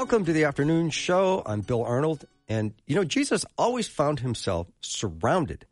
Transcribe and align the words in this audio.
Welcome 0.00 0.24
to 0.24 0.32
the 0.32 0.44
afternoon 0.44 0.88
show. 0.88 1.42
I'm 1.44 1.60
Bill 1.60 1.84
Arnold. 1.84 2.24
And, 2.48 2.72
you 2.86 2.96
know, 2.96 3.04
Jesus 3.04 3.44
always 3.58 3.86
found 3.86 4.20
himself 4.20 4.66
surrounded 4.80 5.66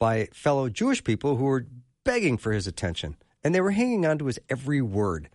by 0.00 0.26
fellow 0.32 0.68
Jewish 0.68 1.04
people 1.04 1.36
who 1.36 1.44
were 1.44 1.68
begging 2.04 2.36
for 2.36 2.50
his 2.50 2.66
attention, 2.66 3.14
and 3.44 3.54
they 3.54 3.60
were 3.60 3.70
hanging 3.70 4.04
on 4.04 4.18
to 4.18 4.26
his 4.26 4.40
every 4.48 4.82
word. 4.82 5.28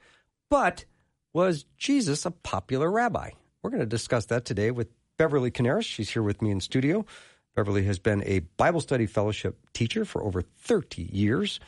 But 0.49 0.83
was 1.31 1.63
Jesus 1.77 2.25
a 2.25 2.31
popular 2.31 2.91
rabbi? 2.91 3.29
We're 3.63 3.69
going 3.69 3.79
to 3.79 3.85
discuss 3.85 4.25
that 4.25 4.43
today 4.43 4.69
with 4.69 4.89
Beverly 5.17 5.49
Coniaris. 5.49 5.85
She's 5.85 6.09
here 6.09 6.21
with 6.21 6.41
me 6.41 6.51
in 6.51 6.59
studio. 6.59 7.05
Beverly 7.55 7.85
has 7.85 7.99
been 7.99 8.21
a 8.25 8.39
Bible 8.57 8.81
study 8.81 9.05
fellowship 9.05 9.57
teacher 9.71 10.03
for 10.03 10.21
over 10.21 10.41
30 10.41 11.03
years, 11.03 11.61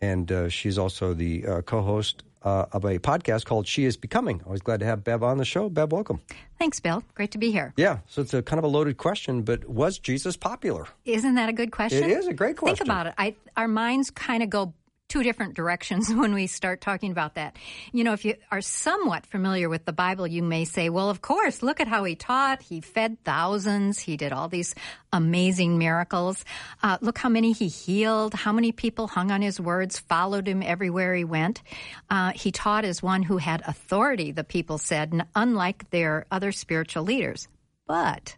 and 0.00 0.32
uh, 0.32 0.48
she's 0.48 0.78
also 0.78 1.12
the 1.12 1.46
uh, 1.46 1.60
co 1.60 1.82
host 1.82 2.22
uh, 2.44 2.66
of 2.72 2.84
a 2.84 2.98
podcast 2.98 3.46
called 3.46 3.66
She 3.66 3.84
Is 3.84 3.96
Becoming. 3.96 4.42
Always 4.46 4.60
glad 4.60 4.80
to 4.80 4.86
have 4.86 5.02
Bev 5.02 5.22
on 5.22 5.38
the 5.38 5.44
show. 5.44 5.68
Bev, 5.68 5.90
welcome. 5.90 6.20
Thanks, 6.58 6.78
Bill. 6.78 7.02
Great 7.14 7.30
to 7.32 7.38
be 7.38 7.50
here. 7.50 7.72
Yeah, 7.76 7.98
so 8.06 8.22
it's 8.22 8.34
a 8.34 8.42
kind 8.42 8.58
of 8.58 8.64
a 8.64 8.68
loaded 8.68 8.96
question, 8.98 9.42
but 9.42 9.68
was 9.68 9.98
Jesus 9.98 10.36
popular? 10.36 10.86
Isn't 11.04 11.34
that 11.34 11.48
a 11.48 11.52
good 11.52 11.72
question? 11.72 12.04
It 12.04 12.10
is 12.10 12.26
a 12.28 12.34
great 12.34 12.56
question. 12.56 12.76
Think 12.76 12.86
about 12.86 13.06
it. 13.08 13.14
I, 13.18 13.34
our 13.56 13.68
minds 13.68 14.10
kind 14.10 14.42
of 14.42 14.50
go 14.50 14.74
two 15.14 15.22
different 15.22 15.54
directions 15.54 16.12
when 16.14 16.34
we 16.34 16.48
start 16.48 16.80
talking 16.80 17.12
about 17.12 17.36
that. 17.36 17.54
You 17.92 18.02
know, 18.02 18.14
if 18.14 18.24
you 18.24 18.34
are 18.50 18.60
somewhat 18.60 19.26
familiar 19.26 19.68
with 19.68 19.84
the 19.84 19.92
Bible, 19.92 20.26
you 20.26 20.42
may 20.42 20.64
say, 20.64 20.88
well, 20.88 21.08
of 21.08 21.22
course, 21.22 21.62
look 21.62 21.78
at 21.78 21.86
how 21.86 22.02
he 22.02 22.16
taught. 22.16 22.62
He 22.62 22.80
fed 22.80 23.22
thousands. 23.22 24.00
He 24.00 24.16
did 24.16 24.32
all 24.32 24.48
these 24.48 24.74
amazing 25.12 25.78
miracles. 25.78 26.44
Uh, 26.82 26.98
look 27.00 27.16
how 27.16 27.28
many 27.28 27.52
he 27.52 27.68
healed, 27.68 28.34
how 28.34 28.52
many 28.52 28.72
people 28.72 29.06
hung 29.06 29.30
on 29.30 29.40
his 29.40 29.60
words, 29.60 30.00
followed 30.00 30.48
him 30.48 30.64
everywhere 30.64 31.14
he 31.14 31.22
went. 31.22 31.62
Uh, 32.10 32.32
he 32.34 32.50
taught 32.50 32.84
as 32.84 33.00
one 33.00 33.22
who 33.22 33.36
had 33.36 33.62
authority, 33.68 34.32
the 34.32 34.42
people 34.42 34.78
said, 34.78 35.24
unlike 35.36 35.88
their 35.90 36.26
other 36.32 36.50
spiritual 36.50 37.04
leaders. 37.04 37.46
But 37.86 38.36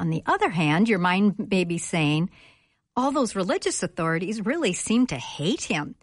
on 0.00 0.10
the 0.10 0.24
other 0.26 0.48
hand, 0.48 0.88
your 0.88 0.98
mind 0.98 1.36
may 1.48 1.62
be 1.62 1.78
saying, 1.78 2.30
all 2.98 3.12
those 3.12 3.36
religious 3.36 3.84
authorities 3.84 4.44
really 4.44 4.72
seemed 4.72 5.10
to 5.10 5.16
hate 5.16 5.62
him. 5.62 5.94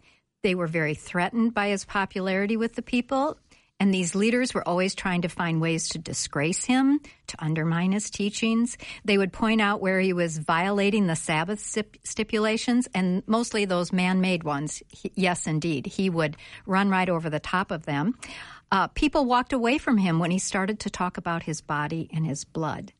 They 0.42 0.54
were 0.54 0.66
very 0.66 0.94
threatened 0.94 1.52
by 1.52 1.68
his 1.68 1.84
popularity 1.84 2.56
with 2.56 2.74
the 2.74 2.80
people, 2.80 3.36
and 3.78 3.92
these 3.92 4.14
leaders 4.14 4.54
were 4.54 4.66
always 4.66 4.94
trying 4.94 5.20
to 5.20 5.28
find 5.28 5.60
ways 5.60 5.90
to 5.90 5.98
disgrace 5.98 6.64
him, 6.64 7.00
to 7.26 7.44
undermine 7.44 7.92
his 7.92 8.08
teachings. 8.08 8.78
They 9.04 9.18
would 9.18 9.30
point 9.30 9.60
out 9.60 9.82
where 9.82 10.00
he 10.00 10.14
was 10.14 10.38
violating 10.38 11.06
the 11.06 11.16
Sabbath 11.16 11.60
stip- 11.60 11.98
stipulations, 12.02 12.88
and 12.94 13.22
mostly 13.26 13.66
those 13.66 13.92
man 13.92 14.22
made 14.22 14.42
ones. 14.42 14.82
He, 14.88 15.12
yes, 15.14 15.46
indeed. 15.46 15.84
He 15.84 16.08
would 16.08 16.38
run 16.64 16.88
right 16.88 17.10
over 17.10 17.28
the 17.28 17.40
top 17.40 17.70
of 17.70 17.84
them. 17.84 18.18
Uh, 18.72 18.86
people 18.88 19.26
walked 19.26 19.52
away 19.52 19.76
from 19.76 19.98
him 19.98 20.18
when 20.18 20.30
he 20.30 20.38
started 20.38 20.80
to 20.80 20.90
talk 20.90 21.18
about 21.18 21.42
his 21.42 21.60
body 21.60 22.08
and 22.10 22.24
his 22.24 22.44
blood. 22.44 22.94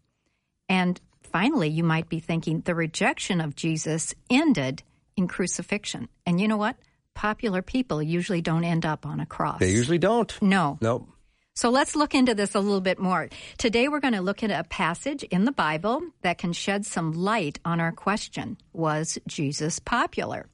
And 0.69 1.01
finally, 1.37 1.69
you 1.69 1.85
might 1.85 2.09
be 2.09 2.21
thinking 2.21 2.61
the 2.61 2.75
rejection 2.75 3.41
of 3.41 3.55
Jesus 3.55 4.15
ended 4.31 4.83
in 5.17 5.29
crucifixion. 5.29 6.09
And 6.25 6.41
you 6.41 6.49
know 6.49 6.57
what? 6.57 6.77
popular 7.17 7.63
people 7.63 8.01
usually 8.01 8.43
don't 8.43 8.63
end 8.63 8.87
up 8.87 9.05
on 9.05 9.19
a 9.19 9.27
cross. 9.27 9.59
They 9.59 9.73
usually 9.73 9.99
don't. 9.99 10.31
No. 10.41 10.79
Nope. 10.81 11.09
So 11.55 11.71
let's 11.71 11.97
look 11.97 12.15
into 12.15 12.35
this 12.35 12.55
a 12.55 12.61
little 12.61 12.83
bit 12.83 12.99
more. 12.99 13.31
Today 13.57 13.89
we're 13.89 14.01
going 14.01 14.15
to 14.15 14.21
look 14.21 14.45
at 14.45 14.51
a 14.51 14.63
passage 14.65 15.23
in 15.25 15.47
the 15.47 15.53
Bible 15.53 16.03
that 16.21 16.37
can 16.37 16.53
shed 16.53 16.85
some 16.85 17.13
light 17.13 17.59
on 17.65 17.81
our 17.81 17.93
question 17.93 18.59
Was 18.75 19.19
Jesus 19.27 19.79
popular? 19.81 20.47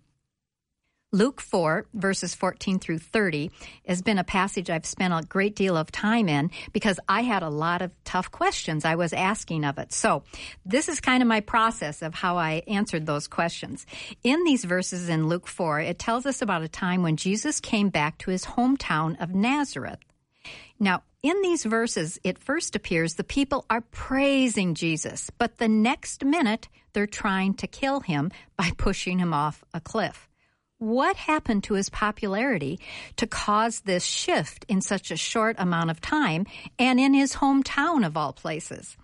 Luke 1.14 1.42
4, 1.42 1.84
verses 1.92 2.34
14 2.34 2.78
through 2.78 2.98
30, 2.98 3.50
has 3.86 4.00
been 4.00 4.16
a 4.16 4.24
passage 4.24 4.70
I've 4.70 4.86
spent 4.86 5.12
a 5.12 5.20
great 5.28 5.54
deal 5.54 5.76
of 5.76 5.92
time 5.92 6.26
in 6.26 6.50
because 6.72 6.98
I 7.06 7.20
had 7.20 7.42
a 7.42 7.50
lot 7.50 7.82
of 7.82 7.94
tough 8.04 8.30
questions 8.30 8.86
I 8.86 8.94
was 8.94 9.12
asking 9.12 9.66
of 9.66 9.76
it. 9.76 9.92
So, 9.92 10.22
this 10.64 10.88
is 10.88 11.00
kind 11.00 11.22
of 11.22 11.28
my 11.28 11.40
process 11.40 12.00
of 12.00 12.14
how 12.14 12.38
I 12.38 12.62
answered 12.66 13.04
those 13.04 13.28
questions. 13.28 13.84
In 14.24 14.42
these 14.44 14.64
verses 14.64 15.10
in 15.10 15.28
Luke 15.28 15.48
4, 15.48 15.80
it 15.80 15.98
tells 15.98 16.24
us 16.24 16.40
about 16.40 16.62
a 16.62 16.68
time 16.68 17.02
when 17.02 17.18
Jesus 17.18 17.60
came 17.60 17.90
back 17.90 18.16
to 18.18 18.30
his 18.30 18.46
hometown 18.46 19.20
of 19.20 19.34
Nazareth. 19.34 19.98
Now, 20.80 21.02
in 21.22 21.42
these 21.42 21.64
verses, 21.64 22.18
it 22.24 22.38
first 22.38 22.74
appears 22.74 23.16
the 23.16 23.22
people 23.22 23.66
are 23.68 23.82
praising 23.82 24.74
Jesus, 24.74 25.28
but 25.36 25.58
the 25.58 25.68
next 25.68 26.24
minute 26.24 26.70
they're 26.94 27.06
trying 27.06 27.52
to 27.54 27.66
kill 27.66 28.00
him 28.00 28.30
by 28.56 28.70
pushing 28.78 29.18
him 29.18 29.34
off 29.34 29.62
a 29.74 29.80
cliff 29.80 30.30
what 30.82 31.16
happened 31.16 31.65
to 31.65 31.75
his 31.75 31.88
popularity 31.88 32.81
to 33.16 33.26
cause 33.26 33.81
this 33.81 34.04
shift 34.04 34.65
in 34.69 34.81
such 34.81 35.10
a 35.10 35.16
short 35.16 35.56
amount 35.59 35.91
of 35.91 36.00
time 36.00 36.44
and 36.78 36.98
in 36.98 37.15
his 37.15 37.37
hometown 37.37 38.04
of 38.04 38.16
all 38.16 38.32
places? 38.32 38.97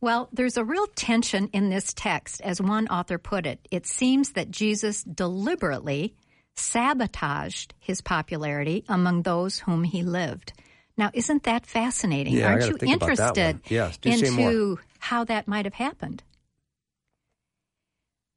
Well, 0.00 0.28
there's 0.32 0.58
a 0.58 0.64
real 0.64 0.86
tension 0.88 1.48
in 1.54 1.70
this 1.70 1.94
text, 1.94 2.42
as 2.42 2.60
one 2.60 2.88
author 2.88 3.16
put 3.16 3.46
it. 3.46 3.66
It 3.70 3.86
seems 3.86 4.32
that 4.32 4.50
Jesus 4.50 5.02
deliberately 5.02 6.14
sabotaged 6.56 7.72
his 7.80 8.02
popularity 8.02 8.84
among 8.88 9.22
those 9.22 9.60
whom 9.60 9.82
he 9.82 10.02
lived. 10.02 10.52
Now, 10.96 11.10
isn't 11.12 11.44
that 11.44 11.66
fascinating? 11.66 12.34
Yeah, 12.34 12.48
Aren't 12.48 12.68
you 12.68 12.78
interested 12.82 13.60
yes, 13.68 13.98
into 14.04 14.78
how 14.98 15.24
that 15.24 15.48
might 15.48 15.64
have 15.64 15.74
happened? 15.74 16.22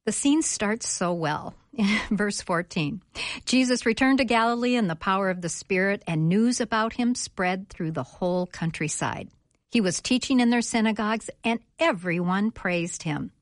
The 0.08 0.12
scene 0.12 0.40
starts 0.40 0.88
so 0.88 1.12
well. 1.12 1.54
Verse 2.10 2.40
14 2.40 3.02
Jesus 3.44 3.84
returned 3.84 4.20
to 4.20 4.24
Galilee 4.24 4.74
in 4.74 4.88
the 4.88 4.96
power 4.96 5.28
of 5.28 5.42
the 5.42 5.50
Spirit, 5.50 6.02
and 6.06 6.30
news 6.30 6.62
about 6.62 6.94
him 6.94 7.14
spread 7.14 7.68
through 7.68 7.90
the 7.90 8.04
whole 8.04 8.46
countryside. 8.46 9.28
He 9.70 9.82
was 9.82 10.00
teaching 10.00 10.40
in 10.40 10.48
their 10.48 10.62
synagogues, 10.62 11.28
and 11.44 11.60
everyone 11.78 12.52
praised 12.52 13.02
him. 13.02 13.32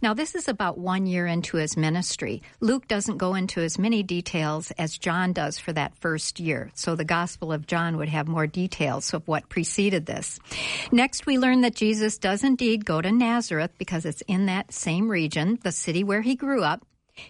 Now, 0.00 0.14
this 0.14 0.34
is 0.34 0.48
about 0.48 0.78
one 0.78 1.06
year 1.06 1.26
into 1.26 1.56
his 1.56 1.76
ministry. 1.76 2.42
Luke 2.60 2.88
doesn't 2.88 3.18
go 3.18 3.34
into 3.34 3.60
as 3.60 3.78
many 3.78 4.02
details 4.02 4.70
as 4.72 4.98
John 4.98 5.32
does 5.32 5.58
for 5.58 5.72
that 5.72 5.96
first 5.96 6.40
year. 6.40 6.70
So 6.74 6.94
the 6.94 7.04
Gospel 7.04 7.52
of 7.52 7.66
John 7.66 7.96
would 7.96 8.08
have 8.08 8.28
more 8.28 8.46
details 8.46 9.12
of 9.14 9.26
what 9.28 9.48
preceded 9.48 10.06
this. 10.06 10.38
Next, 10.90 11.26
we 11.26 11.38
learn 11.38 11.60
that 11.62 11.74
Jesus 11.74 12.18
does 12.18 12.44
indeed 12.44 12.84
go 12.84 13.00
to 13.00 13.12
Nazareth 13.12 13.72
because 13.78 14.04
it's 14.04 14.22
in 14.22 14.46
that 14.46 14.72
same 14.72 15.10
region, 15.10 15.58
the 15.62 15.72
city 15.72 16.04
where 16.04 16.22
he 16.22 16.34
grew 16.34 16.62
up. 16.62 16.84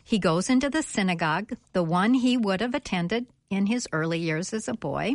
He 0.05 0.19
goes 0.19 0.49
into 0.49 0.71
the 0.71 0.83
synagogue, 0.83 1.57
the 1.73 1.83
one 1.83 2.15
he 2.15 2.37
would 2.37 2.61
have 2.61 2.75
attended 2.75 3.27
in 3.51 3.67
his 3.67 3.89
early 3.93 4.19
years 4.19 4.53
as 4.53 4.69
a 4.69 4.75
boy. 4.75 5.15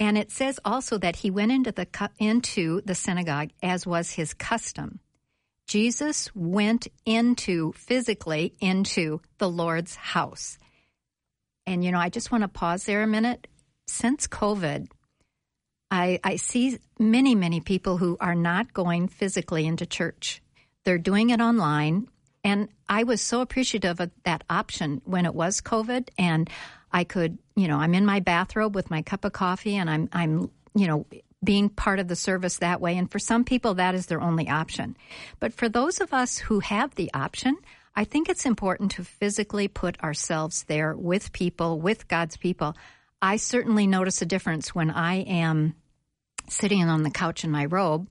And 0.00 0.16
it 0.16 0.30
says 0.30 0.60
also 0.64 0.98
that 0.98 1.16
he 1.16 1.30
went 1.30 1.52
into 1.52 1.72
the 1.72 1.86
into 2.18 2.80
the 2.82 2.94
synagogue 2.94 3.50
as 3.62 3.86
was 3.86 4.12
his 4.12 4.32
custom. 4.34 5.00
Jesus 5.68 6.34
went 6.34 6.88
into 7.04 7.72
physically 7.72 8.54
into 8.58 9.20
the 9.36 9.50
Lord's 9.50 9.94
house. 9.94 10.58
And, 11.66 11.84
you 11.84 11.92
know, 11.92 11.98
I 11.98 12.08
just 12.08 12.32
want 12.32 12.42
to 12.42 12.48
pause 12.48 12.84
there 12.84 13.02
a 13.02 13.06
minute. 13.06 13.46
Since 13.86 14.26
COVID, 14.26 14.88
I, 15.90 16.20
I 16.24 16.36
see 16.36 16.78
many, 16.98 17.34
many 17.34 17.60
people 17.60 17.98
who 17.98 18.16
are 18.18 18.34
not 18.34 18.72
going 18.72 19.08
physically 19.08 19.66
into 19.66 19.84
church. 19.84 20.42
They're 20.84 20.96
doing 20.96 21.30
it 21.30 21.40
online. 21.40 22.08
And 22.42 22.70
I 22.88 23.02
was 23.04 23.20
so 23.20 23.42
appreciative 23.42 24.00
of 24.00 24.10
that 24.24 24.44
option 24.48 25.02
when 25.04 25.26
it 25.26 25.34
was 25.34 25.60
COVID. 25.60 26.08
And 26.18 26.48
I 26.90 27.04
could, 27.04 27.36
you 27.56 27.68
know, 27.68 27.76
I'm 27.76 27.94
in 27.94 28.06
my 28.06 28.20
bathrobe 28.20 28.74
with 28.74 28.90
my 28.90 29.02
cup 29.02 29.26
of 29.26 29.34
coffee 29.34 29.76
and 29.76 29.90
I'm, 29.90 30.08
I'm, 30.14 30.50
you 30.74 30.86
know, 30.86 31.04
being 31.42 31.68
part 31.68 31.98
of 31.98 32.08
the 32.08 32.16
service 32.16 32.58
that 32.58 32.80
way. 32.80 32.96
And 32.96 33.10
for 33.10 33.18
some 33.18 33.44
people, 33.44 33.74
that 33.74 33.94
is 33.94 34.06
their 34.06 34.20
only 34.20 34.48
option. 34.48 34.96
But 35.38 35.52
for 35.52 35.68
those 35.68 36.00
of 36.00 36.12
us 36.12 36.38
who 36.38 36.60
have 36.60 36.94
the 36.94 37.12
option, 37.14 37.56
I 37.94 38.04
think 38.04 38.28
it's 38.28 38.46
important 38.46 38.92
to 38.92 39.04
physically 39.04 39.68
put 39.68 40.00
ourselves 40.02 40.64
there 40.64 40.96
with 40.96 41.32
people, 41.32 41.80
with 41.80 42.08
God's 42.08 42.36
people. 42.36 42.76
I 43.20 43.36
certainly 43.36 43.86
notice 43.86 44.22
a 44.22 44.26
difference 44.26 44.74
when 44.74 44.90
I 44.90 45.22
am 45.22 45.74
sitting 46.48 46.82
on 46.82 47.02
the 47.02 47.10
couch 47.10 47.44
in 47.44 47.50
my 47.50 47.64
robe 47.66 48.08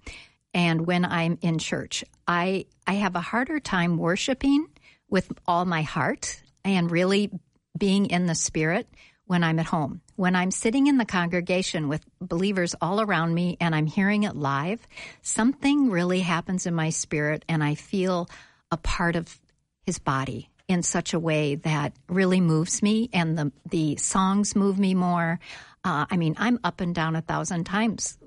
and 0.54 0.86
when 0.86 1.06
I'm 1.06 1.38
in 1.42 1.60
church. 1.60 2.04
I, 2.28 2.66
I 2.86 2.94
have 2.94 3.16
a 3.16 3.22
harder 3.22 3.60
time 3.60 3.98
worshiping 3.98 4.68
with 5.10 5.32
all 5.46 5.66
my 5.66 5.84
heart 5.84 6.42
and 6.66 6.92
really 6.92 7.32
being 7.78 8.08
in 8.08 8.26
the 8.26 8.36
spirit 8.36 8.88
when 9.26 9.44
I'm 9.44 9.60
at 9.60 9.68
home. 9.68 10.02
When 10.18 10.36
I'm 10.36 10.50
sitting 10.50 10.88
in 10.88 10.98
the 10.98 11.06
congregation 11.06 11.90
with 11.90 12.04
believers 12.20 12.74
all 12.82 13.00
around 13.00 13.36
me 13.36 13.56
and 13.62 13.76
I'm 13.76 13.86
hearing 13.86 14.24
it 14.24 14.36
live, 14.36 14.80
something 15.22 15.92
really 15.92 16.22
happens 16.22 16.66
in 16.66 16.74
my 16.74 16.90
spirit 16.90 17.46
and 17.48 17.64
I 17.64 17.76
feel 17.76 18.28
a 18.72 18.78
part 18.78 19.16
of 19.16 19.40
his 19.86 20.00
body 20.00 20.50
in 20.68 20.82
such 20.82 21.14
a 21.14 21.20
way 21.20 21.54
that 21.56 21.94
really 22.10 22.42
moves 22.42 22.82
me 22.82 23.12
and 23.14 23.38
the 23.38 23.52
the 23.70 23.96
songs 23.98 24.56
move 24.56 24.80
me 24.80 24.96
more. 24.96 25.40
Uh, 25.84 26.08
I 26.10 26.18
mean, 26.18 26.34
I'm 26.40 26.60
up 26.64 26.82
and 26.82 26.96
down 26.96 27.16
a 27.16 27.22
thousand 27.22 27.66
times 27.66 28.18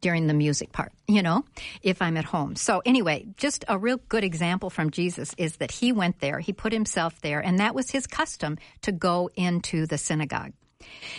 during 0.00 0.28
the 0.28 0.34
music 0.34 0.70
part, 0.70 0.92
you 1.08 1.22
know, 1.22 1.44
if 1.82 2.00
I'm 2.00 2.16
at 2.16 2.24
home. 2.24 2.54
So 2.54 2.82
anyway, 2.86 3.26
just 3.36 3.64
a 3.66 3.76
real 3.76 3.98
good 4.08 4.22
example 4.22 4.70
from 4.70 4.90
Jesus 4.90 5.34
is 5.36 5.56
that 5.56 5.72
he 5.72 5.90
went 5.90 6.20
there, 6.20 6.38
he 6.38 6.52
put 6.52 6.72
himself 6.72 7.20
there, 7.20 7.40
and 7.40 7.58
that 7.58 7.74
was 7.74 7.90
his 7.90 8.06
custom 8.06 8.58
to 8.82 8.92
go 8.92 9.28
into 9.34 9.86
the 9.86 9.98
synagogue. 9.98 10.52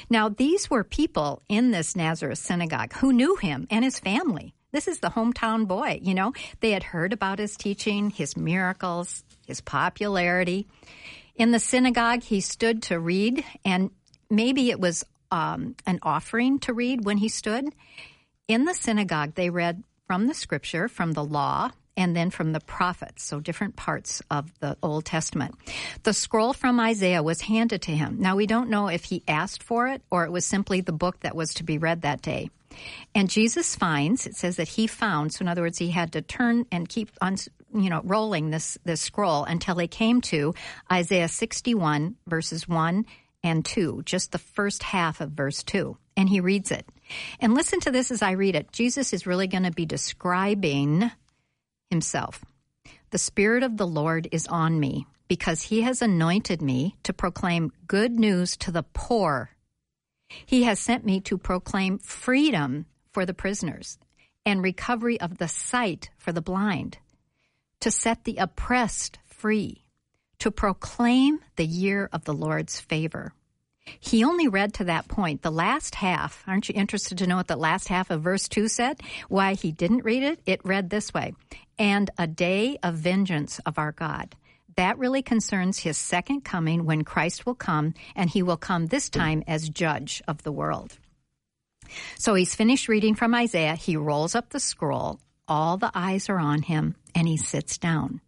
Now, 0.09 0.29
these 0.29 0.69
were 0.69 0.83
people 0.83 1.41
in 1.49 1.71
this 1.71 1.95
Nazareth 1.95 2.39
synagogue 2.39 2.93
who 2.93 3.13
knew 3.13 3.35
him 3.35 3.67
and 3.69 3.83
his 3.83 3.99
family. 3.99 4.53
This 4.71 4.87
is 4.87 4.99
the 4.99 5.09
hometown 5.09 5.67
boy, 5.67 5.99
you 6.01 6.13
know. 6.15 6.33
They 6.59 6.71
had 6.71 6.83
heard 6.83 7.13
about 7.13 7.39
his 7.39 7.55
teaching, 7.55 8.09
his 8.09 8.35
miracles, 8.35 9.23
his 9.45 9.61
popularity. 9.61 10.67
In 11.35 11.51
the 11.51 11.59
synagogue, 11.59 12.23
he 12.23 12.41
stood 12.41 12.81
to 12.83 12.99
read, 12.99 13.43
and 13.63 13.91
maybe 14.29 14.71
it 14.71 14.79
was 14.79 15.05
um, 15.31 15.75
an 15.85 15.99
offering 16.01 16.59
to 16.59 16.73
read 16.73 17.05
when 17.05 17.17
he 17.17 17.29
stood. 17.29 17.65
In 18.47 18.65
the 18.65 18.73
synagogue, 18.73 19.35
they 19.35 19.49
read 19.49 19.83
from 20.07 20.27
the 20.27 20.33
scripture, 20.33 20.87
from 20.87 21.13
the 21.13 21.23
law, 21.23 21.71
and 21.95 22.15
then 22.15 22.29
from 22.29 22.53
the 22.53 22.59
prophets, 22.59 23.23
so 23.23 23.39
different 23.39 23.75
parts 23.75 24.21
of 24.31 24.51
the 24.59 24.77
Old 24.81 25.05
Testament. 25.05 25.55
The 26.03 26.13
scroll 26.13 26.53
from 26.53 26.79
Isaiah 26.79 27.23
was 27.23 27.41
handed 27.41 27.83
to 27.83 27.91
him. 27.91 28.17
Now, 28.19 28.35
we 28.35 28.47
don't 28.47 28.69
know 28.69 28.87
if 28.87 29.03
he 29.03 29.23
asked 29.27 29.63
for 29.63 29.87
it 29.87 30.01
or 30.09 30.25
it 30.25 30.31
was 30.31 30.45
simply 30.45 30.81
the 30.81 30.91
book 30.91 31.19
that 31.21 31.35
was 31.35 31.53
to 31.55 31.63
be 31.63 31.77
read 31.77 32.01
that 32.01 32.21
day. 32.21 32.49
And 33.13 33.29
Jesus 33.29 33.75
finds, 33.75 34.25
it 34.25 34.35
says 34.35 34.55
that 34.55 34.67
he 34.67 34.87
found, 34.87 35.33
so 35.33 35.43
in 35.43 35.47
other 35.47 35.61
words, 35.61 35.77
he 35.77 35.91
had 35.91 36.13
to 36.13 36.21
turn 36.21 36.65
and 36.71 36.89
keep 36.89 37.11
on, 37.21 37.37
you 37.73 37.89
know, 37.89 38.01
rolling 38.03 38.49
this, 38.49 38.77
this 38.83 39.01
scroll 39.01 39.43
until 39.43 39.77
he 39.77 39.87
came 39.87 40.21
to 40.21 40.55
Isaiah 40.91 41.27
61, 41.27 42.15
verses 42.25 42.67
1 42.67 43.05
and 43.43 43.63
2, 43.63 44.03
just 44.05 44.31
the 44.31 44.39
first 44.39 44.81
half 44.81 45.21
of 45.21 45.31
verse 45.31 45.61
2. 45.63 45.97
And 46.15 46.29
he 46.29 46.39
reads 46.39 46.71
it. 46.71 46.87
And 47.39 47.53
listen 47.53 47.79
to 47.81 47.91
this 47.91 48.09
as 48.09 48.21
I 48.21 48.31
read 48.31 48.55
it. 48.55 48.71
Jesus 48.71 49.13
is 49.13 49.27
really 49.27 49.47
going 49.47 49.63
to 49.63 49.71
be 49.71 49.85
describing 49.85 51.11
himself. 51.93 52.43
The 53.11 53.19
Spirit 53.19 53.61
of 53.61 53.77
the 53.77 53.85
Lord 53.85 54.27
is 54.31 54.47
on 54.47 54.79
me 54.79 55.05
because 55.27 55.61
he 55.61 55.83
has 55.83 56.01
anointed 56.01 56.59
me 56.59 56.97
to 57.03 57.13
proclaim 57.13 57.71
good 57.87 58.11
news 58.11 58.57
to 58.57 58.71
the 58.71 58.81
poor. 58.93 59.51
He 60.27 60.63
has 60.63 60.79
sent 60.79 61.05
me 61.05 61.21
to 61.21 61.37
proclaim 61.37 61.99
freedom 61.99 62.87
for 63.11 63.27
the 63.27 63.35
prisoners 63.35 63.99
and 64.43 64.63
recovery 64.63 65.21
of 65.21 65.37
the 65.37 65.47
sight 65.47 66.09
for 66.17 66.31
the 66.31 66.41
blind, 66.41 66.97
to 67.79 67.91
set 67.91 68.23
the 68.23 68.37
oppressed 68.37 69.19
free, 69.25 69.83
to 70.39 70.49
proclaim 70.49 71.39
the 71.55 71.67
year 71.67 72.09
of 72.11 72.25
the 72.25 72.33
Lord's 72.33 72.79
favor. 72.79 73.33
He 73.99 74.23
only 74.23 74.47
read 74.47 74.73
to 74.75 74.85
that 74.85 75.07
point. 75.07 75.41
The 75.41 75.51
last 75.51 75.95
half, 75.95 76.43
aren't 76.47 76.69
you 76.69 76.75
interested 76.75 77.17
to 77.17 77.27
know 77.27 77.37
what 77.37 77.47
the 77.47 77.55
last 77.55 77.87
half 77.87 78.09
of 78.09 78.21
verse 78.21 78.47
2 78.47 78.67
said? 78.67 79.01
Why 79.29 79.53
he 79.53 79.71
didn't 79.71 80.05
read 80.05 80.23
it? 80.23 80.39
It 80.45 80.61
read 80.63 80.89
this 80.89 81.13
way 81.13 81.33
And 81.77 82.09
a 82.17 82.27
day 82.27 82.77
of 82.83 82.95
vengeance 82.95 83.59
of 83.65 83.77
our 83.77 83.91
God. 83.91 84.35
That 84.75 84.97
really 84.97 85.21
concerns 85.21 85.79
his 85.79 85.97
second 85.97 86.41
coming 86.41 86.85
when 86.85 87.03
Christ 87.03 87.45
will 87.45 87.55
come, 87.55 87.93
and 88.15 88.29
he 88.29 88.41
will 88.41 88.57
come 88.57 88.87
this 88.87 89.09
time 89.09 89.43
as 89.47 89.69
judge 89.69 90.21
of 90.27 90.43
the 90.43 90.51
world. 90.51 90.97
So 92.17 92.33
he's 92.33 92.55
finished 92.55 92.87
reading 92.87 93.13
from 93.13 93.35
Isaiah. 93.35 93.75
He 93.75 93.97
rolls 93.97 94.33
up 94.33 94.49
the 94.49 94.59
scroll. 94.59 95.19
All 95.47 95.77
the 95.77 95.91
eyes 95.93 96.29
are 96.29 96.39
on 96.39 96.63
him, 96.63 96.95
and 97.13 97.27
he 97.27 97.37
sits 97.37 97.77
down. 97.77 98.21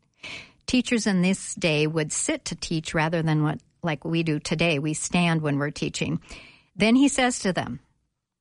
Teachers 0.68 1.08
in 1.08 1.22
this 1.22 1.56
day 1.56 1.88
would 1.88 2.12
sit 2.12 2.46
to 2.46 2.56
teach 2.56 2.94
rather 2.94 3.22
than 3.22 3.44
what 3.44 3.60
like 3.86 4.04
we 4.04 4.24
do 4.24 4.40
today. 4.40 4.80
We 4.80 4.94
stand 4.94 5.42
when 5.42 5.58
we're 5.58 5.72
teaching. 5.72 6.20
Then 6.76 6.96
he 6.96 7.08
says 7.08 7.40
to 7.40 7.54
them, 7.54 7.80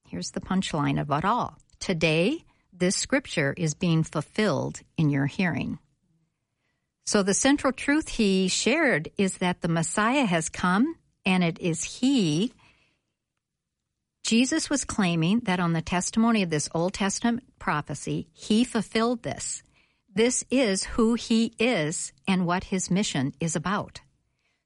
here's 0.08 0.32
the 0.32 0.40
punchline 0.40 1.00
of 1.00 1.10
it 1.10 1.24
all. 1.24 1.58
Today, 1.78 2.44
this 2.72 2.96
scripture 2.96 3.54
is 3.56 3.74
being 3.74 4.02
fulfilled 4.02 4.80
in 4.96 5.10
your 5.10 5.26
hearing. 5.26 5.78
So 7.06 7.22
the 7.22 7.34
central 7.34 7.72
truth 7.72 8.08
he 8.08 8.48
shared 8.48 9.10
is 9.18 9.38
that 9.38 9.60
the 9.60 9.68
Messiah 9.68 10.24
has 10.24 10.48
come 10.48 10.96
and 11.24 11.44
it 11.44 11.60
is 11.60 11.84
he. 11.84 12.52
Jesus 14.24 14.70
was 14.70 14.84
claiming 14.84 15.40
that 15.40 15.60
on 15.60 15.74
the 15.74 15.82
testimony 15.82 16.42
of 16.42 16.50
this 16.50 16.68
Old 16.74 16.94
Testament 16.94 17.44
prophecy, 17.58 18.28
he 18.32 18.64
fulfilled 18.64 19.22
this. 19.22 19.62
This 20.14 20.44
is 20.50 20.84
who 20.84 21.14
he 21.14 21.52
is 21.58 22.12
and 22.26 22.46
what 22.46 22.64
his 22.64 22.90
mission 22.90 23.34
is 23.40 23.54
about. 23.54 24.00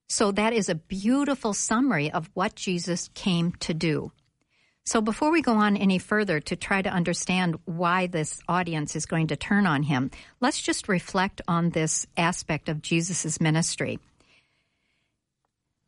So 0.08 0.32
that 0.32 0.52
is 0.52 0.68
a 0.68 0.74
beautiful 0.74 1.52
summary 1.52 2.10
of 2.10 2.30
what 2.34 2.54
Jesus 2.54 3.10
came 3.14 3.52
to 3.60 3.74
do. 3.74 4.10
So 4.86 5.02
before 5.02 5.30
we 5.30 5.42
go 5.42 5.52
on 5.52 5.76
any 5.76 5.98
further 5.98 6.40
to 6.40 6.56
try 6.56 6.80
to 6.80 6.88
understand 6.88 7.58
why 7.66 8.06
this 8.06 8.40
audience 8.48 8.96
is 8.96 9.04
going 9.04 9.26
to 9.26 9.36
turn 9.36 9.66
on 9.66 9.82
him, 9.82 10.10
let's 10.40 10.62
just 10.62 10.88
reflect 10.88 11.42
on 11.46 11.68
this 11.68 12.06
aspect 12.16 12.70
of 12.70 12.80
Jesus' 12.80 13.38
ministry. 13.38 13.98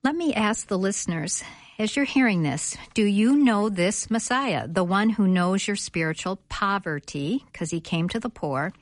Let 0.05 0.15
me 0.15 0.35
ask 0.35 0.69
the 0.69 0.77
listeners, 0.77 1.43
as 1.79 1.97
you're 1.97 2.05
hearing 2.05 2.43
this, 2.43 2.77
do 2.93 3.05
you 3.05 3.37
know 3.37 3.71
this 3.71 4.11
Messiah, 4.11 4.69
the 4.69 4.85
one 4.85 5.09
who 5.09 5.27
knows 5.27 5.67
your 5.67 5.77
spiritual 5.77 6.37
poverty, 6.51 7.43
because 7.51 7.71
he 7.71 7.81
came 7.81 8.07
to 8.11 8.21
the 8.21 8.29
poor, 8.29 8.75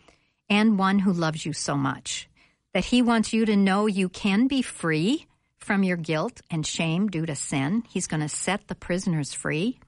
and 0.51 0.81
one 0.81 0.99
who 0.99 1.13
loves 1.13 1.47
you 1.47 1.53
so 1.53 1.77
much? 1.77 2.29
That 2.75 2.87
he 2.87 3.03
wants 3.03 3.33
you 3.33 3.47
to 3.47 3.55
know 3.55 3.87
you 3.87 4.09
can 4.09 4.49
be 4.49 4.63
free 4.63 5.28
from 5.69 5.83
your 5.83 5.99
guilt 5.99 6.41
and 6.51 6.67
shame 6.67 7.09
due 7.09 7.27
to 7.27 7.35
sin. 7.35 7.85
He's 7.91 8.07
going 8.07 8.23
to 8.23 8.29
set 8.31 8.69
the 8.69 8.75
prisoners 8.75 9.35
free. 9.35 9.79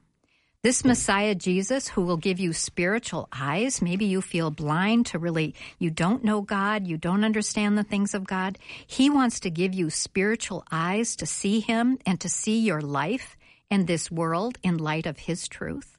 This 0.62 0.84
Messiah 0.84 1.34
Jesus, 1.34 1.88
who 1.88 2.02
will 2.02 2.18
give 2.18 2.38
you 2.38 2.52
spiritual 2.52 3.30
eyes, 3.32 3.80
maybe 3.80 4.04
you 4.04 4.20
feel 4.20 4.50
blind 4.50 5.06
to 5.06 5.18
really, 5.18 5.54
you 5.78 5.88
don't 5.88 6.22
know 6.22 6.42
God, 6.42 6.86
you 6.86 6.98
don't 6.98 7.24
understand 7.24 7.78
the 7.78 7.82
things 7.82 8.12
of 8.12 8.26
God. 8.26 8.58
He 8.86 9.08
wants 9.08 9.40
to 9.40 9.50
give 9.50 9.72
you 9.72 9.88
spiritual 9.88 10.64
eyes 10.70 11.16
to 11.16 11.24
see 11.24 11.60
Him 11.60 11.96
and 12.04 12.20
to 12.20 12.28
see 12.28 12.60
your 12.60 12.82
life 12.82 13.38
and 13.70 13.86
this 13.86 14.10
world 14.10 14.58
in 14.62 14.76
light 14.76 15.06
of 15.06 15.16
His 15.16 15.48
truth. 15.48 15.96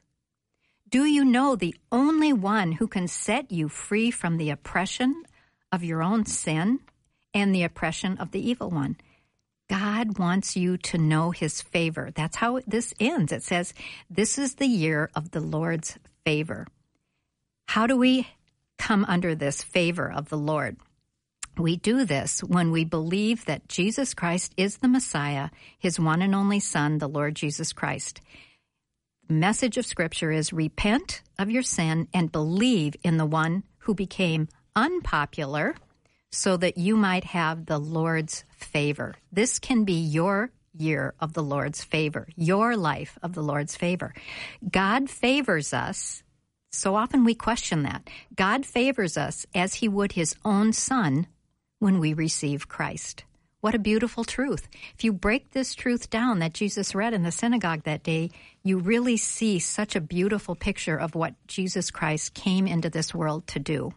Do 0.88 1.06
you 1.06 1.24
know 1.24 1.56
the 1.56 1.74
only 1.90 2.32
one 2.32 2.70
who 2.70 2.86
can 2.86 3.08
set 3.08 3.50
you 3.50 3.68
free 3.68 4.12
from 4.12 4.36
the 4.36 4.50
oppression 4.50 5.24
of 5.72 5.82
your 5.82 6.04
own 6.04 6.24
sin 6.24 6.78
and 7.34 7.52
the 7.52 7.64
oppression 7.64 8.16
of 8.18 8.30
the 8.30 8.48
evil 8.48 8.70
one? 8.70 8.96
God 9.72 10.18
wants 10.18 10.54
you 10.54 10.76
to 10.76 10.98
know 10.98 11.30
his 11.30 11.62
favor. 11.62 12.10
That's 12.14 12.36
how 12.36 12.60
this 12.66 12.92
ends. 13.00 13.32
It 13.32 13.42
says, 13.42 13.72
This 14.10 14.36
is 14.36 14.56
the 14.56 14.66
year 14.66 15.08
of 15.14 15.30
the 15.30 15.40
Lord's 15.40 15.98
favor. 16.26 16.66
How 17.68 17.86
do 17.86 17.96
we 17.96 18.28
come 18.76 19.06
under 19.08 19.34
this 19.34 19.62
favor 19.62 20.12
of 20.12 20.28
the 20.28 20.36
Lord? 20.36 20.76
We 21.56 21.76
do 21.76 22.04
this 22.04 22.44
when 22.44 22.70
we 22.70 22.84
believe 22.84 23.46
that 23.46 23.66
Jesus 23.66 24.12
Christ 24.12 24.52
is 24.58 24.76
the 24.76 24.88
Messiah, 24.88 25.48
his 25.78 25.98
one 25.98 26.20
and 26.20 26.34
only 26.34 26.60
Son, 26.60 26.98
the 26.98 27.08
Lord 27.08 27.34
Jesus 27.34 27.72
Christ. 27.72 28.20
The 29.28 29.32
message 29.32 29.78
of 29.78 29.86
Scripture 29.86 30.30
is 30.30 30.52
repent 30.52 31.22
of 31.38 31.50
your 31.50 31.62
sin 31.62 32.08
and 32.12 32.30
believe 32.30 32.94
in 33.02 33.16
the 33.16 33.24
one 33.24 33.62
who 33.78 33.94
became 33.94 34.48
unpopular 34.76 35.76
so 36.32 36.56
that 36.56 36.78
you 36.78 36.96
might 36.96 37.24
have 37.24 37.66
the 37.66 37.78
Lord's 37.78 38.44
favor. 38.56 39.14
This 39.30 39.58
can 39.58 39.84
be 39.84 40.00
your 40.00 40.50
year 40.74 41.14
of 41.20 41.34
the 41.34 41.42
Lord's 41.42 41.84
favor, 41.84 42.26
your 42.34 42.76
life 42.76 43.18
of 43.22 43.34
the 43.34 43.42
Lord's 43.42 43.76
favor. 43.76 44.14
God 44.68 45.10
favors 45.10 45.74
us. 45.74 46.22
So 46.70 46.96
often 46.96 47.24
we 47.24 47.34
question 47.34 47.82
that. 47.82 48.08
God 48.34 48.64
favors 48.64 49.18
us 49.18 49.44
as 49.54 49.74
he 49.74 49.88
would 49.88 50.12
his 50.12 50.34
own 50.42 50.72
son 50.72 51.26
when 51.78 51.98
we 51.98 52.14
receive 52.14 52.66
Christ. 52.68 53.24
What 53.60 53.74
a 53.74 53.78
beautiful 53.78 54.24
truth. 54.24 54.68
If 54.94 55.04
you 55.04 55.12
break 55.12 55.50
this 55.50 55.74
truth 55.74 56.08
down 56.08 56.38
that 56.38 56.54
Jesus 56.54 56.94
read 56.94 57.12
in 57.12 57.22
the 57.22 57.30
synagogue 57.30 57.82
that 57.84 58.02
day, 58.02 58.30
you 58.64 58.78
really 58.78 59.18
see 59.18 59.58
such 59.58 59.94
a 59.94 60.00
beautiful 60.00 60.56
picture 60.56 60.96
of 60.96 61.14
what 61.14 61.34
Jesus 61.46 61.90
Christ 61.90 62.32
came 62.32 62.66
into 62.66 62.88
this 62.88 63.14
world 63.14 63.46
to 63.48 63.58
do. 63.58 63.92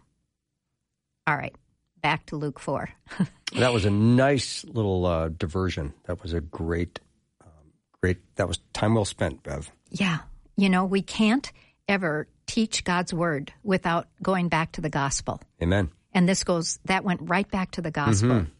All 1.26 1.38
right 1.38 1.56
back 2.06 2.28
to 2.28 2.36
Luke 2.36 2.60
4. 2.60 2.88
that 3.58 3.74
was 3.74 3.84
a 3.84 3.90
nice 3.90 4.64
little 4.64 5.08
uh, 5.08 5.30
diversion. 5.30 5.92
That 6.04 6.22
was 6.22 6.34
a 6.34 6.40
great, 6.40 7.00
um, 7.42 7.74
great, 8.00 8.20
that 8.36 8.48
was 8.48 8.60
time 8.74 8.94
well 8.94 9.06
spent, 9.06 9.42
Bev. 9.42 9.72
Yeah. 9.90 10.20
You 10.56 10.70
know, 10.70 10.86
we 10.86 11.02
can't 11.02 11.52
ever 11.88 12.28
teach 12.46 12.84
God's 12.84 13.12
word 13.12 13.54
without 13.64 14.08
going 14.22 14.50
back 14.50 14.74
to 14.74 14.82
the 14.82 14.90
gospel. 14.92 15.42
Amen. 15.64 15.90
And 16.14 16.30
this 16.30 16.44
goes, 16.44 16.78
that 16.86 17.04
went 17.04 17.22
right 17.24 17.50
back 17.50 17.72
to 17.72 17.82
the 17.82 17.90
gospel. 17.90 18.30
Mm-hmm. 18.30 18.52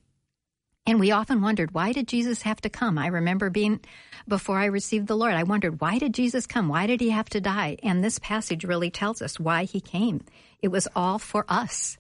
And 0.88 1.00
we 1.00 1.12
often 1.12 1.44
wondered, 1.44 1.72
why 1.72 1.92
did 1.92 2.08
Jesus 2.08 2.42
have 2.42 2.62
to 2.62 2.70
come? 2.72 2.98
I 2.98 3.08
remember 3.08 3.52
being, 3.52 3.80
before 4.28 4.58
I 4.58 4.66
received 4.66 5.06
the 5.06 5.16
Lord, 5.16 5.36
I 5.36 5.44
wondered, 5.44 5.80
why 5.80 6.00
did 6.00 6.16
Jesus 6.16 6.48
come? 6.48 6.68
Why 6.68 6.88
did 6.88 7.00
he 7.00 7.12
have 7.12 7.30
to 7.30 7.42
die? 7.42 7.78
And 7.84 8.04
this 8.04 8.18
passage 8.18 8.66
really 8.66 8.90
tells 8.90 9.22
us 9.22 9.40
why 9.40 9.66
he 9.66 9.82
came. 9.82 10.24
It 10.64 10.70
was 10.70 10.88
all 10.96 11.20
for 11.20 11.46
us. 11.48 12.00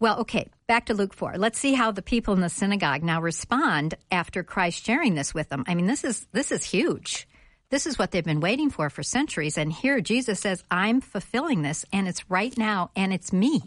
Well, 0.00 0.20
okay, 0.20 0.48
back 0.66 0.86
to 0.86 0.94
Luke 0.94 1.14
4. 1.14 1.34
Let's 1.36 1.58
see 1.58 1.74
how 1.74 1.90
the 1.90 2.02
people 2.02 2.34
in 2.34 2.40
the 2.40 2.48
synagogue 2.48 3.02
now 3.02 3.20
respond 3.20 3.94
after 4.10 4.42
Christ 4.42 4.84
sharing 4.84 5.14
this 5.14 5.34
with 5.34 5.48
them. 5.48 5.64
I 5.66 5.74
mean, 5.74 5.86
this 5.86 6.04
is, 6.04 6.26
this 6.32 6.52
is 6.52 6.64
huge. 6.64 7.28
This 7.70 7.86
is 7.86 7.98
what 7.98 8.10
they've 8.10 8.24
been 8.24 8.40
waiting 8.40 8.70
for 8.70 8.90
for 8.90 9.02
centuries. 9.02 9.58
And 9.58 9.72
here 9.72 10.00
Jesus 10.00 10.40
says, 10.40 10.62
I'm 10.70 11.00
fulfilling 11.00 11.62
this, 11.62 11.84
and 11.92 12.08
it's 12.08 12.30
right 12.30 12.56
now, 12.56 12.90
and 12.94 13.12
it's 13.12 13.32
me. 13.32 13.62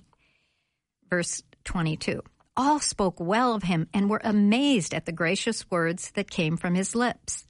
Verse 1.09 1.43
22 1.65 2.21
all 2.57 2.79
spoke 2.79 3.19
well 3.19 3.53
of 3.53 3.63
him 3.63 3.87
and 3.93 4.09
were 4.09 4.21
amazed 4.23 4.93
at 4.93 5.05
the 5.05 5.11
gracious 5.11 5.69
words 5.69 6.11
that 6.11 6.31
came 6.31 6.57
from 6.57 6.73
his 6.73 6.95
lips. 6.95 7.45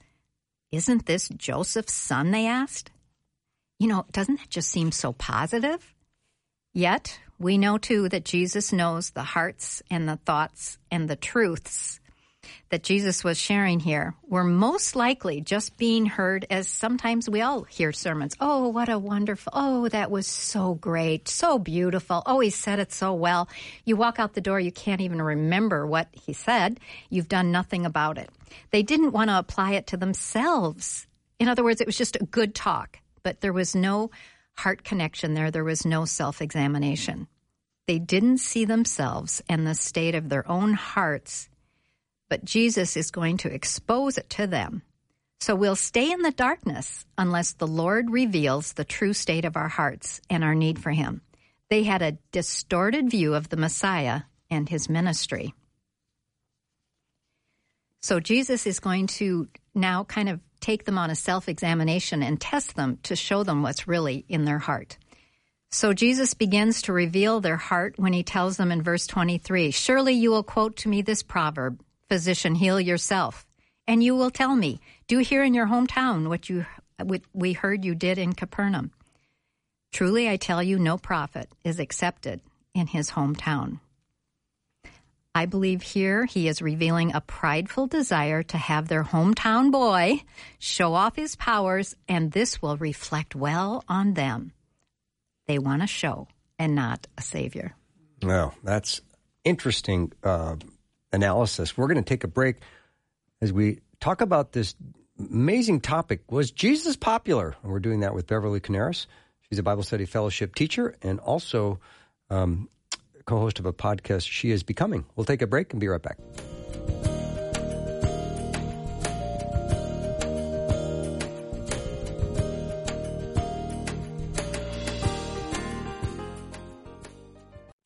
Isn't 0.70 1.06
this 1.06 1.30
Joseph's 1.30 1.94
son? 1.94 2.30
They 2.30 2.46
asked. 2.46 2.90
You 3.78 3.88
know, 3.88 4.04
doesn't 4.12 4.38
that 4.38 4.50
just 4.50 4.68
seem 4.68 4.92
so 4.92 5.14
positive? 5.14 5.94
Yet, 6.72 7.18
we 7.38 7.58
know 7.58 7.78
too 7.78 8.08
that 8.08 8.24
Jesus 8.24 8.72
knows 8.72 9.10
the 9.10 9.22
hearts 9.22 9.82
and 9.90 10.08
the 10.08 10.16
thoughts 10.16 10.78
and 10.90 11.08
the 11.08 11.16
truths 11.16 12.00
that 12.70 12.82
Jesus 12.82 13.24
was 13.24 13.38
sharing 13.38 13.80
here 13.80 14.14
were 14.26 14.44
most 14.44 14.94
likely 14.94 15.40
just 15.40 15.76
being 15.76 16.06
heard 16.06 16.46
as 16.50 16.68
sometimes 16.68 17.28
we 17.28 17.40
all 17.40 17.64
hear 17.64 17.92
sermons. 17.92 18.34
Oh, 18.40 18.68
what 18.68 18.88
a 18.88 18.98
wonderful, 18.98 19.52
oh, 19.54 19.88
that 19.88 20.10
was 20.10 20.26
so 20.26 20.74
great, 20.74 21.28
so 21.28 21.58
beautiful. 21.58 22.22
Oh, 22.26 22.40
he 22.40 22.50
said 22.50 22.78
it 22.78 22.92
so 22.92 23.14
well. 23.14 23.48
You 23.84 23.96
walk 23.96 24.18
out 24.18 24.34
the 24.34 24.40
door, 24.40 24.60
you 24.60 24.72
can't 24.72 25.00
even 25.00 25.20
remember 25.20 25.86
what 25.86 26.08
he 26.12 26.32
said. 26.32 26.80
You've 27.10 27.28
done 27.28 27.52
nothing 27.52 27.86
about 27.86 28.18
it. 28.18 28.30
They 28.70 28.82
didn't 28.82 29.12
want 29.12 29.30
to 29.30 29.38
apply 29.38 29.72
it 29.72 29.88
to 29.88 29.96
themselves. 29.96 31.06
In 31.38 31.48
other 31.48 31.64
words, 31.64 31.80
it 31.80 31.86
was 31.86 31.98
just 31.98 32.16
a 32.16 32.24
good 32.24 32.54
talk, 32.54 32.98
but 33.22 33.40
there 33.40 33.52
was 33.52 33.74
no 33.74 34.10
heart 34.58 34.84
connection 34.84 35.34
there. 35.34 35.50
There 35.50 35.64
was 35.64 35.86
no 35.86 36.04
self 36.04 36.42
examination. 36.42 37.28
They 37.86 37.98
didn't 37.98 38.38
see 38.38 38.64
themselves 38.64 39.42
and 39.48 39.66
the 39.66 39.74
state 39.74 40.14
of 40.14 40.28
their 40.28 40.48
own 40.50 40.74
hearts 40.74 41.48
but 42.28 42.44
Jesus 42.44 42.96
is 42.96 43.10
going 43.10 43.38
to 43.38 43.52
expose 43.52 44.18
it 44.18 44.28
to 44.30 44.46
them. 44.46 44.82
So 45.40 45.54
we'll 45.54 45.76
stay 45.76 46.10
in 46.10 46.22
the 46.22 46.32
darkness 46.32 47.06
unless 47.16 47.52
the 47.52 47.66
Lord 47.66 48.10
reveals 48.10 48.72
the 48.72 48.84
true 48.84 49.12
state 49.12 49.44
of 49.44 49.56
our 49.56 49.68
hearts 49.68 50.20
and 50.28 50.42
our 50.42 50.54
need 50.54 50.78
for 50.78 50.90
Him. 50.90 51.22
They 51.70 51.84
had 51.84 52.02
a 52.02 52.18
distorted 52.32 53.10
view 53.10 53.34
of 53.34 53.48
the 53.48 53.56
Messiah 53.56 54.22
and 54.50 54.68
His 54.68 54.88
ministry. 54.88 55.54
So 58.00 58.20
Jesus 58.20 58.66
is 58.66 58.80
going 58.80 59.06
to 59.08 59.48
now 59.74 60.04
kind 60.04 60.28
of 60.28 60.40
take 60.60 60.84
them 60.84 60.98
on 60.98 61.10
a 61.10 61.16
self 61.16 61.48
examination 61.48 62.22
and 62.22 62.40
test 62.40 62.76
them 62.76 62.98
to 63.04 63.16
show 63.16 63.42
them 63.42 63.62
what's 63.62 63.88
really 63.88 64.24
in 64.28 64.44
their 64.44 64.58
heart. 64.58 64.98
So 65.70 65.92
Jesus 65.92 66.34
begins 66.34 66.82
to 66.82 66.92
reveal 66.92 67.40
their 67.40 67.56
heart 67.56 67.94
when 67.98 68.12
he 68.12 68.22
tells 68.22 68.56
them 68.56 68.72
in 68.72 68.82
verse 68.82 69.06
23 69.06 69.70
Surely 69.70 70.14
you 70.14 70.30
will 70.30 70.42
quote 70.42 70.76
to 70.78 70.88
me 70.88 71.02
this 71.02 71.22
proverb 71.22 71.80
Physician, 72.08 72.54
heal 72.54 72.80
yourself. 72.80 73.46
And 73.86 74.02
you 74.02 74.16
will 74.16 74.30
tell 74.30 74.54
me, 74.54 74.80
do 75.06 75.18
here 75.18 75.42
in 75.42 75.54
your 75.54 75.66
hometown 75.66 76.28
what 76.28 76.48
you 76.48 76.66
what 77.02 77.22
we 77.32 77.52
heard 77.52 77.84
you 77.84 77.94
did 77.94 78.18
in 78.18 78.32
Capernaum. 78.32 78.92
Truly 79.92 80.28
I 80.28 80.36
tell 80.36 80.62
you, 80.62 80.78
no 80.78 80.98
prophet 80.98 81.50
is 81.64 81.78
accepted 81.78 82.40
in 82.74 82.86
his 82.86 83.10
hometown. 83.10 83.80
I 85.38 85.46
believe 85.46 85.82
here 85.82 86.24
he 86.24 86.48
is 86.48 86.60
revealing 86.60 87.14
a 87.14 87.20
prideful 87.20 87.86
desire 87.86 88.42
to 88.42 88.58
have 88.58 88.88
their 88.88 89.04
hometown 89.04 89.70
boy 89.70 90.24
show 90.58 90.94
off 90.94 91.14
his 91.14 91.36
powers, 91.36 91.94
and 92.08 92.32
this 92.32 92.60
will 92.60 92.76
reflect 92.76 93.36
well 93.36 93.84
on 93.88 94.14
them. 94.14 94.50
They 95.46 95.60
want 95.60 95.84
a 95.84 95.86
show 95.86 96.26
and 96.58 96.74
not 96.74 97.06
a 97.16 97.22
savior. 97.22 97.76
Well, 98.20 98.52
that's 98.64 99.00
interesting 99.44 100.12
uh, 100.24 100.56
analysis. 101.12 101.76
We're 101.76 101.86
going 101.86 102.02
to 102.02 102.08
take 102.08 102.24
a 102.24 102.28
break 102.28 102.56
as 103.40 103.52
we 103.52 103.78
talk 104.00 104.20
about 104.20 104.50
this 104.50 104.74
amazing 105.20 105.82
topic. 105.82 106.32
Was 106.32 106.50
Jesus 106.50 106.96
popular? 106.96 107.54
And 107.62 107.70
we're 107.70 107.78
doing 107.78 108.00
that 108.00 108.12
with 108.12 108.26
Beverly 108.26 108.58
Coniaris. 108.58 109.06
She's 109.48 109.60
a 109.60 109.62
Bible 109.62 109.84
study 109.84 110.04
fellowship 110.04 110.56
teacher 110.56 110.96
and 111.00 111.20
also 111.20 111.78
um, 112.28 112.68
co 113.28 113.38
host 113.38 113.58
of 113.58 113.66
a 113.66 113.72
podcast, 113.72 114.26
She 114.26 114.50
is 114.50 114.62
Becoming. 114.62 115.04
We'll 115.14 115.26
take 115.26 115.42
a 115.42 115.46
break 115.46 115.72
and 115.72 115.80
be 115.80 115.86
right 115.86 116.02
back. 116.02 116.18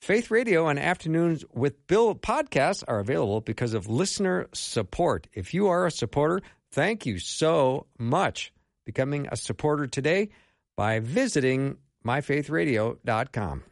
Faith 0.01 0.31
Radio 0.31 0.69
and 0.69 0.79
Afternoons 0.79 1.45
with 1.53 1.87
Bill 1.87 2.15
podcasts 2.15 2.83
are 2.87 2.99
available 2.99 3.41
because 3.41 3.73
of 3.73 3.89
listener 3.89 4.49
support. 4.53 5.27
If 5.33 5.55
you 5.55 5.69
are 5.69 5.87
a 5.87 5.91
supporter, 5.91 6.43
thank 6.73 7.07
you 7.07 7.19
so 7.19 7.87
much. 7.99 8.53
Becoming 8.85 9.29
a 9.31 9.37
supporter 9.37 9.87
today 9.87 10.31
by 10.77 10.99
visiting 10.99 11.77
myfaithradio.com. 12.05 13.63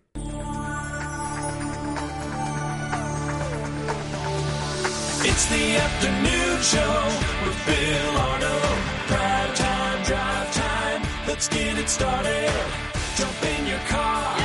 It's 5.23 5.45
the 5.51 5.77
afternoon 5.77 6.63
show 6.63 7.45
with 7.45 7.67
Bill 7.67 8.17
Arnold. 8.17 8.79
Prime 9.07 9.55
time, 9.55 10.03
drive 10.05 10.55
time. 10.55 11.03
Let's 11.29 11.47
get 11.47 11.77
it 11.77 11.91
started. 11.91 12.51
Jump 13.17 13.45
in 13.45 13.67
your 13.67 13.79
car. 13.81 14.41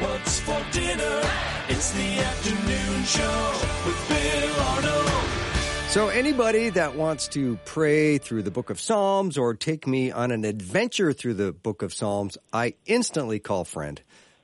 What's 0.00 0.38
for 0.40 0.62
dinner? 0.70 1.22
It's 1.68 1.92
the 1.92 2.18
afternoon 2.18 3.04
show 3.04 3.52
with 3.86 4.08
Bill 4.10 4.60
Arnold. 4.60 5.88
So, 5.88 6.08
anybody 6.08 6.68
that 6.68 6.94
wants 6.94 7.28
to 7.28 7.58
pray 7.64 8.18
through 8.18 8.42
the 8.42 8.50
book 8.50 8.68
of 8.68 8.78
Psalms 8.78 9.38
or 9.38 9.54
take 9.54 9.86
me 9.86 10.10
on 10.10 10.30
an 10.30 10.44
adventure 10.44 11.14
through 11.14 11.34
the 11.34 11.52
book 11.52 11.80
of 11.80 11.94
Psalms, 11.94 12.36
I 12.52 12.74
instantly 12.84 13.38
call 13.38 13.64
friend. 13.64 13.98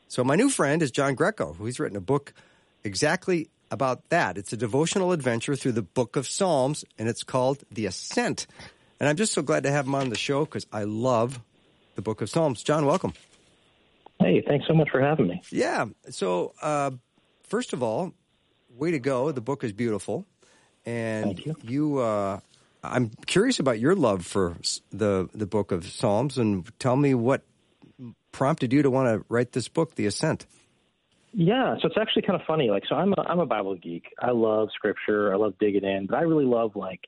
So, 0.09 0.25
my 0.25 0.35
new 0.35 0.49
friend 0.49 0.81
is 0.81 0.91
John 0.91 1.15
Greco, 1.15 1.53
who's 1.53 1.79
written 1.79 1.99
a 1.99 2.01
book 2.01 2.33
exactly 2.85 3.51
about 3.71 4.09
that. 4.11 4.39
It's 4.39 4.53
a 4.53 4.57
devotional 4.57 5.13
adventure 5.13 5.57
through 5.57 5.73
the 5.73 5.83
book 5.83 6.17
of 6.17 6.27
Psalms, 6.27 6.85
and 6.99 7.09
it's 7.09 7.23
called 7.23 7.65
The 7.71 7.87
Ascent. 7.87 8.47
And 9.01 9.09
I'm 9.09 9.17
just 9.17 9.33
so 9.33 9.43
glad 9.43 9.63
to 9.65 9.71
have 9.71 9.87
him 9.87 9.95
on 9.95 10.09
the 10.09 10.17
show 10.17 10.45
because 10.45 10.67
I 10.73 10.85
love 10.85 11.41
the 11.95 12.03
book 12.03 12.21
of 12.21 12.31
Psalms. 12.31 12.63
John, 12.63 12.87
welcome. 12.87 13.13
Hey, 14.21 14.43
thanks 14.47 14.67
so 14.67 14.75
much 14.75 14.91
for 14.91 15.01
having 15.01 15.29
me. 15.29 15.43
Yeah. 15.51 15.87
So, 16.11 16.55
uh, 16.61 16.91
first 17.45 17.73
of 17.73 17.83
all, 17.83 18.13
way 18.71 18.91
to 18.91 18.99
go. 18.99 19.31
The 19.33 19.41
book 19.41 19.63
is 19.63 19.73
beautiful. 19.73 20.27
And 20.85 21.39
you. 21.45 21.57
you 21.63 21.99
uh, 21.99 22.41
I'm 22.83 23.11
curious 23.27 23.59
about 23.59 23.79
your 23.79 23.95
love 23.95 24.25
for 24.25 24.57
the 24.91 25.29
the 25.35 25.47
book 25.47 25.73
of 25.73 25.87
Psalms 25.87 26.39
and 26.39 26.69
tell 26.79 26.97
me 26.97 27.15
what 27.15 27.43
prompted 28.33 28.73
you 28.73 28.83
to 28.83 28.91
want 28.91 29.09
to 29.09 29.25
write 29.29 29.53
this 29.53 29.69
book, 29.69 29.95
The 29.95 30.07
Ascent. 30.07 30.47
Yeah, 31.41 31.77
so 31.81 31.87
it's 31.87 31.97
actually 31.97 32.23
kind 32.23 32.35
of 32.35 32.45
funny. 32.49 32.69
Like, 32.69 32.83
so 32.89 32.97
I'm 32.97 33.13
a 33.13 33.21
I'm 33.21 33.39
a 33.39 33.47
Bible 33.47 33.77
geek. 33.77 34.07
I 34.21 34.33
love 34.33 34.71
Scripture. 34.75 35.33
I 35.33 35.37
love 35.37 35.55
digging 35.61 35.85
in, 35.85 36.09
but 36.09 36.17
I 36.17 36.23
really 36.23 36.45
love 36.45 36.75
like, 36.75 37.03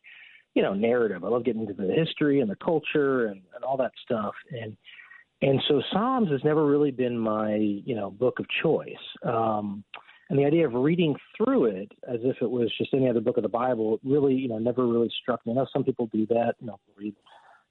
you 0.55 0.63
know, 0.63 0.73
narrative. 0.73 1.25
I 1.25 1.27
love 1.27 1.45
getting 1.45 1.63
into 1.63 1.75
the 1.75 1.93
history 1.93 2.39
and 2.39 2.49
the 2.49 2.55
culture 2.55 3.27
and, 3.27 3.41
and 3.57 3.65
all 3.65 3.77
that 3.79 3.91
stuff. 4.05 4.35
And 4.53 4.77
and 5.43 5.61
so 5.67 5.83
Psalms 5.93 6.31
has 6.31 6.45
never 6.45 6.65
really 6.65 6.93
been 6.93 7.19
my 7.19 7.57
you 7.57 7.97
know 7.97 8.13
book 8.13 8.39
of 8.39 8.47
choice. 8.63 8.95
Um, 9.25 9.83
and 10.29 10.39
the 10.39 10.45
idea 10.45 10.65
of 10.65 10.75
reading 10.75 11.17
through 11.37 11.65
it 11.65 11.91
as 12.09 12.21
if 12.23 12.37
it 12.41 12.49
was 12.49 12.73
just 12.79 12.95
any 12.95 13.09
other 13.09 13.21
book 13.21 13.37
of 13.37 13.43
the 13.43 13.49
Bible 13.49 13.99
really 14.05 14.35
you 14.35 14.47
know 14.47 14.59
never 14.59 14.87
really 14.87 15.11
struck 15.21 15.45
me. 15.45 15.55
I 15.55 15.57
know 15.57 15.67
some 15.73 15.83
people 15.83 16.07
do 16.13 16.25
that. 16.27 16.55
You 16.61 16.69
know, 16.69 16.79
read 16.97 17.17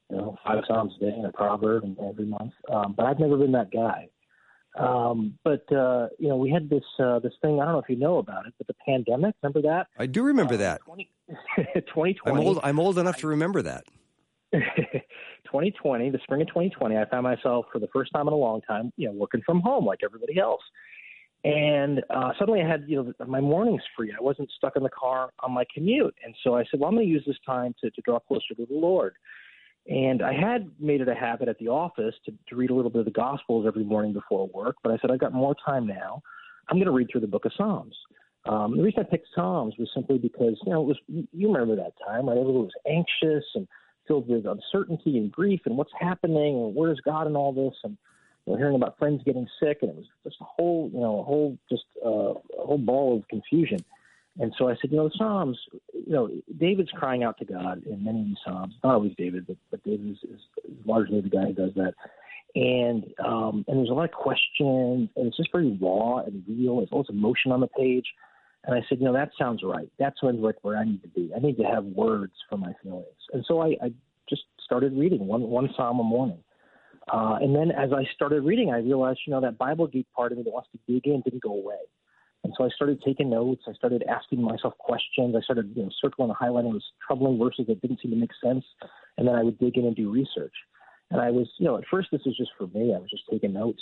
you 0.09 0.17
know 0.17 0.35
five 0.45 0.65
Psalms 0.67 0.91
a 0.97 1.05
day 1.05 1.13
and 1.15 1.25
a 1.25 1.31
proverb 1.31 1.85
every 2.05 2.25
month, 2.25 2.51
um, 2.69 2.95
but 2.97 3.05
I've 3.05 3.19
never 3.19 3.37
been 3.37 3.53
that 3.53 3.71
guy. 3.71 4.09
Um, 4.79 5.37
but 5.43 5.69
uh, 5.71 6.07
you 6.17 6.29
know, 6.29 6.37
we 6.37 6.49
had 6.49 6.69
this 6.69 6.83
uh, 6.99 7.19
this 7.19 7.33
thing. 7.41 7.59
I 7.59 7.65
don't 7.65 7.73
know 7.73 7.79
if 7.79 7.89
you 7.89 7.97
know 7.97 8.17
about 8.17 8.45
it, 8.47 8.53
but 8.57 8.67
the 8.67 8.75
pandemic. 8.85 9.35
Remember 9.43 9.61
that? 9.67 9.87
I 9.97 10.05
do 10.05 10.23
remember 10.23 10.53
Uh, 10.55 10.57
that. 10.57 10.81
20, 10.85 11.09
2020. 11.57 12.17
I'm 12.25 12.39
old. 12.47 12.59
I'm 12.63 12.79
old 12.79 12.97
enough 12.97 13.17
to 13.17 13.27
remember 13.27 13.61
that. 13.63 13.85
2020, 14.53 16.09
the 16.09 16.19
spring 16.23 16.41
of 16.41 16.47
2020, 16.47 16.97
I 16.97 17.05
found 17.05 17.23
myself 17.23 17.65
for 17.71 17.79
the 17.79 17.87
first 17.93 18.11
time 18.13 18.27
in 18.27 18.33
a 18.33 18.37
long 18.37 18.61
time, 18.61 18.91
you 18.97 19.07
know, 19.07 19.13
working 19.13 19.41
from 19.45 19.61
home 19.61 19.85
like 19.85 19.99
everybody 20.03 20.39
else. 20.39 20.61
And 21.43 22.03
uh, 22.09 22.31
suddenly 22.37 22.61
I 22.61 22.67
had, 22.67 22.83
you 22.87 23.13
know, 23.19 23.25
my 23.27 23.39
mornings 23.39 23.81
free. 23.95 24.11
I 24.11 24.21
wasn't 24.21 24.49
stuck 24.57 24.75
in 24.75 24.83
the 24.83 24.89
car 24.89 25.29
on 25.41 25.53
my 25.53 25.65
commute. 25.73 26.15
And 26.23 26.35
so 26.43 26.55
I 26.55 26.63
said, 26.69 26.79
well, 26.79 26.89
I'm 26.89 26.95
going 26.95 27.05
to 27.07 27.11
use 27.11 27.23
this 27.25 27.37
time 27.45 27.73
to, 27.81 27.89
to 27.91 28.01
draw 28.01 28.19
closer 28.19 28.53
to 28.57 28.65
the 28.65 28.75
Lord. 28.75 29.13
And 29.89 30.21
I 30.21 30.33
had 30.33 30.69
made 30.79 31.01
it 31.01 31.07
a 31.07 31.15
habit 31.15 31.47
at 31.49 31.57
the 31.57 31.67
office 31.67 32.13
to, 32.25 32.33
to 32.49 32.55
read 32.55 32.69
a 32.69 32.75
little 32.75 32.91
bit 32.91 32.99
of 32.99 33.05
the 33.05 33.11
Gospels 33.11 33.65
every 33.67 33.83
morning 33.83 34.13
before 34.13 34.47
work. 34.53 34.75
But 34.83 34.91
I 34.91 34.97
said, 35.01 35.09
I've 35.09 35.19
got 35.19 35.33
more 35.33 35.55
time 35.65 35.87
now. 35.87 36.21
I'm 36.69 36.77
going 36.77 36.85
to 36.85 36.91
read 36.91 37.07
through 37.11 37.21
the 37.21 37.27
book 37.27 37.45
of 37.45 37.51
Psalms. 37.57 37.95
Um, 38.45 38.77
the 38.77 38.83
reason 38.83 39.01
I 39.01 39.09
picked 39.09 39.27
Psalms 39.35 39.73
was 39.77 39.89
simply 39.93 40.17
because 40.17 40.57
you 40.65 40.71
know 40.71 40.81
it 40.81 40.85
was 40.85 40.97
you 41.07 41.51
remember 41.51 41.75
that 41.75 41.93
time, 42.05 42.27
right? 42.27 42.37
Everyone 42.37 42.63
was 42.63 42.71
anxious 42.87 43.43
and 43.55 43.67
filled 44.07 44.29
with 44.29 44.45
uncertainty 44.45 45.17
and 45.17 45.31
grief 45.31 45.61
and 45.65 45.77
what's 45.77 45.91
happening 45.99 46.55
and 46.55 46.73
where's 46.73 46.99
God 47.03 47.27
in 47.27 47.35
all 47.35 47.51
this 47.51 47.77
and 47.83 47.97
you 48.45 48.53
know, 48.53 48.57
hearing 48.57 48.75
about 48.75 48.97
friends 48.97 49.21
getting 49.25 49.47
sick 49.61 49.79
and 49.81 49.91
it 49.91 49.95
was 49.97 50.05
just 50.23 50.37
a 50.39 50.45
whole 50.45 50.89
you 50.93 50.99
know 50.99 51.19
a 51.19 51.23
whole 51.23 51.57
just 51.69 51.83
uh, 52.05 52.33
a 52.61 52.65
whole 52.65 52.77
ball 52.77 53.17
of 53.17 53.27
confusion. 53.27 53.79
And 54.39 54.53
so 54.57 54.69
I 54.69 54.75
said, 54.81 54.91
you 54.91 54.97
know, 54.97 55.09
the 55.09 55.15
Psalms, 55.17 55.59
you 55.93 56.13
know, 56.13 56.29
David's 56.57 56.91
crying 56.91 57.23
out 57.23 57.37
to 57.39 57.45
God 57.45 57.83
in 57.85 58.03
many 58.03 58.21
of 58.21 58.25
these 58.25 58.37
Psalms. 58.45 58.73
Not 58.83 58.95
always 58.95 59.11
David, 59.17 59.45
but, 59.45 59.57
but 59.69 59.83
David 59.83 60.11
is, 60.11 60.17
is 60.31 60.39
largely 60.85 61.19
the 61.19 61.29
guy 61.29 61.47
who 61.47 61.53
does 61.53 61.71
that. 61.75 61.93
And 62.55 63.03
um, 63.23 63.65
and 63.67 63.77
there's 63.77 63.89
a 63.89 63.93
lot 63.93 64.05
of 64.05 64.11
questions, 64.11 65.09
and 65.15 65.27
it's 65.27 65.37
just 65.37 65.51
very 65.51 65.77
raw 65.79 66.19
and 66.19 66.43
real. 66.47 66.77
There's 66.77 66.89
lots 66.91 67.09
of 67.09 67.15
emotion 67.15 67.51
on 67.51 67.59
the 67.59 67.67
page. 67.67 68.05
And 68.65 68.75
I 68.75 68.81
said, 68.89 68.99
you 68.99 69.05
know, 69.05 69.13
that 69.13 69.29
sounds 69.37 69.61
right. 69.63 69.89
That's 69.99 70.21
when 70.23 70.41
like 70.41 70.55
where 70.63 70.77
I 70.77 70.83
need 70.83 71.01
to 71.03 71.09
be. 71.09 71.31
I 71.35 71.39
need 71.39 71.57
to 71.57 71.63
have 71.63 71.83
words 71.83 72.33
for 72.49 72.57
my 72.57 72.73
feelings. 72.81 73.05
And 73.33 73.45
so 73.47 73.61
I, 73.61 73.75
I 73.83 73.93
just 74.27 74.43
started 74.63 74.97
reading 74.97 75.27
one 75.27 75.43
one 75.43 75.69
psalm 75.75 75.99
a 75.99 76.03
morning. 76.03 76.39
Uh, 77.11 77.37
and 77.41 77.55
then 77.55 77.71
as 77.71 77.91
I 77.93 78.03
started 78.13 78.43
reading, 78.43 78.71
I 78.71 78.77
realized, 78.77 79.19
you 79.25 79.31
know, 79.31 79.41
that 79.41 79.57
Bible 79.57 79.87
geek 79.87 80.07
part 80.15 80.31
of 80.31 80.37
me 80.37 80.43
that 80.43 80.51
wants 80.51 80.69
to 80.71 80.79
dig 80.91 81.07
in 81.07 81.21
didn't 81.21 81.41
go 81.41 81.53
away. 81.53 81.77
And 82.43 82.53
so 82.57 82.63
I 82.63 82.69
started 82.69 83.01
taking 83.05 83.29
notes. 83.29 83.63
I 83.67 83.73
started 83.73 84.03
asking 84.09 84.41
myself 84.41 84.77
questions. 84.77 85.35
I 85.35 85.41
started, 85.41 85.71
you 85.75 85.83
know, 85.83 85.89
circling 86.01 86.29
and 86.29 86.37
highlighting 86.37 86.71
those 86.71 86.85
troubling 87.05 87.37
verses 87.37 87.65
that 87.67 87.81
didn't 87.81 87.99
seem 88.01 88.11
to 88.11 88.17
make 88.17 88.31
sense. 88.41 88.63
And 89.17 89.27
then 89.27 89.35
I 89.35 89.43
would 89.43 89.59
dig 89.59 89.77
in 89.77 89.85
and 89.85 89.95
do 89.95 90.09
research. 90.09 90.53
And 91.11 91.19
I 91.19 91.31
was, 91.31 91.47
you 91.57 91.65
know, 91.65 91.77
at 91.77 91.83
first 91.91 92.09
this 92.11 92.21
was 92.25 92.37
just 92.37 92.51
for 92.57 92.67
me. 92.67 92.93
I 92.95 92.99
was 92.99 93.09
just 93.09 93.23
taking 93.29 93.53
notes. 93.53 93.81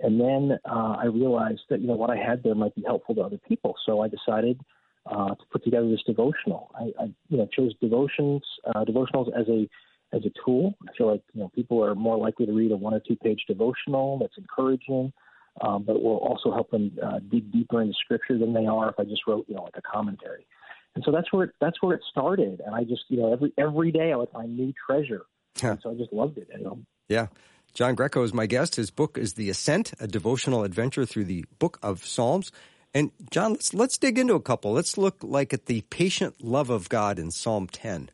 And 0.00 0.20
then 0.20 0.58
uh, 0.68 0.96
I 0.98 1.04
realized 1.06 1.60
that, 1.70 1.80
you 1.80 1.86
know, 1.86 1.94
what 1.94 2.10
I 2.10 2.16
had 2.16 2.42
there 2.42 2.54
might 2.54 2.74
be 2.74 2.82
helpful 2.84 3.14
to 3.14 3.20
other 3.20 3.38
people. 3.48 3.76
So 3.86 4.00
I 4.00 4.08
decided 4.08 4.60
uh, 5.06 5.28
to 5.28 5.44
put 5.52 5.64
together 5.64 5.88
this 5.88 6.02
devotional. 6.06 6.70
I, 6.74 6.92
I 7.00 7.04
you 7.28 7.38
know, 7.38 7.48
chose 7.54 7.72
devotions, 7.80 8.42
uh, 8.74 8.84
devotionals 8.84 9.28
as 9.38 9.48
a 9.48 9.68
as 10.14 10.22
a 10.26 10.30
tool. 10.44 10.74
I 10.88 10.92
feel 10.96 11.10
like 11.10 11.22
you 11.32 11.40
know 11.40 11.50
people 11.54 11.82
are 11.84 11.94
more 11.94 12.16
likely 12.16 12.46
to 12.46 12.52
read 12.52 12.72
a 12.72 12.76
one 12.76 12.94
or 12.94 13.00
two 13.00 13.16
page 13.16 13.44
devotional 13.48 14.18
that's 14.18 14.36
encouraging, 14.38 15.12
um, 15.60 15.82
but 15.82 16.02
will 16.02 16.16
also 16.16 16.52
help 16.52 16.70
them 16.70 16.96
uh, 17.02 17.18
dig 17.30 17.52
deeper 17.52 17.82
into 17.82 17.94
Scripture 18.04 18.38
than 18.38 18.52
they 18.52 18.66
are 18.66 18.88
if 18.90 18.94
I 18.98 19.04
just 19.04 19.22
wrote 19.26 19.46
you 19.48 19.54
know 19.54 19.64
like 19.64 19.76
a 19.76 19.82
commentary. 19.82 20.46
And 20.94 21.02
so 21.04 21.10
that's 21.10 21.32
where 21.32 21.44
it, 21.44 21.50
that's 21.60 21.82
where 21.82 21.94
it 21.94 22.02
started. 22.10 22.60
And 22.64 22.74
I 22.74 22.84
just 22.84 23.02
you 23.08 23.18
know 23.18 23.32
every 23.32 23.52
every 23.58 23.92
day 23.92 24.12
I 24.12 24.16
would 24.16 24.30
find 24.30 24.56
new 24.56 24.72
treasure. 24.86 25.22
Yeah. 25.62 25.76
So 25.82 25.90
I 25.90 25.94
just 25.94 26.12
loved 26.12 26.38
it. 26.38 26.48
You 26.56 26.64
know. 26.64 26.78
Yeah. 27.08 27.26
John 27.74 27.94
Greco 27.94 28.22
is 28.22 28.34
my 28.34 28.44
guest. 28.46 28.76
His 28.76 28.90
book 28.90 29.16
is 29.16 29.32
The 29.34 29.48
Ascent, 29.48 29.94
a 29.98 30.06
devotional 30.06 30.62
adventure 30.62 31.06
through 31.06 31.24
the 31.24 31.46
book 31.58 31.78
of 31.82 32.04
Psalms. 32.04 32.52
And 32.92 33.10
John, 33.30 33.52
let's 33.52 33.72
let's 33.72 33.96
dig 33.96 34.18
into 34.18 34.34
a 34.34 34.40
couple. 34.40 34.72
Let's 34.72 34.98
look 34.98 35.18
like 35.22 35.54
at 35.54 35.66
the 35.66 35.80
patient 35.82 36.44
love 36.44 36.68
of 36.68 36.90
God 36.90 37.18
in 37.18 37.30
Psalm 37.30 37.66
10. 37.68 38.10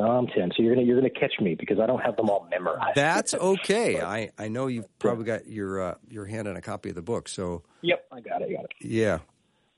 Psalm 0.00 0.28
10. 0.34 0.52
So 0.56 0.62
you're 0.62 0.74
gonna 0.74 0.86
you're 0.86 0.98
gonna 0.98 1.10
catch 1.10 1.34
me 1.40 1.54
because 1.54 1.78
I 1.78 1.86
don't 1.86 2.00
have 2.00 2.16
them 2.16 2.30
all 2.30 2.46
memorized. 2.50 2.94
That's 2.94 3.34
okay. 3.34 4.00
I, 4.00 4.30
I 4.38 4.48
know 4.48 4.66
you've 4.66 4.98
probably 4.98 5.24
got 5.24 5.46
your 5.46 5.82
uh, 5.82 5.94
your 6.08 6.24
hand 6.24 6.48
on 6.48 6.56
a 6.56 6.62
copy 6.62 6.88
of 6.88 6.94
the 6.94 7.02
book. 7.02 7.28
So 7.28 7.62
Yep, 7.82 8.06
I 8.10 8.20
got 8.20 8.42
it. 8.42 8.48
I 8.50 8.52
got 8.52 8.64
it. 8.64 8.72
yeah, 8.80 9.18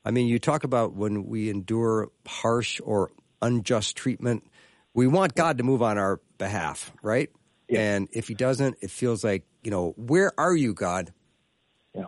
I 0.05 0.11
mean, 0.13 0.29
you 0.29 0.39
talk 0.39 0.65
about 0.65 0.95
when 0.95 1.27
we 1.27 1.51
endure 1.51 2.11
harsh 2.27 2.81
or 2.85 3.11
unjust 3.41 3.97
treatment, 3.97 4.45
we 4.95 5.07
want 5.07 5.35
God 5.35 5.59
to 5.59 5.65
move 5.65 5.83
on 5.83 5.99
our 5.99 6.21
behalf, 6.39 6.93
right? 7.03 7.31
Yeah. 7.69 7.81
And 7.81 8.09
if 8.13 8.29
He 8.29 8.35
doesn't, 8.35 8.77
it 8.81 8.91
feels 8.91 9.25
like 9.25 9.45
you 9.63 9.71
know, 9.71 9.95
where 9.97 10.33
are 10.39 10.55
you, 10.55 10.75
God? 10.75 11.13
Yeah. 11.95 12.05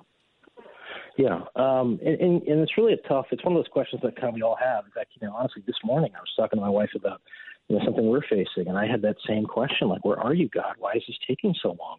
Yeah. 1.16 1.40
Um, 1.56 2.00
and, 2.04 2.20
and, 2.20 2.42
and 2.42 2.60
it's 2.60 2.76
really 2.76 2.92
a 2.92 3.08
tough, 3.08 3.26
it's 3.30 3.44
one 3.44 3.54
of 3.54 3.58
those 3.58 3.72
questions 3.72 4.02
that 4.02 4.16
kind 4.16 4.28
of 4.28 4.34
we 4.34 4.42
all 4.42 4.56
have. 4.56 4.84
In 4.84 4.90
fact, 4.90 5.12
you 5.20 5.26
know, 5.26 5.34
honestly, 5.34 5.62
this 5.66 5.76
morning 5.84 6.10
I 6.16 6.20
was 6.20 6.30
talking 6.36 6.58
to 6.58 6.60
my 6.64 6.70
wife 6.70 6.90
about, 6.94 7.20
you 7.68 7.76
know, 7.76 7.84
something 7.84 8.06
we're 8.06 8.22
facing, 8.22 8.68
and 8.68 8.76
I 8.76 8.86
had 8.86 9.02
that 9.02 9.16
same 9.26 9.44
question, 9.44 9.88
like, 9.88 10.04
where 10.04 10.20
are 10.20 10.34
you, 10.34 10.48
God? 10.48 10.74
Why 10.78 10.92
is 10.94 11.02
this 11.06 11.16
taking 11.26 11.54
so 11.62 11.76
long? 11.78 11.98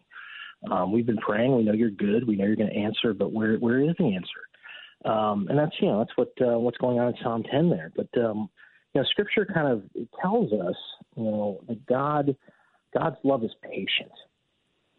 Um, 0.70 0.92
we've 0.92 1.06
been 1.06 1.18
praying. 1.18 1.56
We 1.56 1.64
know 1.64 1.72
you're 1.72 1.90
good. 1.90 2.26
We 2.26 2.36
know 2.36 2.44
you're 2.44 2.56
going 2.56 2.70
to 2.70 2.76
answer, 2.76 3.12
but 3.12 3.32
where 3.32 3.56
where 3.56 3.80
is 3.80 3.94
the 3.98 4.14
answer? 4.14 5.10
Um, 5.10 5.46
and 5.48 5.58
that's 5.58 5.74
you 5.80 5.88
know 5.88 5.98
that's 5.98 6.16
what 6.16 6.32
uh, 6.40 6.58
what's 6.58 6.78
going 6.78 6.98
on 6.98 7.08
in 7.08 7.14
Psalm 7.22 7.44
10 7.50 7.70
there. 7.70 7.92
But 7.94 8.08
um, 8.18 8.48
you 8.94 9.00
know, 9.00 9.06
Scripture 9.10 9.46
kind 9.46 9.68
of 9.68 9.82
tells 10.20 10.52
us 10.52 10.76
you 11.16 11.24
know 11.24 11.60
that 11.68 11.84
God 11.86 12.36
God's 12.96 13.16
love 13.22 13.44
is 13.44 13.50
patient, 13.62 14.12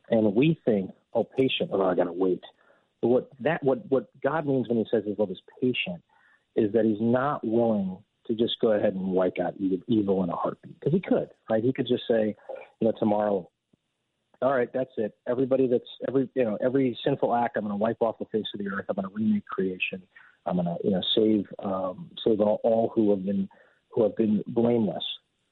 and 0.10 0.36
we 0.36 0.60
think, 0.65 0.91
oh, 1.13 1.23
patient. 1.23 1.71
Oh, 1.73 1.82
I 1.82 1.95
got 1.95 2.06
to 2.06 2.13
wait. 2.13 2.43
But 3.01 3.08
what 3.08 3.30
that 3.39 3.63
what 3.63 3.80
what 3.89 4.10
God 4.21 4.45
means 4.45 4.69
when 4.69 4.77
He 4.77 4.86
says 4.91 5.03
His 5.06 5.17
love 5.17 5.32
is 5.32 5.41
patient 5.62 6.01
is 6.56 6.71
that 6.73 6.86
He's 6.86 7.01
not 7.01 7.45
willing 7.45 7.97
to 8.27 8.35
just 8.35 8.59
go 8.59 8.71
ahead 8.71 8.93
and 8.93 9.07
wipe 9.07 9.37
out 9.39 9.53
evil, 9.57 9.79
evil 9.87 10.23
in 10.23 10.29
a 10.29 10.35
heartbeat 10.35 10.79
because 10.79 10.93
He 10.93 11.01
could, 11.01 11.29
right? 11.49 11.63
He 11.63 11.73
could 11.73 11.87
just 11.87 12.03
say, 12.09 12.35
you 12.79 12.87
know, 12.87 12.93
tomorrow 12.99 13.49
all 14.41 14.53
right, 14.53 14.69
that's 14.73 14.91
it. 14.97 15.15
Everybody 15.27 15.67
that's 15.67 15.89
every 16.07 16.29
you 16.35 16.43
know 16.43 16.57
every 16.63 16.97
sinful 17.03 17.33
act, 17.35 17.57
I'm 17.57 17.63
going 17.63 17.71
to 17.71 17.77
wipe 17.77 17.97
off 18.01 18.19
the 18.19 18.25
face 18.25 18.45
of 18.53 18.59
the 18.59 18.69
earth. 18.69 18.85
I'm 18.89 18.95
going 18.95 19.07
to 19.07 19.13
remake 19.13 19.45
creation. 19.45 20.01
I'm 20.45 20.55
going 20.55 20.65
to 20.65 20.77
you 20.83 20.91
know 20.91 21.01
save 21.15 21.45
um, 21.63 22.11
save 22.23 22.39
all, 22.39 22.59
all 22.63 22.91
who 22.93 23.09
have 23.11 23.25
been 23.25 23.49
who 23.89 24.03
have 24.03 24.15
been 24.15 24.43
blameless. 24.47 25.03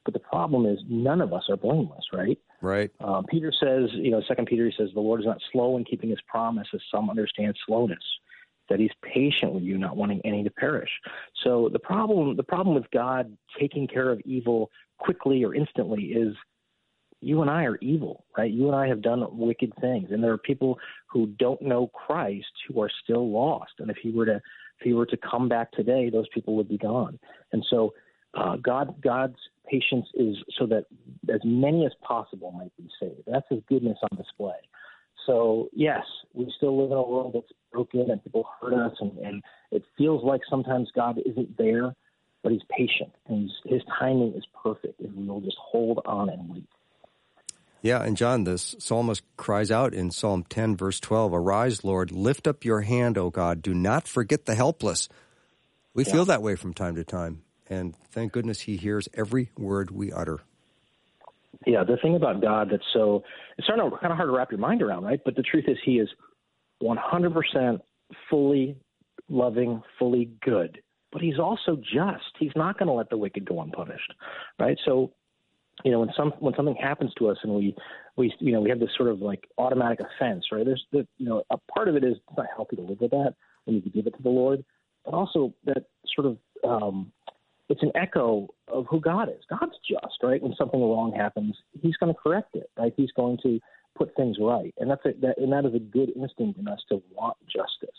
But 0.04 0.14
the 0.14 0.20
problem 0.20 0.68
is 0.68 0.78
none 0.88 1.20
of 1.20 1.34
us 1.34 1.44
are 1.50 1.58
blameless, 1.58 2.06
right? 2.14 2.38
Right. 2.62 2.92
Um, 3.00 3.26
Peter 3.28 3.52
says, 3.52 3.90
you 3.94 4.12
know, 4.12 4.22
Second 4.28 4.46
Peter 4.46 4.66
he 4.66 4.74
says 4.78 4.90
the 4.94 5.00
Lord 5.00 5.20
is 5.20 5.26
not 5.26 5.40
slow 5.52 5.78
in 5.78 5.84
keeping 5.84 6.12
His 6.12 6.22
promise, 6.28 6.68
as 6.74 6.82
some 6.94 7.10
understand 7.10 7.56
slowness. 7.66 7.98
That 8.70 8.80
He's 8.80 8.92
patient 9.02 9.54
with 9.54 9.64
you, 9.64 9.78
not 9.78 9.98
wanting 9.98 10.22
any 10.26 10.44
to 10.44 10.50
perish. 10.50 10.90
So 11.44 11.70
the 11.72 11.80
problem, 11.80 12.36
the 12.36 12.44
problem 12.44 12.76
with 12.76 12.90
God 12.92 13.36
taking 13.60 13.88
care 13.88 14.12
of 14.12 14.20
evil 14.26 14.72
quickly 14.98 15.44
or 15.44 15.54
instantly 15.54 16.04
is 16.06 16.36
you 17.22 17.42
and 17.42 17.50
I 17.50 17.64
are 17.64 17.78
evil, 17.78 18.26
right? 18.38 18.52
You 18.52 18.68
and 18.68 18.76
I 18.76 18.88
have 18.88 19.02
done 19.02 19.26
wicked 19.32 19.74
things, 19.82 20.10
and 20.12 20.24
there 20.24 20.32
are 20.32 20.38
people 20.38 20.78
who 21.08 21.28
don't 21.40 21.62
know 21.62 21.88
Christ 21.88 22.46
who 22.68 22.82
are 22.82 22.92
still 23.04 23.32
lost. 23.32 23.74
And 23.80 23.90
if 23.90 23.98
he 23.98 24.12
were 24.12 24.26
to 24.26 24.36
if 24.36 24.84
he 24.84 24.94
were 24.94 25.06
to 25.06 25.18
come 25.18 25.48
back 25.48 25.72
today, 25.72 26.10
those 26.10 26.28
people 26.34 26.56
would 26.56 26.68
be 26.68 26.78
gone. 26.78 27.18
And 27.54 27.66
so, 27.70 27.94
uh, 28.34 28.58
God 28.58 29.02
God's 29.02 29.38
patience 29.70 30.08
is 30.16 30.36
so 30.58 30.66
that 30.68 30.86
as 31.34 31.42
many 31.44 31.86
as 31.86 31.94
possible 32.02 32.52
might 32.52 32.76
be 32.78 32.88
saved. 33.00 33.24
That's 33.26 33.46
His 33.50 33.62
goodness 33.68 33.98
on 34.04 34.18
display. 34.18 34.58
So 35.26 35.70
yes, 35.74 36.04
we 36.34 36.52
still 36.58 36.82
live 36.82 36.92
in 36.92 36.98
a 36.98 37.04
world 37.04 37.32
that's 37.34 37.52
broken 37.72 38.10
and 38.10 38.24
people 38.24 38.48
hurt 38.62 38.74
us, 38.74 38.96
and, 39.00 39.18
and 39.20 39.44
it 39.72 39.84
feels 39.98 40.24
like 40.24 40.42
sometimes 40.50 40.90
God 40.96 41.20
isn't 41.26 41.58
there, 41.58 41.96
but 42.44 42.52
He's 42.52 42.62
patient 42.70 43.12
and 43.28 43.50
he's, 43.50 43.74
His 43.74 43.82
timing 44.00 44.34
is 44.34 44.46
perfect 44.64 45.02
if 45.02 45.12
we 45.14 45.26
will 45.28 45.42
just 45.42 45.58
hold 45.60 46.02
on 46.06 46.30
and 46.30 46.50
wait. 46.50 46.68
Yeah, 47.82 48.02
and 48.02 48.18
John, 48.18 48.46
the 48.46 48.58
psalmist 48.58 49.22
cries 49.38 49.70
out 49.70 49.94
in 49.94 50.10
Psalm 50.10 50.44
10, 50.50 50.76
verse 50.76 51.00
12 51.00 51.34
Arise, 51.34 51.84
Lord, 51.84 52.12
lift 52.12 52.48
up 52.48 52.66
your 52.66 52.82
hand, 52.82 53.16
O 53.16 53.30
God. 53.30 53.62
Do 53.62 53.76
not 53.76 54.08
forget 54.08 54.46
the 54.46 54.56
helpless. 54.56 55.08
We 55.94 56.04
Yeah. 56.04 56.14
feel 56.14 56.26
that 56.26 56.42
way 56.42 56.56
from 56.56 56.74
time 56.74 56.96
to 56.96 57.04
time. 57.04 57.44
And 57.70 57.96
thank 57.96 58.32
goodness 58.32 58.62
he 58.62 58.78
hears 58.78 59.08
every 59.14 59.52
word 59.58 59.92
we 59.92 60.12
utter. 60.12 60.40
Yeah, 61.66 61.84
the 61.84 61.98
thing 62.02 62.16
about 62.16 62.42
God 62.42 62.70
that's 62.72 62.84
so 62.94 63.24
it's 63.58 63.68
kind 63.68 63.82
of 63.82 63.92
kind 64.00 64.12
of 64.12 64.18
hard 64.18 64.30
to 64.30 64.36
wrap 64.36 64.52
your 64.52 64.60
mind 64.60 64.82
around, 64.82 65.04
right? 65.04 65.20
But 65.24 65.36
the 65.36 65.44
truth 65.44 65.66
is, 65.68 65.78
He 65.84 66.00
is 66.00 66.10
100% 66.84 67.80
fully 68.30 68.78
loving, 69.30 69.82
fully 69.98 70.30
good. 70.44 70.80
But 71.12 71.22
He's 71.22 71.40
also 71.40 71.78
just. 71.78 72.32
He's 72.40 72.52
not 72.56 72.78
going 72.78 72.88
to 72.88 72.94
let 72.94 73.10
the 73.10 73.18
wicked 73.18 73.46
go 73.46 73.62
unpunished, 73.62 74.14
right? 74.60 74.78
So, 74.86 75.14
you 75.84 75.92
know, 75.92 76.00
when 76.00 76.10
some 76.16 76.34
when 76.40 76.54
something 76.56 76.76
happens 76.76 77.12
to 77.20 77.30
us 77.30 77.38
and 77.44 77.54
we 77.54 77.76
we 78.18 78.34
you 78.40 78.52
know 78.52 78.62
we 78.62 78.70
have 78.70 78.80
this 78.80 78.90
sort 78.98 79.10
of 79.10 79.22
like 79.22 79.48
automatic 79.58 80.00
offense, 80.00 80.46
right? 80.52 80.66
There's 80.66 80.86
the 80.92 81.08
you 81.18 81.28
know 81.28 81.44
a 81.50 81.58
part 81.74 81.88
of 81.88 81.96
it 81.96 82.04
is 82.04 82.16
it's 82.16 82.38
not 82.38 82.48
healthy 82.56 82.76
to 82.78 82.82
live 82.82 83.00
with 83.00 83.12
that. 83.12 83.36
We 83.66 83.74
need 83.74 83.84
to 83.84 83.90
give 83.90 84.08
it 84.08 84.16
to 84.18 84.24
the 84.24 84.30
Lord, 84.30 84.64
but 85.04 85.14
also 85.14 85.54
that 85.66 85.86
sort 86.16 86.28
of 86.28 86.38
um, 86.64 87.12
it's 87.70 87.84
an 87.84 87.92
echo 87.96 88.48
of 88.68 88.86
who 88.90 89.00
God 89.00 89.30
is. 89.30 89.44
God's 89.50 89.78
just, 89.88 90.22
right? 90.24 90.42
When 90.42 90.56
something 90.58 90.80
wrong 90.80 91.14
happens, 91.16 91.56
He's 91.82 91.96
going 91.98 92.14
to 92.14 92.20
correct 92.20 92.56
it, 92.56 92.70
right? 92.78 92.94
He's 92.96 93.12
going 93.12 93.38
to 93.44 93.60
put 93.98 94.16
things 94.16 94.38
right, 94.40 94.74
and 94.78 94.90
that's 94.90 95.06
a, 95.06 95.14
that, 95.22 95.38
and 95.38 95.52
that 95.54 95.66
is 95.66 95.74
a 95.74 95.80
good 95.80 96.12
instinct 96.16 96.60
in 96.60 96.68
us 96.68 96.80
to 96.90 97.02
want 97.12 97.38
justice. 97.48 97.90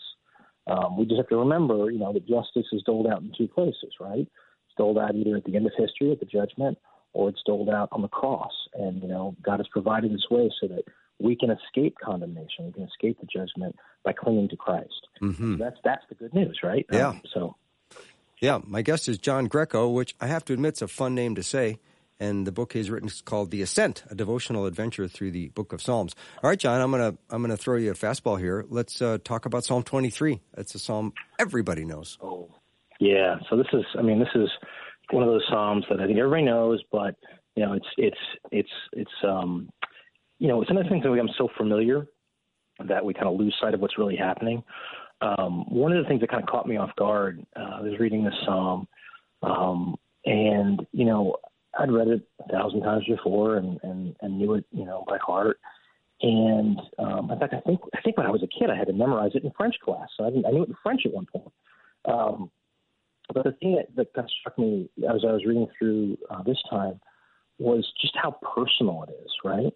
Um, 0.67 0.97
we 0.97 1.05
just 1.05 1.17
have 1.17 1.29
to 1.29 1.37
remember, 1.37 1.89
you 1.89 1.99
know, 1.99 2.11
that 2.13 2.27
justice 2.27 2.67
is 2.71 2.83
doled 2.83 3.07
out 3.07 3.21
in 3.21 3.31
two 3.37 3.47
places, 3.47 3.93
right? 3.99 4.27
It's 4.27 4.77
doled 4.77 4.97
out 4.97 5.15
either 5.15 5.37
at 5.37 5.45
the 5.45 5.55
end 5.55 5.65
of 5.65 5.71
history, 5.77 6.11
at 6.11 6.19
the 6.19 6.25
judgment, 6.25 6.77
or 7.13 7.29
it's 7.29 7.41
doled 7.45 7.69
out 7.69 7.89
on 7.91 8.01
the 8.01 8.07
cross. 8.07 8.51
And 8.73 9.01
you 9.01 9.07
know, 9.07 9.35
God 9.41 9.59
has 9.59 9.67
provided 9.71 10.13
this 10.13 10.25
way 10.29 10.51
so 10.61 10.67
that 10.67 10.83
we 11.19 11.35
can 11.35 11.49
escape 11.49 11.95
condemnation, 12.03 12.65
we 12.65 12.73
can 12.73 12.83
escape 12.83 13.19
the 13.19 13.27
judgment 13.27 13.75
by 14.03 14.13
clinging 14.13 14.49
to 14.49 14.55
Christ. 14.55 15.07
hmm 15.19 15.57
That's 15.57 15.77
that's 15.83 16.03
the 16.09 16.15
good 16.15 16.33
news, 16.33 16.59
right? 16.63 16.85
Yeah. 16.91 17.09
Um, 17.09 17.21
so 17.33 17.55
Yeah, 18.39 18.59
my 18.65 18.83
guest 18.83 19.09
is 19.09 19.17
John 19.17 19.45
Greco, 19.45 19.89
which 19.89 20.15
I 20.21 20.27
have 20.27 20.45
to 20.45 20.53
admit 20.53 20.75
is 20.75 20.81
a 20.83 20.87
fun 20.87 21.15
name 21.15 21.35
to 21.35 21.43
say. 21.43 21.79
and 22.19 22.47
the 22.47 22.51
book 22.51 22.73
he's 22.73 22.89
written 22.89 23.09
is 23.09 23.21
called 23.21 23.51
The 23.51 23.61
Ascent: 23.61 24.03
A 24.09 24.15
Devotional 24.15 24.65
Adventure 24.65 25.07
Through 25.07 25.31
the 25.31 25.49
Book 25.49 25.73
of 25.73 25.81
Psalms. 25.81 26.15
All 26.43 26.49
right, 26.49 26.59
John, 26.59 26.81
I'm 26.81 26.91
gonna 26.91 27.15
I'm 27.29 27.41
gonna 27.41 27.57
throw 27.57 27.77
you 27.77 27.91
a 27.91 27.95
fastball 27.95 28.39
here. 28.39 28.65
Let's 28.69 29.01
uh, 29.01 29.17
talk 29.23 29.45
about 29.45 29.63
Psalm 29.63 29.83
23. 29.83 30.39
It's 30.57 30.75
a 30.75 30.79
psalm 30.79 31.13
everybody 31.39 31.83
knows. 31.85 32.17
Oh, 32.21 32.49
yeah. 32.99 33.37
So 33.49 33.57
this 33.57 33.67
is, 33.73 33.85
I 33.97 34.01
mean, 34.01 34.19
this 34.19 34.29
is 34.35 34.49
one 35.11 35.23
of 35.23 35.29
those 35.29 35.43
psalms 35.49 35.85
that 35.89 35.99
I 35.99 36.05
think 36.05 36.17
everybody 36.19 36.43
knows, 36.43 36.83
but 36.91 37.15
you 37.55 37.65
know, 37.65 37.73
it's 37.73 37.87
it's 37.97 38.17
it's 38.51 38.71
it's 38.93 39.11
um, 39.23 39.69
you 40.39 40.47
know, 40.47 40.61
it's 40.61 40.69
another 40.69 40.89
thing 40.89 41.01
that 41.01 41.09
we 41.09 41.17
become 41.17 41.33
so 41.37 41.49
familiar 41.57 42.05
that 42.87 43.03
we 43.03 43.13
kind 43.13 43.27
of 43.27 43.39
lose 43.39 43.55
sight 43.59 43.73
of 43.73 43.79
what's 43.79 43.97
really 43.97 44.15
happening. 44.15 44.63
Um, 45.21 45.65
one 45.69 45.91
of 45.91 46.03
the 46.03 46.07
things 46.07 46.21
that 46.21 46.29
kind 46.29 46.43
of 46.43 46.49
caught 46.49 46.67
me 46.67 46.77
off 46.77 46.95
guard, 46.95 47.45
uh, 47.55 47.77
I 47.77 47.81
was 47.81 47.99
reading 47.99 48.23
this 48.23 48.35
psalm, 48.45 48.87
um, 49.41 49.95
and 50.25 50.85
you 50.91 51.05
know, 51.05 51.37
I'd 51.79 51.91
read 51.91 52.07
it 52.07 52.21
a 52.47 52.51
thousand 52.51 52.81
times 52.81 53.05
before 53.07 53.57
and, 53.57 53.79
and, 53.83 54.15
and 54.21 54.37
knew 54.37 54.53
it, 54.55 54.65
you 54.71 54.85
know, 54.85 55.03
by 55.07 55.17
heart. 55.17 55.59
And 56.21 56.79
um, 56.97 57.31
in 57.31 57.39
fact, 57.39 57.53
I 57.53 57.61
think 57.61 57.79
I 57.95 58.01
think 58.01 58.17
when 58.17 58.25
I 58.25 58.31
was 58.31 58.41
a 58.41 58.47
kid, 58.47 58.69
I 58.71 58.75
had 58.75 58.87
to 58.87 58.93
memorize 58.93 59.31
it 59.35 59.43
in 59.43 59.51
French 59.55 59.75
class. 59.83 60.07
So 60.17 60.23
I, 60.23 60.27
I 60.27 60.51
knew 60.51 60.63
it 60.63 60.69
in 60.69 60.75
French 60.81 61.01
at 61.05 61.13
one 61.13 61.27
point. 61.27 61.51
Um, 62.05 62.51
but 63.33 63.43
the 63.43 63.51
thing 63.53 63.75
that, 63.75 63.95
that 63.95 64.13
kind 64.13 64.25
of 64.25 64.31
struck 64.39 64.57
me 64.57 64.89
as 65.03 65.21
I 65.27 65.31
was 65.33 65.45
reading 65.45 65.67
through 65.77 66.17
uh, 66.29 66.41
this 66.43 66.57
time 66.69 66.99
was 67.59 67.85
just 68.01 68.15
how 68.15 68.31
personal 68.55 69.03
it 69.03 69.11
is, 69.23 69.31
right? 69.43 69.73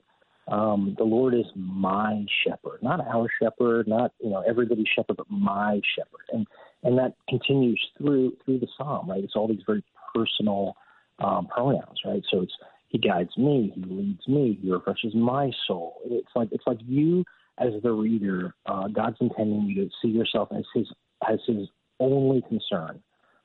Um, 0.52 0.96
the 0.98 1.06
Lord 1.06 1.34
is 1.34 1.46
my 1.56 2.26
shepherd, 2.46 2.80
not 2.84 3.00
our 3.08 3.28
shepherd, 3.42 3.88
not 3.88 4.12
you 4.20 4.30
know 4.30 4.44
everybody's 4.46 4.88
shepherd, 4.94 5.16
but 5.18 5.32
my 5.32 5.80
shepherd, 5.96 6.26
and 6.34 6.46
and 6.84 6.98
that 6.98 7.14
continues 7.30 7.82
through 7.98 8.34
through 8.44 8.60
the 8.60 8.68
psalm, 8.78 9.10
right? 9.10 9.24
It's 9.24 9.36
all 9.36 9.48
these 9.48 9.64
very 9.66 9.84
personal 10.14 10.76
um, 11.20 11.48
pronouns, 11.48 12.02
right? 12.06 12.22
So 12.30 12.42
it's 12.42 12.54
he 12.90 12.98
guides 12.98 13.38
me, 13.38 13.72
he 13.74 13.82
leads 13.82 14.28
me, 14.28 14.60
he 14.62 14.70
refreshes 14.70 15.16
my 15.16 15.52
soul. 15.68 16.02
It's 16.06 16.28
like 16.36 16.50
it's 16.52 16.68
like 16.68 16.80
you 16.86 17.24
as 17.58 17.70
the 17.82 17.92
reader, 17.92 18.54
uh, 18.66 18.90
God's 18.90 19.18
intending 19.22 19.62
you 19.62 19.86
to 19.86 19.90
see 20.02 20.10
yourself 20.10 20.50
as 20.52 20.66
his 20.76 20.88
as 21.30 21.40
his 21.48 21.70
only 22.02 22.42
concern. 22.50 23.02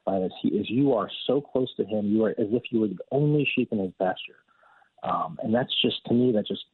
Right? 0.08 0.22
As 0.22 0.32
he 0.42 0.58
as 0.58 0.68
you 0.68 0.92
are 0.94 1.08
so 1.28 1.40
close 1.40 1.72
to 1.76 1.84
him, 1.84 2.06
you 2.06 2.24
are 2.24 2.30
as 2.30 2.48
if 2.50 2.64
you 2.72 2.80
were 2.80 2.88
the 2.88 2.98
only 3.12 3.48
sheep 3.54 3.68
in 3.70 3.78
his 3.78 3.92
pasture. 3.96 4.38
Um, 5.06 5.38
and 5.42 5.54
that's 5.54 5.72
just 5.80 6.04
to 6.06 6.14
me 6.14 6.32
that 6.32 6.46
just 6.46 6.64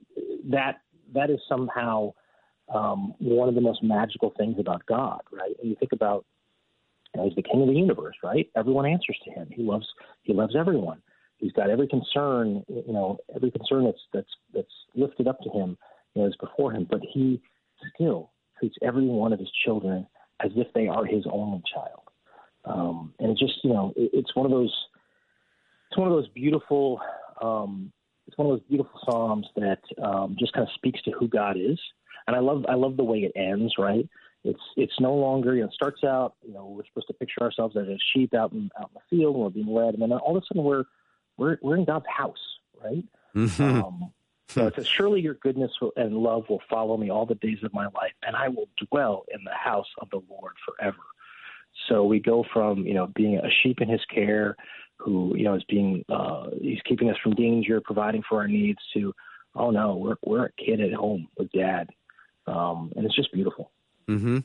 that 0.50 0.80
that 1.14 1.30
is 1.30 1.38
somehow 1.48 2.14
um, 2.72 3.14
one 3.18 3.48
of 3.48 3.54
the 3.54 3.60
most 3.60 3.82
magical 3.82 4.32
things 4.36 4.56
about 4.58 4.84
God, 4.86 5.20
right? 5.30 5.54
And 5.60 5.70
you 5.70 5.76
think 5.78 5.92
about 5.92 6.24
you 7.14 7.20
know, 7.20 7.28
he's 7.28 7.36
the 7.36 7.42
king 7.42 7.62
of 7.62 7.68
the 7.68 7.74
universe, 7.74 8.16
right? 8.22 8.48
Everyone 8.56 8.86
answers 8.86 9.18
to 9.24 9.30
him. 9.30 9.48
He 9.50 9.62
loves 9.62 9.86
he 10.22 10.32
loves 10.32 10.56
everyone. 10.56 11.02
He's 11.36 11.52
got 11.52 11.70
every 11.70 11.88
concern, 11.88 12.64
you 12.68 12.92
know, 12.92 13.18
every 13.34 13.50
concern 13.50 13.84
that's 13.84 14.00
that's 14.12 14.34
that's 14.54 14.72
lifted 14.94 15.28
up 15.28 15.40
to 15.40 15.50
him, 15.50 15.76
you 16.14 16.22
know, 16.22 16.28
is 16.28 16.36
before 16.36 16.72
him. 16.72 16.86
But 16.88 17.00
he 17.02 17.42
still 17.94 18.30
treats 18.58 18.76
every 18.82 19.06
one 19.06 19.32
of 19.32 19.38
his 19.38 19.50
children 19.64 20.06
as 20.40 20.52
if 20.56 20.72
they 20.72 20.88
are 20.88 21.04
his 21.04 21.24
only 21.30 21.62
child. 21.72 22.02
Um, 22.64 23.12
and 23.18 23.32
it 23.32 23.38
just, 23.38 23.64
you 23.64 23.72
know, 23.72 23.92
it, 23.96 24.10
it's 24.12 24.34
one 24.34 24.46
of 24.46 24.52
those 24.52 24.74
it's 25.90 25.98
one 25.98 26.08
of 26.08 26.14
those 26.14 26.28
beautiful 26.28 27.00
um, 27.42 27.92
it's 28.26 28.38
one 28.38 28.46
of 28.46 28.52
those 28.52 28.68
beautiful 28.68 28.98
psalms 29.04 29.46
that 29.56 29.80
um, 30.02 30.36
just 30.38 30.52
kind 30.52 30.66
of 30.66 30.72
speaks 30.74 31.02
to 31.02 31.10
who 31.12 31.28
God 31.28 31.56
is. 31.58 31.78
And 32.26 32.36
I 32.36 32.40
love 32.40 32.64
I 32.68 32.74
love 32.74 32.96
the 32.96 33.04
way 33.04 33.18
it 33.18 33.32
ends, 33.34 33.74
right? 33.78 34.08
It's 34.44 34.60
it's 34.76 34.98
no 34.98 35.14
longer 35.14 35.54
you 35.54 35.60
know 35.60 35.68
it 35.68 35.72
starts 35.72 36.02
out 36.02 36.34
you 36.46 36.52
know 36.52 36.66
we're 36.66 36.84
supposed 36.86 37.06
to 37.08 37.14
picture 37.14 37.42
ourselves 37.42 37.76
as 37.76 37.86
a 37.86 37.98
sheep 38.12 38.34
out 38.34 38.52
in 38.52 38.70
out 38.80 38.90
in 38.94 39.00
the 39.00 39.16
field 39.16 39.36
and 39.36 39.44
we're 39.44 39.50
being 39.50 39.72
led 39.72 39.94
and 39.94 40.02
then 40.02 40.12
all 40.12 40.36
of 40.36 40.42
a 40.42 40.46
sudden 40.46 40.64
we're 40.64 40.84
we're 41.36 41.58
we're 41.62 41.76
in 41.76 41.84
God's 41.84 42.06
house 42.08 42.58
right 42.82 43.04
Mm-hmm. 43.34 43.82
um, 43.82 44.12
so 44.48 44.66
it 44.66 44.74
says 44.74 44.86
surely 44.86 45.22
your 45.22 45.34
goodness 45.34 45.70
and 45.96 46.14
love 46.14 46.44
will 46.50 46.60
follow 46.68 46.98
me 46.98 47.10
all 47.10 47.24
the 47.24 47.36
days 47.36 47.56
of 47.62 47.72
my 47.72 47.84
life 47.94 48.12
and 48.26 48.36
I 48.36 48.48
will 48.48 48.68
dwell 48.90 49.24
in 49.32 49.42
the 49.44 49.54
house 49.54 49.86
of 50.02 50.10
the 50.10 50.20
Lord 50.28 50.52
forever 50.66 50.98
so 51.88 52.04
we 52.04 52.20
go 52.20 52.44
from 52.52 52.84
you 52.84 52.92
know 52.92 53.06
being 53.06 53.36
a 53.38 53.48
sheep 53.62 53.80
in 53.80 53.88
His 53.88 54.04
care 54.12 54.56
who 55.02 55.34
you 55.36 55.44
know 55.44 55.54
is 55.54 55.64
being 55.68 56.04
uh, 56.08 56.46
he's 56.60 56.80
keeping 56.88 57.10
us 57.10 57.16
from 57.22 57.34
danger 57.34 57.80
providing 57.84 58.22
for 58.28 58.38
our 58.40 58.48
needs 58.48 58.78
to 58.94 59.12
oh 59.54 59.70
no 59.70 59.96
we're 59.96 60.16
we're 60.24 60.46
a 60.46 60.52
kid 60.52 60.80
at 60.80 60.92
home 60.92 61.28
with 61.36 61.50
dad 61.52 61.88
um, 62.46 62.92
and 62.96 63.04
it's 63.06 63.14
just 63.16 63.32
beautiful. 63.32 63.70
hmm 64.08 64.38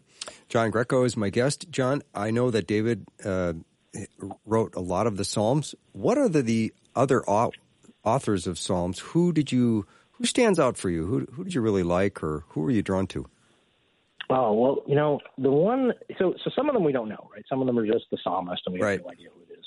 John 0.49 0.69
Greco 0.71 1.03
is 1.03 1.17
my 1.17 1.29
guest. 1.29 1.69
John, 1.71 2.01
I 2.13 2.29
know 2.31 2.51
that 2.51 2.67
David 2.67 3.05
uh, 3.25 3.53
wrote 4.45 4.75
a 4.75 4.79
lot 4.79 5.07
of 5.07 5.17
the 5.17 5.25
Psalms. 5.25 5.73
What 5.93 6.17
are 6.17 6.29
the, 6.29 6.41
the 6.43 6.73
other 6.95 7.27
au- 7.29 7.51
authors 8.03 8.45
of 8.47 8.59
Psalms? 8.59 8.99
Who 8.99 9.31
did 9.33 9.51
you 9.51 9.85
who 10.11 10.25
stands 10.25 10.59
out 10.59 10.77
for 10.77 10.89
you? 10.89 11.05
Who 11.07 11.25
who 11.33 11.43
did 11.43 11.53
you 11.55 11.61
really 11.61 11.83
like, 11.83 12.21
or 12.23 12.45
who 12.49 12.61
were 12.61 12.71
you 12.71 12.81
drawn 12.83 13.07
to? 13.07 13.25
Oh 14.29 14.53
well, 14.53 14.83
you 14.87 14.95
know 14.95 15.19
the 15.37 15.49
one. 15.51 15.93
So 16.19 16.33
so 16.43 16.51
some 16.55 16.67
of 16.69 16.73
them 16.75 16.83
we 16.83 16.91
don't 16.91 17.07
know, 17.09 17.29
right? 17.33 17.45
Some 17.49 17.61
of 17.61 17.67
them 17.67 17.77
are 17.79 17.85
just 17.85 18.05
the 18.11 18.17
psalmist, 18.23 18.61
and 18.65 18.73
we 18.73 18.81
Right. 18.81 18.99
have 18.99 19.05
no 19.05 19.11
idea 19.11 19.29
who 19.33 19.41
it 19.41 19.57
is. 19.57 19.65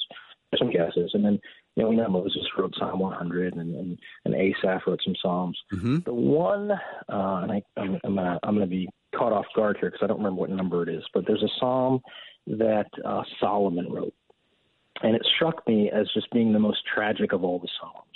There's 0.49 0.49
some 0.60 0.70
guesses, 0.70 1.10
and 1.14 1.24
then 1.24 1.40
you 1.74 1.82
know 1.82 1.88
we 1.88 1.96
know 1.96 2.08
Moses 2.08 2.46
wrote 2.56 2.74
Psalm 2.78 3.00
100, 3.00 3.54
and 3.54 3.74
and, 3.74 3.98
and 4.24 4.34
Asaph 4.34 4.82
wrote 4.86 5.00
some 5.04 5.16
psalms. 5.20 5.58
Mm-hmm. 5.72 5.98
The 6.04 6.14
one, 6.14 6.70
uh, 6.70 7.40
and 7.42 7.52
I, 7.52 7.62
I'm, 7.76 7.98
I'm 8.04 8.14
gonna 8.14 8.38
I'm 8.42 8.54
gonna 8.54 8.66
be 8.66 8.88
caught 9.16 9.32
off 9.32 9.46
guard 9.56 9.78
here 9.80 9.90
because 9.90 10.04
I 10.04 10.06
don't 10.06 10.18
remember 10.18 10.40
what 10.40 10.50
number 10.50 10.82
it 10.82 10.88
is, 10.88 11.02
but 11.12 11.24
there's 11.26 11.42
a 11.42 11.58
psalm 11.58 12.00
that 12.46 12.86
uh, 13.04 13.22
Solomon 13.40 13.90
wrote, 13.90 14.14
and 15.02 15.16
it 15.16 15.26
struck 15.36 15.66
me 15.66 15.90
as 15.90 16.06
just 16.14 16.30
being 16.32 16.52
the 16.52 16.58
most 16.58 16.80
tragic 16.92 17.32
of 17.32 17.42
all 17.42 17.58
the 17.58 17.68
psalms. 17.80 18.06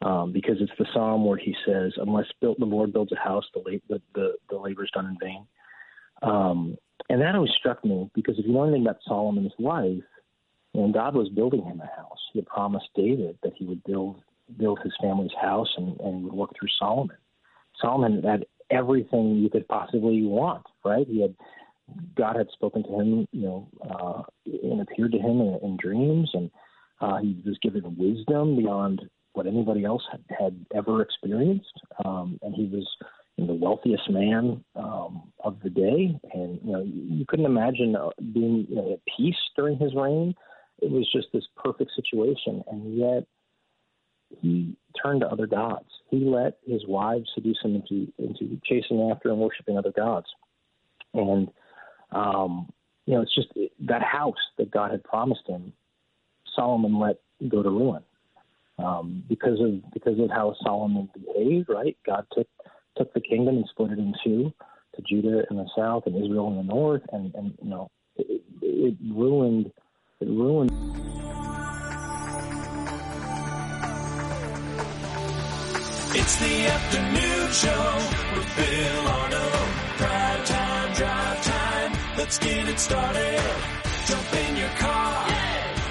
Um, 0.00 0.32
because 0.32 0.58
it's 0.60 0.72
the 0.78 0.86
psalm 0.94 1.24
where 1.24 1.38
he 1.38 1.56
says, 1.66 1.92
"Unless 1.96 2.26
built, 2.40 2.58
the 2.58 2.64
Lord 2.64 2.92
builds 2.92 3.12
a 3.12 3.16
house, 3.16 3.44
the 3.52 3.60
la- 3.60 3.78
the, 3.88 4.00
the, 4.14 4.34
the 4.48 4.56
labor 4.56 4.84
is 4.84 4.90
done 4.94 5.06
in 5.06 5.16
vain." 5.20 5.46
Um, 6.22 6.76
and 7.08 7.20
that 7.20 7.34
always 7.34 7.50
struck 7.58 7.84
me 7.84 8.10
because 8.14 8.38
if 8.38 8.46
you 8.46 8.52
know 8.52 8.64
anything 8.64 8.82
about 8.82 8.98
Solomon's 9.06 9.52
life, 9.58 10.02
when 10.72 10.92
God 10.92 11.14
was 11.14 11.28
building 11.28 11.62
him 11.62 11.80
a 11.80 12.00
house, 12.00 12.18
He 12.32 12.38
had 12.38 12.46
promised 12.46 12.88
David 12.94 13.38
that 13.42 13.52
He 13.56 13.64
would 13.64 13.82
build 13.84 14.22
build 14.56 14.78
his 14.82 14.94
family's 15.00 15.34
house 15.40 15.68
and, 15.76 16.00
and 16.00 16.24
would 16.24 16.32
work 16.32 16.50
through 16.58 16.68
Solomon. 16.78 17.16
Solomon 17.80 18.22
had 18.22 18.46
everything 18.70 19.36
you 19.36 19.50
could 19.50 19.68
possibly 19.68 20.22
want, 20.24 20.64
right? 20.84 21.06
He 21.06 21.20
had 21.22 21.34
God 22.16 22.36
had 22.36 22.48
spoken 22.52 22.82
to 22.84 23.00
him, 23.00 23.28
you 23.32 23.42
know, 23.42 23.68
uh, 23.88 24.22
and 24.62 24.80
appeared 24.80 25.12
to 25.12 25.18
him 25.18 25.40
in, 25.40 25.58
in 25.62 25.76
dreams, 25.80 26.30
and 26.34 26.50
uh, 27.00 27.18
he 27.18 27.42
was 27.46 27.58
given 27.62 27.96
wisdom 27.96 28.56
beyond 28.56 29.02
what 29.32 29.46
anybody 29.46 29.84
else 29.84 30.02
had, 30.10 30.22
had 30.38 30.66
ever 30.74 31.00
experienced. 31.00 31.72
Um, 32.04 32.38
and 32.42 32.54
he 32.54 32.66
was 32.66 32.86
you 33.36 33.46
know, 33.46 33.54
the 33.54 33.58
wealthiest 33.58 34.10
man 34.10 34.64
um, 34.76 35.32
of 35.44 35.56
the 35.62 35.70
day, 35.70 36.18
and 36.34 36.58
you 36.62 36.72
know, 36.72 36.82
you, 36.82 37.02
you 37.18 37.24
couldn't 37.26 37.46
imagine 37.46 37.96
uh, 37.96 38.10
being 38.32 38.66
you 38.68 38.76
know, 38.76 38.92
at 38.92 39.00
peace 39.16 39.36
during 39.56 39.78
his 39.78 39.94
reign. 39.94 40.34
It 40.80 40.90
was 40.90 41.10
just 41.12 41.28
this 41.32 41.44
perfect 41.56 41.92
situation, 41.96 42.62
and 42.70 42.96
yet 42.96 43.26
he 44.40 44.76
turned 45.02 45.22
to 45.22 45.28
other 45.28 45.46
gods. 45.46 45.88
He 46.10 46.18
let 46.18 46.58
his 46.66 46.86
wives 46.86 47.28
seduce 47.34 47.58
him 47.62 47.76
into 47.76 48.12
into 48.18 48.60
chasing 48.64 49.10
after 49.10 49.30
and 49.30 49.38
worshiping 49.38 49.76
other 49.76 49.92
gods. 49.92 50.26
And 51.14 51.48
um, 52.12 52.72
you 53.06 53.14
know, 53.14 53.22
it's 53.22 53.34
just 53.34 53.48
that 53.80 54.02
house 54.02 54.36
that 54.58 54.70
God 54.70 54.90
had 54.90 55.02
promised 55.04 55.46
him. 55.46 55.72
Solomon 56.54 56.98
let 56.98 57.16
go 57.48 57.62
to 57.62 57.70
ruin 57.70 58.02
um, 58.78 59.24
because 59.28 59.60
of 59.60 59.90
because 59.92 60.18
of 60.18 60.30
how 60.30 60.54
Solomon 60.62 61.08
behaved. 61.14 61.68
Right, 61.68 61.96
God 62.06 62.26
took 62.32 62.46
took 62.96 63.12
the 63.14 63.20
kingdom 63.20 63.56
and 63.56 63.68
split 63.70 63.92
it 63.92 63.98
in 63.98 64.14
two, 64.24 64.52
to 64.96 65.02
Judah 65.02 65.44
in 65.50 65.56
the 65.56 65.68
south 65.76 66.04
and 66.06 66.16
Israel 66.16 66.48
in 66.48 66.56
the 66.56 66.74
north, 66.74 67.02
and 67.12 67.34
and 67.34 67.54
you 67.62 67.70
know, 67.70 67.90
it, 68.16 68.42
it 68.62 68.96
ruined 69.10 69.72
it 70.20 70.28
ruined. 70.28 70.72
It's 76.10 76.36
the 76.36 76.66
afternoon 76.66 77.52
show 77.52 77.94
with 78.34 78.56
Bill 78.56 79.06
Arnold. 79.06 79.68
Drive 79.96 80.44
time, 80.46 80.94
drive 80.94 81.44
time. 81.44 81.92
Let's 82.16 82.38
get 82.38 82.68
it 82.68 82.78
started. 82.80 83.40
Jump 84.06 84.34
in 84.34 84.56
your 84.56 84.68
car. 84.70 85.28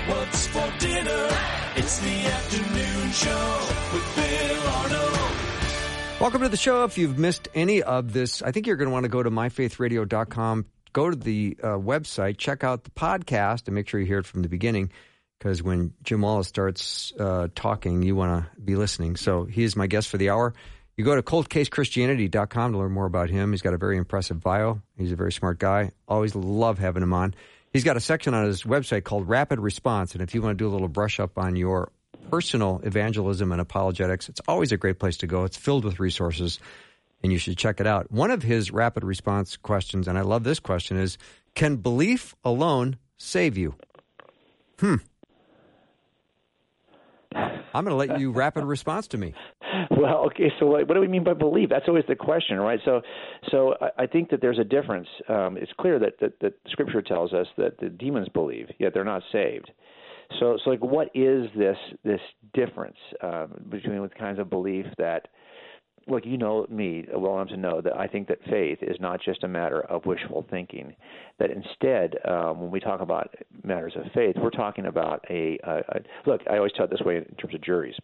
What's 0.08 0.48
for 0.48 0.74
dinner? 0.80 1.30
It's 1.78 2.00
the 2.00 2.26
afternoon 2.26 3.12
show 3.12 3.68
with 3.94 4.16
Bill 4.16 4.68
Arnold. 4.68 6.20
Welcome 6.20 6.42
to 6.42 6.50
the 6.50 6.58
show. 6.58 6.84
If 6.84 6.98
you've 6.98 7.18
missed 7.18 7.48
any 7.56 7.82
of 7.82 8.12
this, 8.12 8.42
I 8.42 8.52
think 8.52 8.68
you're 8.68 8.76
going 8.76 8.90
to 8.90 8.94
want 8.94 9.04
to 9.04 9.10
go 9.10 9.24
to 9.24 9.32
myfaithradio.com, 9.32 10.66
go 10.98 11.12
to 11.12 11.16
the 11.16 11.56
uh, 11.62 11.68
website, 11.78 12.40
check 12.40 12.64
out 12.64 12.84
the 12.84 12.90
podcast, 12.90 13.68
and 13.68 13.76
make 13.76 13.88
sure 13.88 14.00
you 14.00 14.08
hear 14.08 14.18
it 14.18 14.26
from 14.26 14.42
the 14.42 14.50
beginning. 14.50 14.92
Because 15.38 15.62
when 15.62 15.94
Jim 16.02 16.22
Wallace 16.22 16.48
starts 16.48 17.14
uh, 17.20 17.50
talking, 17.54 18.02
you 18.02 18.16
want 18.16 18.44
to 18.44 18.60
be 18.60 18.76
listening. 18.76 19.16
So 19.16 19.46
he 19.46 19.64
is 19.64 19.76
my 19.76 19.86
guest 19.86 20.10
for 20.10 20.18
the 20.18 20.32
hour. 20.32 20.56
You 20.96 21.06
go 21.06 21.16
to 21.16 21.22
coldcasechristianity.com 21.22 22.72
to 22.72 22.78
learn 22.80 22.92
more 22.92 23.06
about 23.06 23.30
him. 23.30 23.52
He's 23.52 23.62
got 23.62 23.76
a 23.76 23.78
very 23.78 23.98
impressive 23.98 24.42
bio. 24.42 24.82
He's 24.98 25.12
a 25.12 25.16
very 25.16 25.32
smart 25.32 25.60
guy. 25.60 25.92
Always 26.08 26.34
love 26.34 26.80
having 26.80 27.04
him 27.04 27.14
on. 27.14 27.36
He's 27.72 27.84
got 27.84 27.96
a 27.96 28.00
section 28.00 28.34
on 28.34 28.48
his 28.48 28.64
website 28.64 29.04
called 29.04 29.30
Rapid 29.30 29.60
Response. 29.60 30.14
And 30.14 30.24
if 30.24 30.34
you 30.34 30.42
want 30.42 30.58
to 30.58 30.64
do 30.64 30.68
a 30.68 30.74
little 30.74 30.88
brush 30.88 31.20
up 31.20 31.38
on 31.38 31.56
your 31.56 31.92
personal 32.32 32.82
evangelism 32.84 33.52
and 33.52 33.62
apologetics. 33.62 34.30
It's 34.30 34.42
always 34.48 34.72
a 34.72 34.78
great 34.78 35.00
place 35.00 35.18
to 35.18 35.28
go. 35.28 35.44
It's 35.44 35.58
filled 35.58 35.86
with 35.86 36.00
resources, 36.00 36.60
and 37.24 37.32
you 37.32 37.38
should 37.38 37.58
check 37.58 37.80
it 37.80 37.88
out. 37.88 38.12
One 38.12 38.32
of 38.32 38.44
his 38.44 38.72
rapid 38.72 39.04
response 39.04 39.58
questions, 39.58 40.08
and 40.08 40.18
I 40.18 40.22
love 40.22 40.44
this 40.44 40.60
question, 40.60 40.98
is 40.98 41.18
Can 41.56 41.78
belief 41.78 42.36
alone 42.44 42.98
save 43.18 43.58
you? 43.58 43.76
Hmm. 44.80 44.96
I'm 47.74 47.86
going 47.86 48.08
to 48.08 48.14
let 48.14 48.20
you 48.20 48.32
rapid 48.32 48.64
response 48.64 49.08
to 49.10 49.18
me. 49.18 49.34
Well, 49.92 50.26
okay. 50.28 50.52
So, 50.60 50.66
what 50.66 50.88
do 50.88 51.00
we 51.00 51.08
mean 51.08 51.24
by 51.24 51.34
belief? 51.34 51.70
That's 51.70 51.88
always 51.88 52.06
the 52.08 52.16
question, 52.16 52.58
right? 52.58 52.80
So, 52.86 53.02
so 53.52 53.76
I, 53.82 54.04
I 54.04 54.08
think 54.08 54.30
that 54.30 54.42
there's 54.42 54.60
a 54.60 54.64
difference. 54.64 55.08
Um, 55.28 55.58
it's 55.58 55.72
clear 55.80 56.00
that, 56.00 56.14
that 56.20 56.40
that 56.40 56.54
Scripture 56.70 57.02
tells 57.02 57.34
us 57.34 57.48
that 57.58 57.80
the 57.80 57.90
demons 57.90 58.28
believe, 58.30 58.68
yet 58.80 58.94
they're 58.94 59.04
not 59.04 59.22
saved. 59.32 59.72
So, 60.40 60.58
so 60.64 60.70
like, 60.70 60.84
what 60.84 61.10
is 61.14 61.48
this 61.56 61.78
this 62.04 62.20
difference 62.54 62.98
um, 63.22 63.66
between 63.70 64.02
the 64.02 64.10
kinds 64.10 64.40
of 64.40 64.50
belief 64.50 64.86
that 64.98 65.28
look, 66.08 66.26
you 66.26 66.38
know 66.38 66.66
me 66.70 67.06
well 67.14 67.36
enough 67.36 67.50
to 67.50 67.58
know 67.58 67.82
that 67.82 67.98
I 67.98 68.08
think 68.08 68.28
that 68.28 68.40
faith 68.50 68.80
is 68.82 68.98
not 69.00 69.22
just 69.24 69.44
a 69.44 69.48
matter 69.48 69.82
of 69.82 70.06
wishful 70.06 70.46
thinking. 70.50 70.96
That 71.40 71.50
instead, 71.52 72.16
um, 72.28 72.62
when 72.62 72.72
we 72.72 72.80
talk 72.80 73.02
about 73.02 73.34
matters 73.64 73.94
of 73.96 74.12
faith, 74.14 74.36
we're 74.38 74.50
talking 74.50 74.86
about 74.88 75.24
a, 75.30 75.60
a, 75.64 75.78
a 75.78 76.00
look. 76.26 76.42
I 76.50 76.58
always 76.58 76.72
tell 76.74 76.86
it 76.86 76.92
this 76.92 77.02
way 77.02 77.18
in 77.18 77.36
terms 77.36 77.54
of 77.54 77.62
juries 77.62 77.96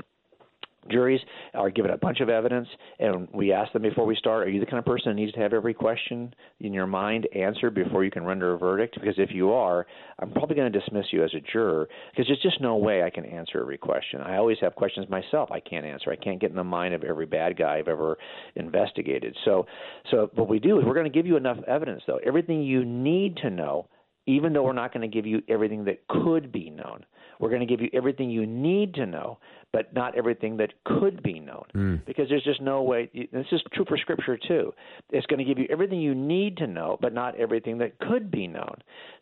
juries 0.89 1.22
are 1.54 1.69
given 1.69 1.91
a 1.91 1.98
bunch 1.98 2.19
of 2.19 2.30
evidence, 2.30 2.67
and 3.00 3.28
we 3.34 3.52
ask 3.52 3.72
them 3.74 3.82
before 3.82 4.06
we 4.06 4.15
start, 4.15 4.48
are 4.48 4.50
you 4.50 4.60
the 4.60 4.65
kind 4.65 4.80
of 4.80 4.86
person 4.86 5.12
that 5.12 5.15
needs 5.15 5.34
to 5.34 5.39
have 5.39 5.54
every 5.54 5.74
question 5.74 6.34
in 6.60 6.74
your 6.74 6.88
mind 6.88 7.28
answered 7.36 7.74
before 7.74 8.04
you 8.04 8.12
can 8.12 8.24
render 8.24 8.54
a 8.54 8.58
verdict? 8.58 8.96
Because 9.00 9.15
if 9.17 9.32
you 9.32 9.52
are, 9.52 9.86
I'm 10.19 10.32
probably 10.32 10.56
going 10.56 10.72
to 10.72 10.80
dismiss 10.80 11.06
you 11.12 11.24
as 11.24 11.34
a 11.34 11.39
juror 11.52 11.88
because 12.12 12.28
there's 12.28 12.41
just 12.41 12.62
no 12.62 12.78
way 12.78 13.04
I 13.04 13.10
can 13.10 13.26
answer 13.26 13.60
every 13.60 13.78
question. 13.78 14.22
I 14.22 14.38
always 14.38 14.58
have 14.62 14.76
questions 14.76 15.10
myself 15.10 15.52
I 15.52 15.60
can't 15.60 15.86
answer. 15.86 16.12
I 16.12 16.15
can't 16.15 16.39
get 16.39 16.50
in 16.50 16.56
the 16.56 16.63
mind 16.63 16.93
of 16.93 17.04
every 17.04 17.26
bad 17.26 17.58
guy 17.58 17.78
I've 17.78 17.88
ever 17.88 18.17
investigated. 18.56 19.36
So, 19.46 19.65
so 20.12 20.30
what 20.36 20.48
we 20.48 20.60
do 20.60 20.80
is 20.80 20.86
we're 20.86 20.93
going 20.93 21.12
to 21.12 21.17
give 21.17 21.26
you 21.26 21.38
enough 21.38 21.58
evidence, 21.67 22.04
though, 22.08 22.19
everything 22.26 22.63
you 22.63 22.86
need 22.86 23.38
to 23.38 23.50
know 23.50 23.88
even 24.26 24.54
though 24.54 24.63
we're 24.63 24.74
not 24.74 24.93
going 24.93 25.10
to 25.10 25.13
give 25.13 25.26
you 25.26 25.41
everything 25.50 25.86
that 25.86 26.08
could 26.08 26.52
be 26.52 26.69
known. 26.69 27.06
We're 27.39 27.50
going 27.50 27.62
to 27.62 27.65
give 27.65 27.82
you 27.82 27.89
everything 27.93 28.30
you 28.30 28.46
need 28.46 28.93
to 28.96 29.06
know, 29.06 29.39
but 29.72 29.93
not 29.93 30.15
everything 30.15 30.58
that 30.58 30.74
could 30.86 31.24
be 31.24 31.39
known. 31.39 31.63
Mm. 31.76 32.06
Because 32.06 32.30
there's 32.30 32.43
just 32.43 32.62
no 32.62 32.84
way. 32.84 33.10
This 33.13 33.46
is 33.52 33.62
true 33.74 33.86
for 33.88 33.98
Scripture 33.98 34.38
too. 34.38 34.74
It's 35.10 35.26
going 35.26 35.39
to 35.39 35.46
give 35.46 35.58
you 35.58 35.67
everything 35.69 36.00
you 36.00 36.15
need 36.15 36.58
to 36.58 36.67
know, 36.67 36.98
but 37.02 37.13
not 37.13 37.39
everything 37.39 37.78
that 37.80 37.98
could 38.00 38.32
be 38.32 38.48
known. 38.48 38.76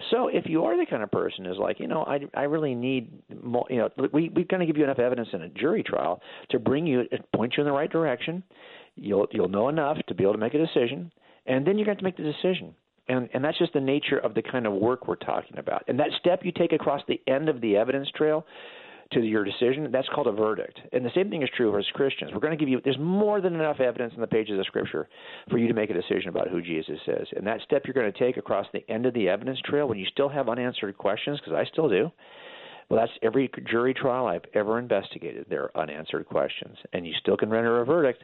So 0.10 0.28
if 0.28 0.46
you 0.46 0.66
are 0.66 0.78
the 0.78 0.86
kind 0.90 1.04
of 1.04 1.12
person 1.12 1.46
who's 1.46 1.58
like, 1.58 1.80
you 1.80 1.88
know, 1.88 2.04
I, 2.04 2.20
I 2.36 2.44
really 2.44 2.76
need 2.76 3.12
more, 3.42 3.66
you 3.70 3.78
know, 3.78 3.90
we, 4.12 4.30
we're 4.30 4.46
going 4.46 4.60
to 4.60 4.66
give 4.66 4.78
you 4.78 4.84
enough 4.84 5.00
evidence 5.00 5.30
in 5.34 5.44
a 5.44 5.50
jury 5.50 5.84
trial 5.84 6.22
to 6.50 6.60
bring 6.60 6.86
you, 6.86 7.04
point 7.36 7.54
you 7.58 7.62
in 7.62 7.68
the 7.68 7.74
right 7.74 7.92
direction. 7.92 8.44
You'll, 8.96 9.28
you'll 9.32 9.50
know 9.50 9.70
enough 9.70 9.98
to 10.08 10.14
be 10.14 10.24
able 10.24 10.34
to 10.34 10.40
make 10.40 10.54
a 10.54 10.58
decision, 10.58 11.12
and 11.46 11.66
then 11.66 11.78
you're 11.78 11.86
going 11.86 11.98
to 11.98 12.04
make 12.04 12.18
the 12.18 12.24
decision 12.24 12.76
and, 13.08 13.30
and 13.34 13.44
that's 13.44 13.58
just 13.58 13.74
the 13.74 13.82
nature 13.82 14.18
of 14.20 14.34
the 14.34 14.42
kind 14.42 14.66
of 14.66 14.74
work 14.74 15.08
we're 15.08 15.16
talking 15.16 15.58
about. 15.58 15.84
And 15.88 16.00
that 16.00 16.10
step 16.20 16.42
you 16.44 16.52
take 16.52 16.72
across 16.74 17.02
the 17.08 17.22
end 17.28 17.50
of 17.50 17.62
the 17.62 17.76
evidence 17.76 18.10
trail 18.16 18.46
to 19.14 19.20
your 19.22 19.44
decision, 19.44 19.90
that's 19.92 20.08
called 20.16 20.28
a 20.28 20.32
verdict. 20.32 20.80
And 20.94 21.04
the 21.04 21.12
same 21.14 21.30
thing 21.30 21.44
is 21.44 21.50
true 21.56 21.78
as 21.78 21.86
Christians. 21.94 22.32
We're 22.34 22.40
going 22.40 22.58
to 22.58 22.58
give 22.58 22.70
you, 22.70 22.80
there's 22.84 22.98
more 22.98 23.42
than 23.42 23.56
enough 23.56 23.82
evidence 23.82 24.14
in 24.16 24.22
the 24.22 24.28
pages 24.28 24.58
of 24.58 24.66
Scripture 24.66 25.10
for 25.50 25.58
you 25.58 25.68
to 25.68 25.74
make 25.74 25.90
a 25.90 25.94
decision 25.94 26.30
about 26.30 26.48
who 26.48 26.62
Jesus 26.62 27.00
is. 27.08 27.28
And 27.36 27.46
that 27.46 27.60
step 27.66 27.84
you're 27.86 27.94
going 27.94 28.12
to 28.12 28.18
take 28.18 28.38
across 28.38 28.68
the 28.72 28.90
end 28.90 29.06
of 29.06 29.14
the 29.14 29.28
evidence 29.28 29.60
trail 29.66 29.88
when 29.88 30.00
you 30.00 30.06
still 30.06 30.30
have 30.30 30.48
unanswered 30.48 30.98
questions, 30.98 31.40
because 31.40 31.54
I 31.54 31.70
still 31.70 31.90
do. 31.90 32.10
Well, 32.90 33.00
that's 33.00 33.12
every 33.22 33.50
jury 33.70 33.94
trial 33.94 34.28
I've 34.28 34.46
ever 34.54 34.80
investigated. 34.80 35.46
There 35.50 35.64
are 35.64 35.84
unanswered 35.84 36.26
questions, 36.26 36.78
and 36.94 37.06
you 37.06 37.14
still 37.20 37.38
can 37.38 37.50
render 37.50 37.82
a 37.82 37.86
verdict. 37.86 38.24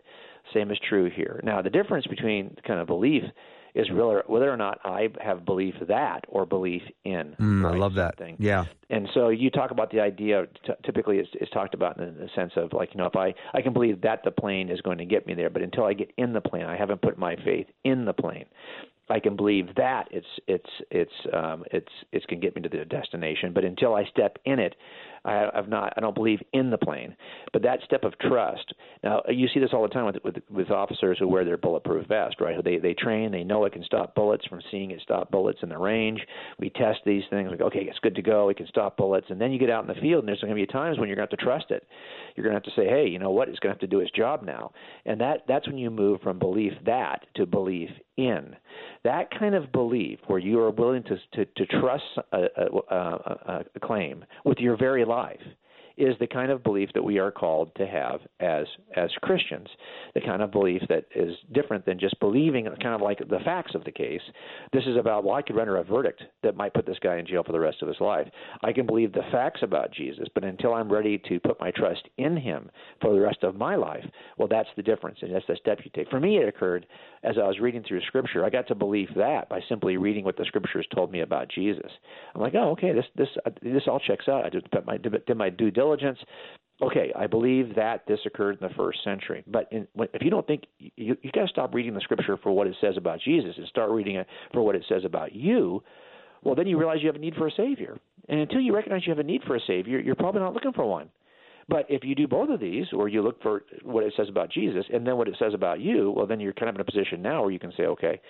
Same 0.54 0.72
is 0.72 0.80
true 0.88 1.10
here. 1.10 1.42
Now, 1.44 1.62
the 1.62 1.70
difference 1.70 2.06
between 2.08 2.56
kind 2.66 2.80
of 2.80 2.88
belief 2.88 3.24
is 3.78 3.90
really 3.92 4.22
whether 4.26 4.52
or 4.52 4.58
not 4.58 4.80
I 4.84 5.10
have 5.22 5.46
belief 5.46 5.76
that 5.88 6.26
or 6.28 6.46
belief 6.46 6.82
in. 7.06 7.36
Mm, 7.40 7.63
right, 7.63 7.76
I 7.76 7.78
love 7.78 7.94
that. 7.94 8.18
Thing. 8.18 8.36
Yeah. 8.40 8.66
And 8.90 9.08
so 9.13 9.30
you 9.30 9.52
talk 9.52 9.70
about 9.70 9.92
the 9.92 10.00
idea. 10.00 10.48
T- 10.66 10.74
typically, 10.84 11.20
it's, 11.20 11.30
it's 11.34 11.52
talked 11.52 11.76
about 11.76 12.00
in 12.00 12.16
the 12.16 12.30
sense 12.36 12.54
of 12.56 12.74
like 12.74 12.90
you 12.94 12.98
know 12.98 13.06
if 13.06 13.16
I 13.16 13.36
I 13.54 13.62
can 13.62 13.74
believe 13.74 14.02
that 14.02 14.22
the 14.26 14.32
plane 14.32 14.70
is 14.70 14.82
going 14.82 14.98
to 14.98 15.06
get 15.06 15.28
me 15.28 15.36
there, 15.36 15.52
but 15.52 15.62
until 15.62 15.86
I 15.86 15.94
get 15.94 16.12
in 16.18 16.34
the 16.34 16.42
plane, 16.42 16.66
I 16.66 16.76
haven't 16.76 17.02
put 17.04 17.20
my 17.20 17.36
faith 17.36 17.68
in 17.84 18.06
the 18.06 18.13
plane. 18.13 18.46
I 19.10 19.20
can 19.20 19.36
believe 19.36 19.74
that 19.76 20.08
it's 20.12 20.28
it's 20.48 20.70
it's 20.92 21.12
um, 21.32 21.63
it's 21.72 21.92
it's 22.12 22.26
can 22.26 22.40
get 22.40 22.56
me 22.56 22.63
to 22.63 22.70
the 22.70 22.84
destination, 22.84 23.54
but 23.54 23.63
until 23.63 23.94
I 23.94 24.06
step 24.06 24.38
in 24.44 24.60
it, 24.60 24.76
I, 25.25 25.47
I've 25.53 25.69
not. 25.69 25.93
I 25.97 26.01
don't 26.01 26.15
believe 26.15 26.39
in 26.53 26.69
the 26.69 26.77
plane. 26.77 27.15
But 27.53 27.63
that 27.63 27.80
step 27.86 28.03
of 28.03 28.17
trust. 28.19 28.73
Now 29.03 29.21
you 29.27 29.47
see 29.53 29.60
this 29.60 29.71
all 29.73 29.84
the 29.84 29.89
time 29.89 30.06
with 30.06 30.17
with, 30.23 30.36
with 30.49 30.71
officers 30.71 31.17
who 31.19 31.27
wear 31.27 31.45
their 31.45 31.58
bulletproof 31.58 32.08
vest, 32.08 32.38
right? 32.39 32.63
They 32.63 32.77
they 32.77 32.93
train. 32.93 33.32
They 33.32 33.43
know 33.43 33.65
it 33.65 33.73
can 33.73 33.84
stop 33.84 34.15
bullets 34.15 34.45
from 34.45 34.62
seeing 34.71 34.91
it 34.91 35.01
stop 35.01 35.32
bullets 35.32 35.60
in 35.62 35.69
the 35.69 35.77
range. 35.77 36.21
We 36.60 36.69
test 36.69 36.99
these 37.06 37.23
things. 37.30 37.49
Like 37.51 37.62
okay, 37.62 37.82
it's 37.82 37.99
good 37.99 38.15
to 38.15 38.21
go. 38.21 38.49
It 38.49 38.58
can 38.58 38.67
stop 38.67 38.97
bullets. 38.97 39.27
And 39.30 39.39
then 39.39 39.51
you 39.51 39.60
get 39.60 39.69
out 39.69 39.88
in 39.88 39.93
the 39.93 40.01
field, 40.01 40.19
and 40.19 40.27
there's 40.27 40.41
going 40.41 40.56
to 40.56 40.56
be 40.56 40.65
times 40.65 40.97
when 40.99 41.08
you're 41.08 41.15
going 41.15 41.27
to 41.27 41.32
have 41.32 41.39
to 41.39 41.45
trust 41.45 41.71
it. 41.71 41.88
You're 42.36 42.43
going 42.43 42.53
to 42.53 42.58
have 42.58 42.75
to 42.75 42.80
say, 42.82 42.88
hey, 42.88 43.08
you 43.08 43.19
know 43.19 43.32
what? 43.32 43.49
It's 43.49 43.60
going 43.60 43.71
to 43.71 43.75
have 43.75 43.82
to 43.82 43.88
do 43.88 43.99
its 43.99 44.12
job 44.12 44.43
now. 44.43 44.71
And 45.06 45.19
that 45.21 45.43
that's 45.47 45.67
when 45.67 45.77
you 45.77 45.89
move 45.89 46.21
from 46.21 46.39
belief 46.39 46.73
that 46.86 47.25
to 47.36 47.45
belief 47.45 47.89
in. 48.17 48.56
That 49.03 49.30
kind 49.38 49.56
of 49.56 49.71
belief, 49.71 50.19
where 50.27 50.39
you 50.39 50.60
are 50.60 50.71
willing 50.71 51.03
to 51.03 51.17
to, 51.34 51.45
to 51.45 51.80
trust 51.80 52.03
a, 52.32 52.45
a, 52.58 52.95
a, 52.95 53.65
a 53.75 53.80
claim 53.80 54.25
with 54.45 54.58
your 54.60 54.77
very 54.77 55.06
life, 55.08 55.41
is 55.98 56.16
the 56.20 56.28
kind 56.28 56.52
of 56.52 56.64
belief 56.64 56.90
that 56.94 57.04
we 57.04 57.18
are 57.18 57.32
called 57.32 57.72
to 57.76 57.88
have 57.88 58.22
as 58.40 58.66
as 58.96 59.10
Christians. 59.22 59.68
The 60.14 60.22
kind 60.22 60.42
of 60.42 60.52
belief 60.52 60.82
that 60.90 61.06
is 61.16 61.36
different 61.54 61.86
than 61.86 62.00
just 62.00 62.20
believing 62.20 62.66
kind 62.66 62.94
of 62.94 63.02
like 63.02 63.18
the 63.18 63.40
facts 63.44 63.74
of 63.74 63.84
the 63.84 63.92
case. 63.92 64.22
This 64.72 64.84
is 64.86 64.96
about 64.96 65.24
well, 65.24 65.36
I 65.36 65.42
could 65.42 65.56
render 65.56 65.78
a 65.78 65.84
verdict 65.84 66.24
that 66.44 66.56
might 66.56 66.74
put 66.74 66.86
this 66.86 67.00
guy 67.02 67.18
in 67.18 67.26
jail 67.26 67.44
for 67.44 67.52
the 67.52 67.60
rest 67.60 67.82
of 67.82 67.88
his 67.88 68.00
life. 68.00 68.28
I 68.62 68.72
can 68.72 68.86
believe 68.86 69.12
the 69.12 69.24
facts 69.32 69.62
about 69.64 69.92
Jesus, 69.92 70.28
but 70.34 70.44
until 70.44 70.74
I'm 70.74 70.92
ready 70.92 71.18
to 71.30 71.40
put 71.40 71.60
my 71.60 71.72
trust 71.72 72.08
in 72.18 72.38
him 72.38 72.70
for 73.02 73.14
the 73.14 73.20
rest 73.20 73.44
of 73.44 73.56
my 73.56 73.76
life, 73.76 74.06
well 74.38 74.48
that's 74.48 74.70
the 74.76 74.84
difference 74.84 75.18
and 75.22 75.34
that's 75.34 75.48
the 75.48 75.58
step 75.60 75.80
you 75.84 75.92
take. 75.96 76.10
For 76.10 76.20
me 76.20 76.38
it 76.38 76.48
occurred 76.48 76.86
as 77.24 77.36
I 77.38 77.48
was 77.48 77.60
reading 77.60 77.84
through 77.88 78.02
scripture. 78.02 78.46
I 78.46 78.52
got 78.52 78.68
to 78.68 78.76
believe 78.76 79.10
that 79.16 79.50
by 79.50 79.62
simply 79.68 79.98
reading 79.98 80.24
what 80.24 80.38
the 80.38 80.46
scriptures 80.46 80.88
told 80.94 81.12
me 81.12 81.22
about 81.22 81.50
Jesus. 81.50 81.92
I'm 82.36 82.42
like, 82.42 82.54
"Oh, 82.56 82.72
okay, 82.72 82.94
this 82.94 83.06
this 83.16 83.30
uh, 83.46 83.52
this 83.64 83.84
all 83.88 84.00
checks 84.00 84.28
out. 84.28 84.46
I 84.46 84.50
did 84.50 84.68
my 84.86 84.98
did 84.98 85.38
my 85.38 85.50
due 85.50 85.72
diligence 85.72 85.87
diligence. 85.88 86.19
Okay, 86.80 87.12
I 87.15 87.26
believe 87.26 87.73
that 87.76 88.06
this 88.08 88.19
occurred 88.26 88.60
in 88.62 88.67
the 88.67 88.73
first 88.76 89.04
century. 89.04 89.43
But 89.47 89.67
in, 89.71 89.88
if 90.13 90.21
you 90.21 90.30
don't 90.30 90.45
think 90.45 90.63
you, 90.78 91.17
you 91.23 91.32
got 91.34 91.41
to 91.41 91.47
stop 91.47 91.73
reading 91.73 91.95
the 91.95 92.02
scripture 92.02 92.38
for 92.38 92.52
what 92.52 92.67
it 92.67 92.76
says 92.80 92.95
about 92.97 93.19
Jesus 93.19 93.56
and 93.58 93.65
start 93.67 93.89
reading 93.89 94.15
it 94.15 94.28
for 94.54 94.62
what 94.62 94.76
it 94.76 94.84
says 94.88 95.04
about 95.04 95.34
you. 95.34 95.82
Well, 96.43 96.54
then 96.54 96.67
you 96.67 96.78
realize 96.78 97.00
you 97.02 97.08
have 97.08 97.15
a 97.15 97.19
need 97.19 97.34
for 97.34 97.47
a 97.47 97.52
savior. 97.52 97.97
And 98.30 98.39
until 98.39 98.62
you 98.62 98.76
recognize 98.76 99.02
you 99.08 99.12
have 99.12 99.19
a 99.19 99.23
need 99.23 99.41
for 99.47 99.56
a 99.56 99.60
savior, 99.65 100.00
you're 100.00 100.15
probably 100.15 100.41
not 100.41 100.54
looking 100.54 100.73
for 100.73 100.86
one. 100.86 101.10
But 101.67 101.88
if 101.89 102.04
you 102.04 102.13
do 102.13 102.28
both 102.28 102.50
of 102.50 102.60
these, 102.60 102.86
or 102.93 103.10
you 103.10 103.21
look 103.21 103.41
for 103.41 103.63
what 103.84 104.04
it 104.04 104.13
says 104.15 104.30
about 104.30 104.52
Jesus 104.52 104.86
and 104.93 105.06
then 105.06 105.17
what 105.17 105.28
it 105.28 105.36
says 105.39 105.54
about 105.54 105.82
you, 105.82 106.13
well, 106.15 106.28
then 106.28 106.39
you're 106.39 106.54
kind 106.54 106.69
of 106.69 106.76
in 106.76 106.82
a 106.82 106.86
position 106.86 107.21
now 107.21 107.41
where 107.41 107.52
you 107.52 107.60
can 107.60 107.73
say, 107.76 107.84
okay, 107.84 108.21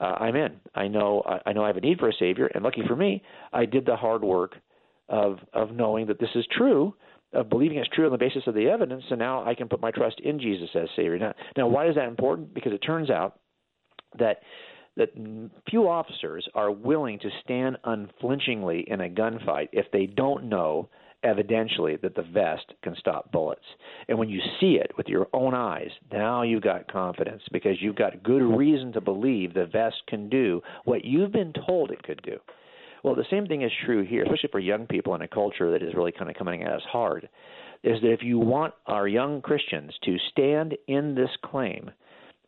uh, 0.00 0.16
I'm 0.20 0.36
in. 0.36 0.60
I 0.74 0.86
know. 0.86 1.22
I 1.46 1.52
know 1.52 1.64
I 1.64 1.68
have 1.68 1.78
a 1.78 1.80
need 1.80 1.98
for 1.98 2.10
a 2.10 2.12
savior, 2.12 2.46
and 2.54 2.62
lucky 2.62 2.82
for 2.86 2.94
me, 2.94 3.22
I 3.52 3.64
did 3.64 3.86
the 3.86 3.96
hard 3.96 4.22
work 4.22 4.56
of 5.08 5.38
of 5.52 5.72
knowing 5.72 6.06
that 6.06 6.18
this 6.18 6.30
is 6.34 6.46
true, 6.56 6.94
of 7.32 7.48
believing 7.48 7.78
it's 7.78 7.88
true 7.94 8.06
on 8.06 8.12
the 8.12 8.18
basis 8.18 8.42
of 8.46 8.54
the 8.54 8.68
evidence, 8.68 9.04
and 9.10 9.18
now 9.18 9.44
I 9.44 9.54
can 9.54 9.68
put 9.68 9.80
my 9.80 9.90
trust 9.90 10.20
in 10.20 10.38
Jesus 10.40 10.70
as 10.74 10.88
Savior. 10.96 11.18
Now, 11.18 11.34
now 11.56 11.68
why 11.68 11.88
is 11.88 11.94
that 11.96 12.08
important? 12.08 12.54
Because 12.54 12.72
it 12.72 12.78
turns 12.78 13.10
out 13.10 13.38
that 14.18 14.40
that 14.96 15.10
few 15.68 15.88
officers 15.88 16.48
are 16.54 16.70
willing 16.70 17.18
to 17.18 17.28
stand 17.44 17.76
unflinchingly 17.84 18.84
in 18.86 19.02
a 19.02 19.08
gunfight 19.08 19.68
if 19.72 19.86
they 19.92 20.06
don't 20.06 20.48
know 20.48 20.88
evidentially 21.24 22.00
that 22.00 22.14
the 22.14 22.22
vest 22.22 22.72
can 22.82 22.94
stop 22.98 23.30
bullets. 23.32 23.64
And 24.08 24.18
when 24.18 24.28
you 24.28 24.40
see 24.60 24.78
it 24.80 24.92
with 24.96 25.08
your 25.08 25.26
own 25.32 25.54
eyes, 25.54 25.90
now 26.12 26.42
you've 26.42 26.62
got 26.62 26.90
confidence 26.90 27.42
because 27.52 27.80
you've 27.80 27.96
got 27.96 28.22
good 28.22 28.42
reason 28.42 28.92
to 28.92 29.00
believe 29.00 29.52
the 29.52 29.66
vest 29.66 29.96
can 30.08 30.28
do 30.28 30.62
what 30.84 31.04
you've 31.04 31.32
been 31.32 31.52
told 31.66 31.90
it 31.90 32.02
could 32.02 32.22
do. 32.22 32.38
Well, 33.06 33.14
the 33.14 33.24
same 33.30 33.46
thing 33.46 33.62
is 33.62 33.70
true 33.84 34.04
here, 34.04 34.24
especially 34.24 34.48
for 34.50 34.58
young 34.58 34.84
people 34.88 35.14
in 35.14 35.22
a 35.22 35.28
culture 35.28 35.70
that 35.70 35.80
is 35.80 35.94
really 35.94 36.10
kind 36.10 36.28
of 36.28 36.34
coming 36.34 36.64
at 36.64 36.72
us 36.72 36.82
hard. 36.90 37.28
Is 37.84 38.00
that 38.02 38.12
if 38.12 38.24
you 38.24 38.40
want 38.40 38.74
our 38.88 39.06
young 39.06 39.40
Christians 39.42 39.92
to 40.02 40.16
stand 40.32 40.74
in 40.88 41.14
this 41.14 41.30
claim 41.44 41.92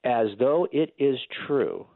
as 0.03 0.27
though 0.41 0.67
it 0.73 0.93
is 0.99 1.17
true, 1.47 1.87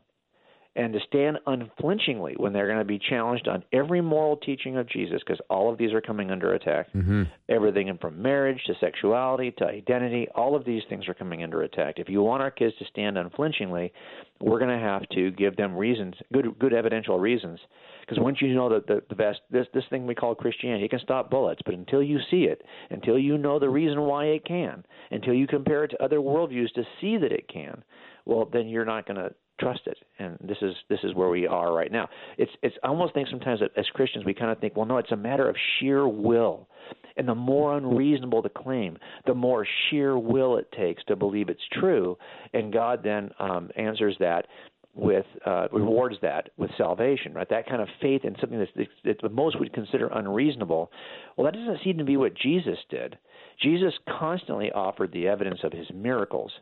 and 0.75 0.93
to 0.95 1.01
stand 1.07 1.39
unflinchingly 1.47 2.35
when 2.39 2.53
they're 2.53 2.67
going 2.67 2.79
to 2.79 2.85
be 2.85 2.99
challenged 2.99 3.47
on 3.47 3.63
every 3.73 4.01
moral 4.01 4.39
teaching 4.39 4.79
of 4.79 4.89
Jesus, 4.89 5.21
because 5.25 5.41
all 5.51 5.71
of 5.71 5.77
these 5.77 5.93
are 5.93 6.01
coming 6.01 6.31
under 6.31 6.55
attack. 6.55 6.91
Mm-hmm. 6.95 7.25
Everything 7.51 7.99
from 8.01 8.23
marriage 8.23 8.59
to 8.67 8.75
sexuality 8.81 9.53
to 9.59 9.67
identity, 9.67 10.29
all 10.35 10.57
of 10.57 10.65
these 10.65 10.83
things 10.89 11.09
are 11.09 11.15
coming 11.15 11.43
under 11.43 11.63
attack. 11.63 11.97
If 11.99 12.09
you 12.09 12.23
want 12.23 12.43
our 12.43 12.51
kids 12.51 12.75
to 12.79 12.87
stand 12.87 13.19
unflinchingly, 13.19 13.93
we're 14.41 14.59
going 14.59 14.77
to 14.77 14.85
have 14.85 15.03
to 15.11 15.31
give 15.33 15.57
them 15.57 15.77
reasons, 15.77 16.15
good, 16.33 16.59
good 16.59 16.73
evidential 16.73 17.19
reasons. 17.19 17.61
Because 18.01 18.19
once 18.19 18.39
you 18.41 18.55
know 18.55 18.69
that 18.71 18.87
the, 18.87 19.03
the 19.11 19.15
best, 19.15 19.41
this 19.51 19.67
this 19.75 19.85
thing 19.91 20.07
we 20.07 20.15
call 20.15 20.35
Christianity, 20.35 20.87
it 20.87 20.91
can 20.91 20.99
stop 20.99 21.31
bullets, 21.31 21.61
but 21.65 21.75
until 21.75 22.03
you 22.03 22.19
see 22.31 22.45
it, 22.45 22.63
until 22.91 23.19
you 23.19 23.39
know 23.39 23.59
the 23.59 23.69
reason 23.69 24.01
why 24.01 24.25
it 24.25 24.45
can, 24.45 24.85
until 25.11 25.35
you 25.35 25.47
compare 25.47 25.85
it 25.85 25.89
to 25.89 26.03
other 26.03 26.19
worldviews 26.19 26.73
to 26.75 26.83
see 27.01 27.17
that 27.19 27.31
it 27.31 27.47
can, 27.49 27.85
well, 28.25 28.49
then 28.53 28.69
you're 28.69 28.85
not 28.85 29.07
going 29.07 29.19
to 29.19 29.33
trust 29.61 29.83
it. 29.87 29.99
And 30.19 30.37
this 30.41 30.59
is 30.63 30.75
this 30.89 31.01
is 31.03 31.15
where 31.15 31.29
we 31.29 31.47
are 31.47 31.73
right 31.73 31.93
now. 31.93 32.09
It's 32.39 32.53
it's 32.63 32.77
I 32.83 32.89
almost 32.89 33.15
think 33.15 33.29
sometimes 33.29 33.61
that 33.61 33.71
as 33.77 33.87
Christians 33.95 34.25
we 34.25 34.35
kind 34.35 34.51
of 34.51 34.59
think, 34.59 34.77
well, 34.77 34.87
no, 34.87 34.99
it's 34.99 35.13
a 35.13 35.17
matter 35.17 35.49
of 35.49 35.57
sheer 35.79 36.07
will. 36.07 36.69
And 37.17 37.29
the 37.29 37.35
more 37.35 37.77
unreasonable 37.77 38.43
the 38.43 38.49
claim, 38.49 38.97
the 39.27 39.35
more 39.35 39.67
sheer 39.91 40.19
will 40.19 40.57
it 40.57 40.71
takes 40.73 41.05
to 41.05 41.17
believe 41.17 41.49
it's 41.49 41.61
true. 41.73 42.17
And 42.55 42.73
God 42.73 43.03
then 43.05 43.31
um, 43.39 43.71
answers 43.77 44.17
that 44.21 44.47
with 44.95 45.25
uh, 45.47 45.69
rewards 45.73 46.17
that 46.23 46.51
with 46.57 46.71
salvation, 46.77 47.33
right? 47.33 47.49
That 47.49 47.67
kind 47.67 47.81
of 47.81 47.89
faith 48.01 48.25
in 48.25 48.37
something 48.41 48.59
that's, 48.59 48.89
that 49.05 49.21
the 49.23 49.29
most 49.29 49.59
would 49.59 49.73
consider 49.73 50.09
unreasonable. 50.09 50.91
Well, 51.37 51.51
that 51.51 51.57
doesn't 51.57 51.83
seem 51.83 51.99
to 51.99 52.05
be 52.05 52.17
what 52.17 52.35
Jesus 52.35 52.79
did. 52.91 53.17
Jesus 53.63 53.95
constantly 54.19 54.71
offered 54.73 55.13
the 55.13 55.29
evidence 55.29 55.61
of 55.65 55.73
his 55.73 55.87
miracles. 55.95 56.53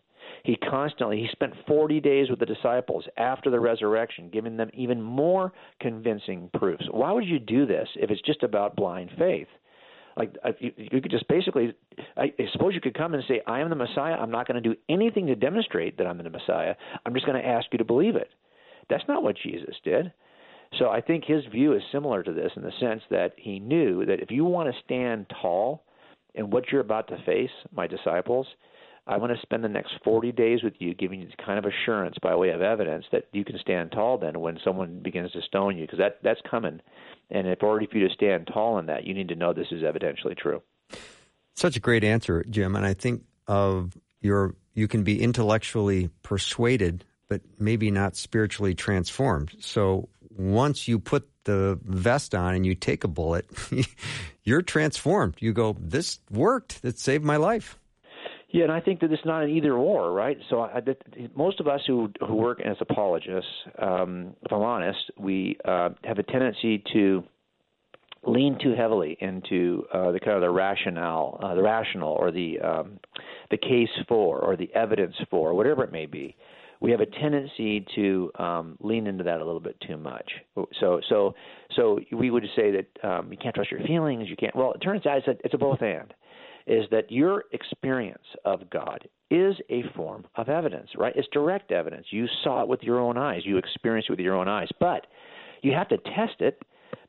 He 0.44 0.56
constantly 0.56 1.18
he 1.18 1.28
spent 1.32 1.54
40 1.66 2.00
days 2.00 2.30
with 2.30 2.38
the 2.38 2.46
disciples 2.46 3.04
after 3.16 3.50
the 3.50 3.60
resurrection, 3.60 4.30
giving 4.32 4.56
them 4.56 4.70
even 4.74 5.00
more 5.00 5.52
convincing 5.80 6.50
proofs. 6.54 6.84
Why 6.90 7.12
would 7.12 7.26
you 7.26 7.38
do 7.38 7.66
this 7.66 7.88
if 7.96 8.10
it's 8.10 8.22
just 8.22 8.42
about 8.42 8.76
blind 8.76 9.10
faith? 9.18 9.48
Like 10.16 10.36
uh, 10.44 10.52
you, 10.58 10.72
you 10.76 11.00
could 11.00 11.10
just 11.10 11.28
basically, 11.28 11.74
I 12.16 12.32
suppose 12.52 12.74
you 12.74 12.80
could 12.80 12.94
come 12.94 13.14
and 13.14 13.22
say, 13.28 13.40
"I 13.46 13.60
am 13.60 13.70
the 13.70 13.76
Messiah. 13.76 14.14
I'm 14.14 14.30
not 14.30 14.46
going 14.46 14.60
to 14.62 14.68
do 14.68 14.76
anything 14.88 15.26
to 15.26 15.34
demonstrate 15.36 15.96
that 15.98 16.06
I'm 16.06 16.18
the 16.18 16.28
Messiah. 16.28 16.74
I'm 17.06 17.14
just 17.14 17.26
going 17.26 17.40
to 17.40 17.48
ask 17.48 17.66
you 17.72 17.78
to 17.78 17.84
believe 17.84 18.16
it." 18.16 18.28
That's 18.88 19.04
not 19.08 19.22
what 19.22 19.36
Jesus 19.36 19.76
did. 19.84 20.12
So 20.78 20.88
I 20.88 21.00
think 21.00 21.24
his 21.24 21.44
view 21.46 21.74
is 21.74 21.82
similar 21.90 22.22
to 22.22 22.32
this 22.32 22.52
in 22.56 22.62
the 22.62 22.72
sense 22.78 23.02
that 23.10 23.32
he 23.36 23.58
knew 23.58 24.04
that 24.06 24.20
if 24.20 24.30
you 24.30 24.44
want 24.44 24.72
to 24.72 24.80
stand 24.84 25.26
tall 25.40 25.84
in 26.34 26.50
what 26.50 26.70
you're 26.70 26.80
about 26.80 27.08
to 27.08 27.22
face, 27.24 27.50
my 27.72 27.86
disciples, 27.86 28.46
I 29.06 29.16
want 29.16 29.32
to 29.32 29.40
spend 29.42 29.64
the 29.64 29.68
next 29.68 29.92
40 30.04 30.32
days 30.32 30.62
with 30.62 30.74
you, 30.78 30.94
giving 30.94 31.20
you 31.20 31.28
kind 31.44 31.58
of 31.58 31.64
assurance 31.64 32.16
by 32.22 32.34
way 32.34 32.50
of 32.50 32.62
evidence 32.62 33.04
that 33.12 33.24
you 33.32 33.44
can 33.44 33.58
stand 33.58 33.92
tall 33.92 34.18
then 34.18 34.40
when 34.40 34.58
someone 34.64 35.00
begins 35.02 35.32
to 35.32 35.42
stone 35.42 35.76
you, 35.76 35.84
because 35.84 35.98
that, 35.98 36.18
that's 36.22 36.40
coming. 36.48 36.80
And 37.30 37.46
if 37.46 37.62
order 37.62 37.86
for 37.90 37.98
you 37.98 38.08
to 38.08 38.14
stand 38.14 38.48
tall 38.52 38.78
in 38.78 38.86
that, 38.86 39.04
you 39.04 39.14
need 39.14 39.28
to 39.28 39.36
know 39.36 39.52
this 39.52 39.72
is 39.72 39.82
evidentially 39.82 40.36
true. 40.36 40.62
Such 41.56 41.76
a 41.76 41.80
great 41.80 42.04
answer, 42.04 42.44
Jim. 42.48 42.76
And 42.76 42.86
I 42.86 42.94
think 42.94 43.22
of 43.46 43.96
your, 44.20 44.54
you 44.74 44.88
can 44.88 45.02
be 45.02 45.22
intellectually 45.22 46.10
persuaded, 46.22 47.04
but 47.28 47.40
maybe 47.58 47.90
not 47.90 48.16
spiritually 48.16 48.74
transformed. 48.74 49.52
So 49.60 50.08
once 50.36 50.86
you 50.86 50.98
put 50.98 51.28
the 51.44 51.78
vest 51.84 52.34
on 52.34 52.54
and 52.54 52.64
you 52.64 52.74
take 52.74 53.04
a 53.04 53.08
bullet, 53.08 53.46
you're 54.44 54.62
transformed. 54.62 55.36
You 55.38 55.52
go, 55.52 55.76
this 55.78 56.20
worked. 56.30 56.80
It 56.82 56.98
saved 56.98 57.24
my 57.24 57.36
life. 57.36 57.79
Yeah, 58.52 58.64
and 58.64 58.72
I 58.72 58.80
think 58.80 59.00
that 59.00 59.12
it's 59.12 59.24
not 59.24 59.44
an 59.44 59.50
either 59.50 59.74
or, 59.74 60.12
right? 60.12 60.36
So 60.48 60.62
I, 60.62 60.80
that, 60.80 61.36
most 61.36 61.60
of 61.60 61.68
us 61.68 61.80
who 61.86 62.10
who 62.26 62.34
work 62.34 62.60
as 62.60 62.76
apologists, 62.80 63.50
um, 63.80 64.34
if 64.42 64.52
I'm 64.52 64.62
honest, 64.62 64.98
we 65.16 65.56
uh, 65.64 65.90
have 66.04 66.18
a 66.18 66.24
tendency 66.24 66.82
to 66.92 67.22
lean 68.24 68.58
too 68.60 68.74
heavily 68.74 69.16
into 69.20 69.84
uh, 69.94 70.10
the 70.10 70.20
kind 70.20 70.32
of 70.32 70.40
the 70.40 70.50
rationale, 70.50 71.38
uh, 71.42 71.54
the 71.54 71.62
rational, 71.62 72.12
or 72.12 72.32
the 72.32 72.58
um, 72.60 72.98
the 73.50 73.56
case 73.56 73.88
for, 74.08 74.40
or 74.40 74.56
the 74.56 74.72
evidence 74.74 75.14
for, 75.30 75.54
whatever 75.54 75.84
it 75.84 75.92
may 75.92 76.06
be. 76.06 76.36
We 76.80 76.90
have 76.92 77.00
a 77.00 77.06
tendency 77.06 77.86
to 77.94 78.32
um, 78.38 78.78
lean 78.80 79.06
into 79.06 79.22
that 79.24 79.40
a 79.40 79.44
little 79.44 79.60
bit 79.60 79.76
too 79.86 79.98
much. 79.98 80.30
So, 80.80 81.00
so, 81.10 81.34
so 81.76 82.00
we 82.10 82.30
would 82.30 82.44
say 82.56 82.70
that 82.70 83.06
um, 83.06 83.30
you 83.30 83.36
can't 83.36 83.54
trust 83.54 83.70
your 83.70 83.80
feelings. 83.80 84.30
You 84.30 84.36
can't. 84.36 84.56
Well, 84.56 84.72
it 84.72 84.78
turns 84.78 85.04
out 85.04 85.18
it's 85.18 85.28
a, 85.28 85.34
it's 85.44 85.52
a 85.52 85.58
both 85.58 85.82
and 85.82 86.14
is 86.66 86.84
that 86.90 87.10
your 87.10 87.44
experience 87.52 88.24
of 88.44 88.68
God 88.70 89.08
is 89.30 89.54
a 89.70 89.82
form 89.96 90.26
of 90.36 90.48
evidence, 90.48 90.90
right? 90.96 91.12
It's 91.16 91.28
direct 91.32 91.72
evidence. 91.72 92.06
You 92.10 92.26
saw 92.42 92.62
it 92.62 92.68
with 92.68 92.82
your 92.82 92.98
own 92.98 93.16
eyes, 93.16 93.42
you 93.44 93.58
experienced 93.58 94.10
it 94.10 94.12
with 94.12 94.20
your 94.20 94.34
own 94.34 94.48
eyes, 94.48 94.68
but 94.78 95.06
you 95.62 95.72
have 95.72 95.88
to 95.88 95.98
test 95.98 96.40
it 96.40 96.60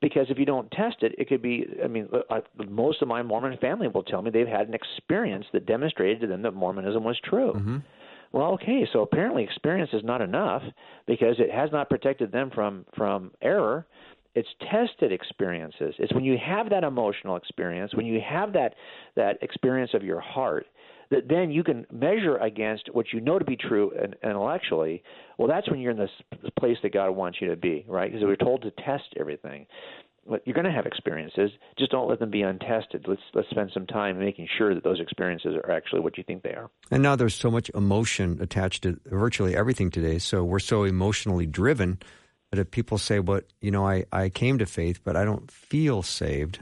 because 0.02 0.28
if 0.30 0.38
you 0.38 0.46
don't 0.46 0.70
test 0.72 0.98
it, 1.02 1.14
it 1.18 1.28
could 1.28 1.42
be. 1.42 1.66
I 1.84 1.88
mean, 1.88 2.08
I, 2.30 2.42
most 2.68 3.02
of 3.02 3.08
my 3.08 3.22
Mormon 3.22 3.58
family 3.60 3.88
will 3.88 4.04
tell 4.04 4.22
me 4.22 4.32
they've 4.32 4.48
had 4.48 4.68
an 4.68 4.74
experience 4.74 5.46
that 5.54 5.66
demonstrated 5.66 6.22
to 6.22 6.28
them 6.28 6.42
that 6.42 6.54
Mormonism 6.54 7.04
was 7.04 7.20
true. 7.24 7.54
Mm-hmm. 7.54 7.78
Well, 8.34 8.54
okay, 8.54 8.88
so 8.92 9.02
apparently 9.02 9.44
experience 9.44 9.90
is 9.94 10.04
not 10.04 10.22
enough 10.22 10.64
because 11.06 11.36
it 11.40 11.52
has 11.52 11.70
not 11.72 11.90
protected 11.90 12.32
them 12.32 12.50
from 12.54 12.86
from 12.96 13.32
error 13.42 13.86
it's 14.36 14.48
tested 14.72 15.12
experiences. 15.12 15.96
It's 16.00 16.14
when 16.14 16.24
you 16.24 16.38
have 16.44 16.70
that 16.70 16.84
emotional 16.84 17.36
experience 17.36 17.94
when 17.94 18.06
you 18.06 18.22
have 18.28 18.54
that 18.54 18.76
that 19.16 19.38
experience 19.42 19.92
of 19.94 20.04
your 20.04 20.22
heart 20.22 20.66
that 21.10 21.28
then 21.28 21.52
you 21.52 21.64
can 21.64 21.86
measure 21.92 22.38
against 22.38 22.90
what 22.94 23.08
you 23.12 23.20
know 23.20 23.38
to 23.38 23.44
be 23.44 23.58
true 23.58 23.92
intellectually. 24.24 25.04
Well 25.38 25.48
that's 25.48 25.70
when 25.70 25.80
you're 25.80 25.92
in 25.92 25.98
this 25.98 26.10
place 26.58 26.78
that 26.84 26.94
god 26.94 27.12
wants 27.12 27.40
you 27.42 27.50
to 27.50 27.58
be 27.58 27.86
right? 27.88 28.12
Because 28.12 28.26
we're 28.26 28.36
told 28.36 28.62
to 28.64 28.72
test 28.72 29.14
everything. 29.20 29.68
But 30.30 30.44
you're 30.46 30.54
going 30.54 30.66
to 30.66 30.72
have 30.72 30.86
experiences. 30.86 31.50
Just 31.80 31.90
don't 31.90 32.08
let 32.08 32.20
them 32.20 32.30
be 32.30 32.44
untested. 32.44 33.06
Let's 33.08 33.24
let's 33.34 33.50
spend 33.50 33.72
some 33.74 33.88
time 33.88 34.20
making 34.20 34.48
sure 34.56 34.76
that 34.76 34.84
those 34.84 35.00
experiences 35.00 35.56
are 35.56 35.72
actually 35.72 36.02
what 36.02 36.16
you 36.16 36.24
think 36.24 36.44
they 36.44 36.52
are. 36.52 36.70
And 36.92 37.02
now 37.02 37.16
there's 37.16 37.34
so 37.34 37.50
much 37.50 37.72
emotion 37.74 38.38
attached 38.40 38.84
to 38.84 39.00
virtually 39.08 39.56
everything 39.56 39.90
today. 39.90 40.20
So 40.20 40.44
we're 40.44 40.60
so 40.60 40.84
emotionally 40.84 41.48
driven 41.48 41.98
but 42.52 42.60
if 42.60 42.70
people 42.70 43.00
say, 43.00 43.18
"But 43.20 43.46
you 43.62 43.72
know, 43.72 43.88
I, 43.88 44.06
I 44.12 44.30
came 44.30 44.60
to 44.60 44.68
faith, 44.68 45.00
but 45.04 45.16
I 45.16 45.26
don't 45.26 45.50
feel 45.50 46.04
saved," 46.04 46.60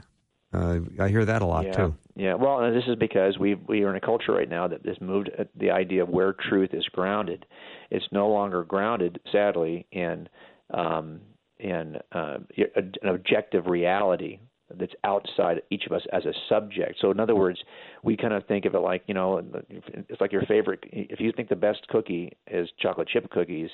uh, 0.54 0.78
I 0.98 1.08
hear 1.08 1.24
that 1.26 1.42
a 1.42 1.46
lot 1.46 1.66
yeah. 1.66 1.72
too. 1.72 1.94
Yeah, 2.16 2.34
well, 2.34 2.72
this 2.72 2.84
is 2.86 2.96
because 2.96 3.38
we 3.38 3.54
we 3.54 3.82
are 3.82 3.90
in 3.90 3.96
a 3.96 4.00
culture 4.00 4.32
right 4.32 4.48
now 4.48 4.68
that 4.68 4.86
has 4.86 5.00
moved 5.00 5.30
the 5.58 5.70
idea 5.70 6.02
of 6.02 6.08
where 6.08 6.32
truth 6.32 6.70
is 6.72 6.84
grounded. 6.86 7.44
It's 7.90 8.06
no 8.12 8.28
longer 8.28 8.62
grounded, 8.64 9.20
sadly, 9.32 9.86
in 9.90 10.28
um, 10.72 11.20
in 11.58 11.96
uh, 12.12 12.38
an 12.76 13.08
objective 13.08 13.66
reality 13.66 14.38
that's 14.78 14.92
outside 15.02 15.62
each 15.70 15.86
of 15.86 15.92
us 15.92 16.02
as 16.12 16.24
a 16.24 16.32
subject. 16.48 16.96
So, 17.00 17.10
in 17.10 17.18
other 17.18 17.34
words, 17.34 17.58
we 18.04 18.16
kind 18.16 18.32
of 18.32 18.46
think 18.46 18.64
of 18.64 18.74
it 18.74 18.78
like 18.78 19.02
you 19.06 19.14
know, 19.14 19.42
it's 19.68 20.20
like 20.20 20.32
your 20.32 20.42
favorite. 20.42 20.84
If 20.92 21.20
you 21.20 21.32
think 21.34 21.48
the 21.48 21.56
best 21.56 21.86
cookie 21.88 22.36
is 22.46 22.68
chocolate 22.78 23.08
chip 23.08 23.30
cookies, 23.30 23.70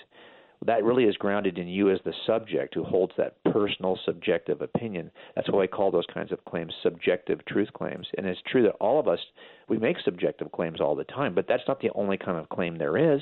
that 0.64 0.84
really 0.84 1.04
is 1.04 1.16
grounded 1.16 1.58
in 1.58 1.68
you 1.68 1.90
as 1.90 1.98
the 2.04 2.14
subject 2.26 2.74
who 2.74 2.84
holds 2.84 3.12
that 3.18 3.36
personal 3.44 3.98
subjective 4.04 4.62
opinion. 4.62 5.10
That's 5.34 5.50
why 5.50 5.64
I 5.64 5.66
call 5.66 5.90
those 5.90 6.06
kinds 6.12 6.32
of 6.32 6.44
claims 6.44 6.72
subjective 6.82 7.44
truth 7.46 7.72
claims. 7.72 8.06
And 8.16 8.26
it's 8.26 8.40
true 8.50 8.62
that 8.62 8.76
all 8.80 8.98
of 8.98 9.08
us 9.08 9.20
we 9.68 9.78
make 9.78 9.96
subjective 10.04 10.52
claims 10.52 10.80
all 10.80 10.94
the 10.94 11.04
time, 11.04 11.34
but 11.34 11.46
that's 11.48 11.62
not 11.68 11.80
the 11.80 11.90
only 11.94 12.16
kind 12.16 12.38
of 12.38 12.48
claim 12.48 12.78
there 12.78 13.14
is. 13.14 13.20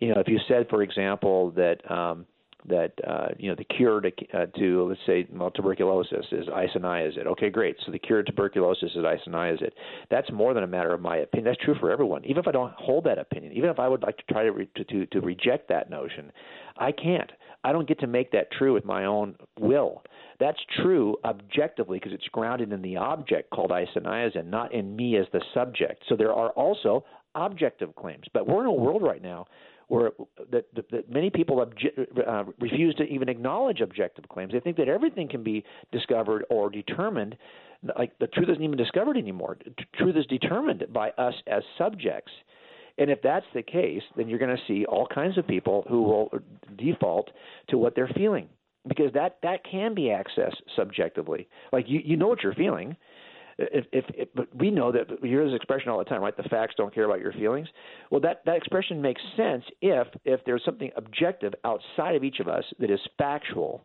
You 0.00 0.14
know, 0.14 0.20
if 0.20 0.28
you 0.28 0.38
said, 0.48 0.68
for 0.68 0.82
example, 0.82 1.50
that 1.52 1.88
um, 1.90 2.26
that 2.68 2.92
uh, 3.06 3.28
you 3.38 3.48
know 3.48 3.54
the 3.56 3.64
cure 3.64 4.00
to, 4.00 4.10
uh, 4.34 4.46
to 4.58 4.88
let's 4.88 5.00
say 5.06 5.26
well, 5.32 5.50
tuberculosis 5.50 6.26
is 6.32 6.46
isoniazid. 6.46 7.26
Okay, 7.26 7.50
great. 7.50 7.76
So 7.84 7.92
the 7.92 7.98
cure 7.98 8.22
to 8.22 8.30
tuberculosis 8.30 8.90
is 8.94 9.04
isoniazid. 9.04 9.70
That's 10.10 10.30
more 10.32 10.54
than 10.54 10.64
a 10.64 10.66
matter 10.66 10.92
of 10.92 11.00
my 11.00 11.18
opinion. 11.18 11.44
That's 11.46 11.64
true 11.64 11.76
for 11.80 11.90
everyone. 11.90 12.24
Even 12.24 12.38
if 12.38 12.48
I 12.48 12.52
don't 12.52 12.72
hold 12.74 13.04
that 13.04 13.18
opinion, 13.18 13.52
even 13.52 13.70
if 13.70 13.78
I 13.78 13.88
would 13.88 14.02
like 14.02 14.16
to 14.18 14.24
try 14.32 14.44
to 14.44 14.50
re- 14.50 14.68
to, 14.76 14.84
to 14.84 15.06
to 15.06 15.20
reject 15.20 15.68
that 15.68 15.90
notion, 15.90 16.32
I 16.76 16.92
can't. 16.92 17.30
I 17.62 17.72
don't 17.72 17.86
get 17.86 18.00
to 18.00 18.06
make 18.06 18.32
that 18.32 18.50
true 18.52 18.72
with 18.72 18.84
my 18.84 19.04
own 19.04 19.36
will. 19.58 20.02
That's 20.38 20.58
true 20.82 21.16
objectively 21.24 21.98
because 21.98 22.14
it's 22.14 22.26
grounded 22.32 22.72
in 22.72 22.80
the 22.80 22.96
object 22.96 23.50
called 23.50 23.70
isoniazid, 23.70 24.46
not 24.46 24.72
in 24.72 24.96
me 24.96 25.16
as 25.16 25.26
the 25.32 25.42
subject. 25.52 26.04
So 26.08 26.16
there 26.16 26.32
are 26.32 26.50
also 26.50 27.04
objective 27.34 27.94
claims. 27.94 28.24
But 28.32 28.48
we're 28.48 28.62
in 28.62 28.66
a 28.66 28.72
world 28.72 29.02
right 29.02 29.22
now 29.22 29.46
where 29.90 30.12
that, 30.52 30.72
that, 30.74 30.88
that 30.92 31.10
many 31.10 31.30
people 31.30 31.56
obje- 31.56 32.28
uh, 32.28 32.44
refuse 32.60 32.94
to 32.94 33.02
even 33.04 33.28
acknowledge 33.28 33.80
objective 33.80 34.28
claims. 34.28 34.52
They 34.52 34.60
think 34.60 34.76
that 34.76 34.88
everything 34.88 35.28
can 35.28 35.42
be 35.42 35.64
discovered 35.90 36.44
or 36.48 36.70
determined. 36.70 37.36
Like 37.98 38.16
the 38.20 38.28
truth 38.28 38.48
isn't 38.50 38.62
even 38.62 38.76
discovered 38.76 39.16
anymore. 39.16 39.58
Truth 39.96 40.16
is 40.16 40.26
determined 40.26 40.84
by 40.92 41.10
us 41.10 41.34
as 41.48 41.64
subjects. 41.76 42.30
And 42.98 43.10
if 43.10 43.20
that's 43.20 43.46
the 43.52 43.62
case, 43.62 44.02
then 44.16 44.28
you're 44.28 44.38
going 44.38 44.56
to 44.56 44.62
see 44.68 44.84
all 44.84 45.08
kinds 45.12 45.36
of 45.36 45.46
people 45.48 45.84
who 45.88 46.02
will 46.02 46.30
default 46.78 47.30
to 47.70 47.76
what 47.76 47.96
they're 47.96 48.10
feeling 48.14 48.48
because 48.88 49.12
that 49.12 49.38
that 49.42 49.60
can 49.68 49.94
be 49.94 50.04
accessed 50.04 50.56
subjectively. 50.76 51.48
Like 51.72 51.86
you 51.88 52.00
you 52.04 52.16
know 52.16 52.28
what 52.28 52.42
you're 52.42 52.54
feeling 52.54 52.96
if, 53.60 53.84
if, 53.92 54.04
if 54.14 54.28
but 54.34 54.54
we 54.56 54.70
know 54.70 54.92
that 54.92 55.20
we 55.20 55.28
hear 55.28 55.44
this 55.44 55.54
expression 55.54 55.90
all 55.90 55.98
the 55.98 56.04
time, 56.04 56.22
right? 56.22 56.36
The 56.36 56.44
facts 56.44 56.74
don't 56.76 56.94
care 56.94 57.04
about 57.04 57.20
your 57.20 57.32
feelings. 57.32 57.68
Well, 58.10 58.20
that 58.22 58.42
that 58.46 58.56
expression 58.56 59.02
makes 59.02 59.20
sense 59.36 59.64
if 59.80 60.06
if 60.24 60.40
there's 60.44 60.64
something 60.64 60.90
objective 60.96 61.54
outside 61.64 62.16
of 62.16 62.24
each 62.24 62.40
of 62.40 62.48
us 62.48 62.64
that 62.78 62.90
is 62.90 63.00
factual. 63.18 63.84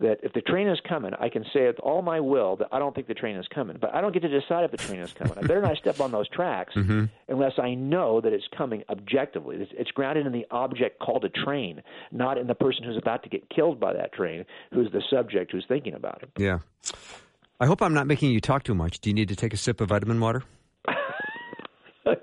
That 0.00 0.18
if 0.22 0.32
the 0.32 0.42
train 0.42 0.68
is 0.68 0.78
coming, 0.88 1.12
I 1.18 1.28
can 1.28 1.44
say 1.52 1.66
with 1.66 1.80
all 1.80 2.02
my 2.02 2.20
will 2.20 2.56
that 2.56 2.68
I 2.70 2.78
don't 2.78 2.94
think 2.94 3.08
the 3.08 3.14
train 3.14 3.34
is 3.34 3.46
coming, 3.52 3.78
but 3.80 3.92
I 3.92 4.00
don't 4.00 4.12
get 4.12 4.22
to 4.22 4.28
decide 4.28 4.62
if 4.62 4.70
the 4.70 4.76
train 4.76 5.00
is 5.00 5.12
coming. 5.12 5.32
I 5.36 5.40
better 5.40 5.62
not 5.62 5.76
step 5.78 5.98
on 5.98 6.12
those 6.12 6.28
tracks 6.28 6.74
mm-hmm. 6.76 7.06
unless 7.26 7.58
I 7.58 7.74
know 7.74 8.20
that 8.20 8.32
it's 8.32 8.46
coming 8.56 8.84
objectively. 8.90 9.56
It's, 9.56 9.72
it's 9.74 9.90
grounded 9.90 10.26
in 10.26 10.32
the 10.32 10.46
object 10.52 11.00
called 11.00 11.24
a 11.24 11.30
train, 11.30 11.82
not 12.12 12.38
in 12.38 12.46
the 12.46 12.54
person 12.54 12.84
who's 12.84 12.98
about 12.98 13.24
to 13.24 13.28
get 13.28 13.48
killed 13.50 13.80
by 13.80 13.92
that 13.94 14.12
train, 14.12 14.44
who's 14.72 14.92
the 14.92 15.02
subject 15.10 15.50
who's 15.50 15.64
thinking 15.66 15.94
about 15.94 16.22
it. 16.22 16.30
Yeah. 16.38 16.58
I 17.60 17.66
hope 17.66 17.82
I'm 17.82 17.94
not 17.94 18.06
making 18.06 18.30
you 18.30 18.40
talk 18.40 18.62
too 18.62 18.74
much. 18.74 19.00
Do 19.00 19.10
you 19.10 19.14
need 19.14 19.28
to 19.28 19.36
take 19.36 19.52
a 19.52 19.56
sip 19.56 19.80
of 19.80 19.88
vitamin 19.88 20.20
water? 20.20 20.44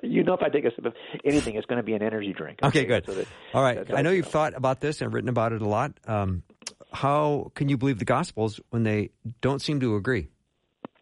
you 0.02 0.24
know, 0.24 0.34
if 0.34 0.42
I 0.42 0.50
take 0.50 0.66
a 0.66 0.74
sip 0.74 0.86
of 0.86 0.94
anything, 1.26 1.56
it's 1.56 1.66
going 1.66 1.78
to 1.78 1.84
be 1.84 1.94
an 1.94 2.02
energy 2.02 2.34
drink. 2.34 2.60
Okay, 2.64 2.86
good. 2.86 3.06
So 3.06 3.14
that- 3.16 3.28
All 3.54 3.62
right. 3.62 3.86
I 3.94 4.02
know 4.02 4.12
you've 4.12 4.28
thought 4.28 4.54
about 4.56 4.80
this 4.80 5.02
and 5.02 5.14
written 5.14 5.30
about 5.30 5.52
it 5.52 5.62
a 5.62 5.68
lot. 5.68 5.94
Um, 6.08 6.44
how 6.94 7.52
can 7.56 7.68
you 7.68 7.78
believe 7.78 8.00
the 8.00 8.06
Gospels 8.06 8.62
when 8.70 8.84
they 8.84 9.10
don't 9.42 9.62
seem 9.62 9.82
to 9.82 9.96
agree? 9.96 10.30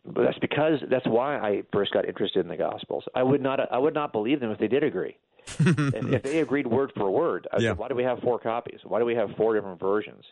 But 0.06 0.24
that's 0.24 0.40
because 0.40 0.80
that's 0.90 1.06
why 1.08 1.38
I 1.38 1.64
first 1.72 1.94
got 1.94 2.06
interested 2.06 2.40
in 2.40 2.48
the 2.50 2.58
Gospels. 2.58 3.06
I 3.16 3.24
would 3.24 3.42
not 3.42 3.60
I 3.72 3.78
would 3.78 3.94
not 3.94 4.12
believe 4.12 4.40
them 4.42 4.52
if 4.52 4.58
they 4.60 4.68
did 4.68 4.84
agree. 4.84 5.16
if 5.60 6.24
they 6.24 6.40
agreed 6.40 6.68
word 6.68 6.92
for 6.98 7.10
word, 7.12 7.48
Yeah. 7.60 7.70
said, 7.72 7.78
why 7.78 7.88
do 7.88 7.96
we 7.96 8.04
have 8.04 8.20
four 8.20 8.40
copies? 8.40 8.80
Why 8.84 9.00
do 9.00 9.06
we 9.06 9.16
have 9.16 9.30
four 9.38 9.54
different 9.54 9.80
versions? 9.80 10.24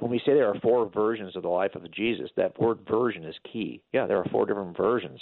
When 0.00 0.10
we 0.10 0.18
say 0.18 0.34
there 0.34 0.48
are 0.48 0.60
four 0.60 0.88
versions 0.88 1.36
of 1.36 1.42
the 1.42 1.48
life 1.48 1.74
of 1.74 1.90
Jesus, 1.92 2.30
that 2.36 2.58
word 2.60 2.80
version 2.88 3.24
is 3.24 3.34
key. 3.52 3.82
Yeah, 3.92 4.06
there 4.06 4.18
are 4.18 4.28
four 4.30 4.46
different 4.46 4.76
versions. 4.76 5.20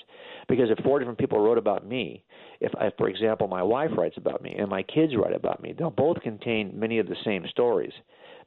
Because 0.48 0.70
if 0.70 0.82
four 0.84 0.98
different 0.98 1.18
people 1.18 1.40
wrote 1.40 1.58
about 1.58 1.86
me, 1.86 2.24
if, 2.60 2.72
I, 2.76 2.90
for 2.96 3.08
example, 3.08 3.48
my 3.48 3.62
wife 3.62 3.90
writes 3.96 4.16
about 4.16 4.42
me 4.42 4.54
and 4.58 4.68
my 4.68 4.82
kids 4.82 5.14
write 5.16 5.34
about 5.34 5.62
me, 5.62 5.74
they'll 5.76 5.90
both 5.90 6.20
contain 6.20 6.78
many 6.78 6.98
of 6.98 7.06
the 7.06 7.16
same 7.24 7.44
stories, 7.50 7.92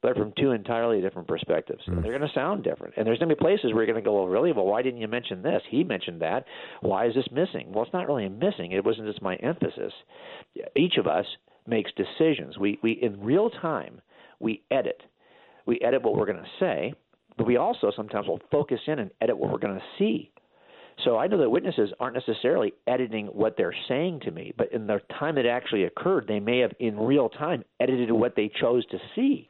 but 0.01 0.15
from 0.15 0.34
two 0.38 0.51
entirely 0.51 1.01
different 1.01 1.28
perspectives. 1.28 1.82
And 1.86 1.97
hmm. 1.97 2.01
they're 2.01 2.17
going 2.17 2.28
to 2.28 2.36
sound 2.36 2.63
different. 2.63 2.95
And 2.97 3.05
there's 3.05 3.19
going 3.19 3.30
to 3.30 3.36
be 3.36 3.39
places 3.39 3.73
where 3.73 3.84
you're 3.84 3.93
going 3.93 4.03
to 4.03 4.07
go, 4.07 4.15
well, 4.15 4.28
really? 4.28 4.51
Well, 4.51 4.65
why 4.65 4.82
didn't 4.82 5.01
you 5.01 5.07
mention 5.07 5.41
this? 5.41 5.61
He 5.69 5.84
mentioned 5.84 6.21
that. 6.21 6.45
Why 6.82 7.07
is 7.07 7.15
this 7.15 7.28
missing? 7.32 7.71
Well, 7.71 7.84
it's 7.84 7.93
not 7.93 8.07
really 8.07 8.30
missing. 8.30 8.71
It 8.71 8.86
wasn't 8.86 9.07
just 9.07 9.21
my 9.21 9.36
emphasis. 9.36 9.93
Each 10.76 10.97
of 10.97 11.07
us 11.07 11.26
makes 11.67 11.91
decisions. 11.93 12.57
We, 12.57 12.80
we 12.84 12.93
in 12.93 13.19
real 13.21 13.49
time, 13.49 14.01
we 14.39 14.63
edit. 14.71 15.01
We 15.66 15.80
edit 15.82 16.03
what 16.03 16.16
we're 16.16 16.26
going 16.26 16.43
to 16.43 16.49
say, 16.59 16.93
but 17.38 17.47
we 17.47 17.57
also 17.57 17.91
sometimes 17.95 18.28
will 18.28 18.41
focus 18.51 18.80
in 18.88 18.99
and 18.99 19.11
edit 19.22 19.38
what 19.38 19.51
we're 19.51 19.59
going 19.59 19.76
to 19.76 19.86
see. 19.97 20.32
So 21.03 21.18
I 21.18 21.28
know 21.28 21.38
that 21.38 21.49
witnesses 21.49 21.91
aren't 21.99 22.16
necessarily 22.16 22.74
editing 22.88 23.28
what 23.28 23.55
they're 23.57 23.76
saying 23.88 24.22
to 24.22 24.32
me, 24.32 24.53
but 24.57 24.72
in 24.72 24.88
the 24.88 25.01
time 25.20 25.38
it 25.38 25.45
actually 25.45 25.84
occurred, 25.84 26.26
they 26.28 26.39
may 26.39 26.59
have 26.59 26.72
in 26.80 26.97
real 26.97 27.28
time 27.28 27.63
edited 27.82 28.11
what 28.11 28.36
they 28.36 28.49
chose 28.61 28.86
to 28.88 28.97
see. 29.16 29.49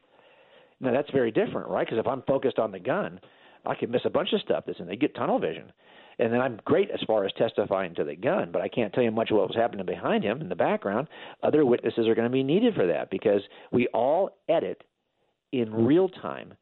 Now 0.80 0.92
that's 0.92 1.10
very 1.12 1.30
different, 1.30 1.68
right? 1.68 1.86
Because 1.86 2.00
if 2.00 2.06
I'm 2.06 2.22
focused 2.22 2.58
on 2.58 2.72
the 2.72 2.80
gun, 2.80 3.20
I 3.64 3.74
can 3.74 3.90
miss 3.90 4.02
a 4.04 4.10
bunch 4.10 4.32
of 4.32 4.40
stuff 4.40 4.64
that's 4.66 4.80
in. 4.80 4.86
They 4.86 4.96
get 4.96 5.14
tunnel 5.14 5.38
vision, 5.38 5.72
and 6.18 6.32
then 6.32 6.40
I'm 6.40 6.60
great 6.64 6.90
as 6.90 7.00
far 7.06 7.24
as 7.24 7.32
testifying 7.38 7.94
to 7.94 8.04
the 8.04 8.16
gun, 8.16 8.50
but 8.52 8.62
I 8.62 8.68
can't 8.68 8.92
tell 8.92 9.04
you 9.04 9.10
much 9.10 9.30
of 9.30 9.36
what 9.36 9.48
was 9.48 9.56
happening 9.56 9.86
behind 9.86 10.24
him 10.24 10.40
in 10.40 10.48
the 10.48 10.56
background. 10.56 11.08
Other 11.42 11.64
witnesses 11.64 12.08
are 12.08 12.14
going 12.14 12.28
to 12.28 12.32
be 12.32 12.42
needed 12.42 12.74
for 12.74 12.86
that 12.86 13.10
because 13.10 13.40
we 13.70 13.86
all 13.88 14.30
edit 14.48 14.82
in 15.60 15.72
real 15.72 16.08
time, 16.08 16.54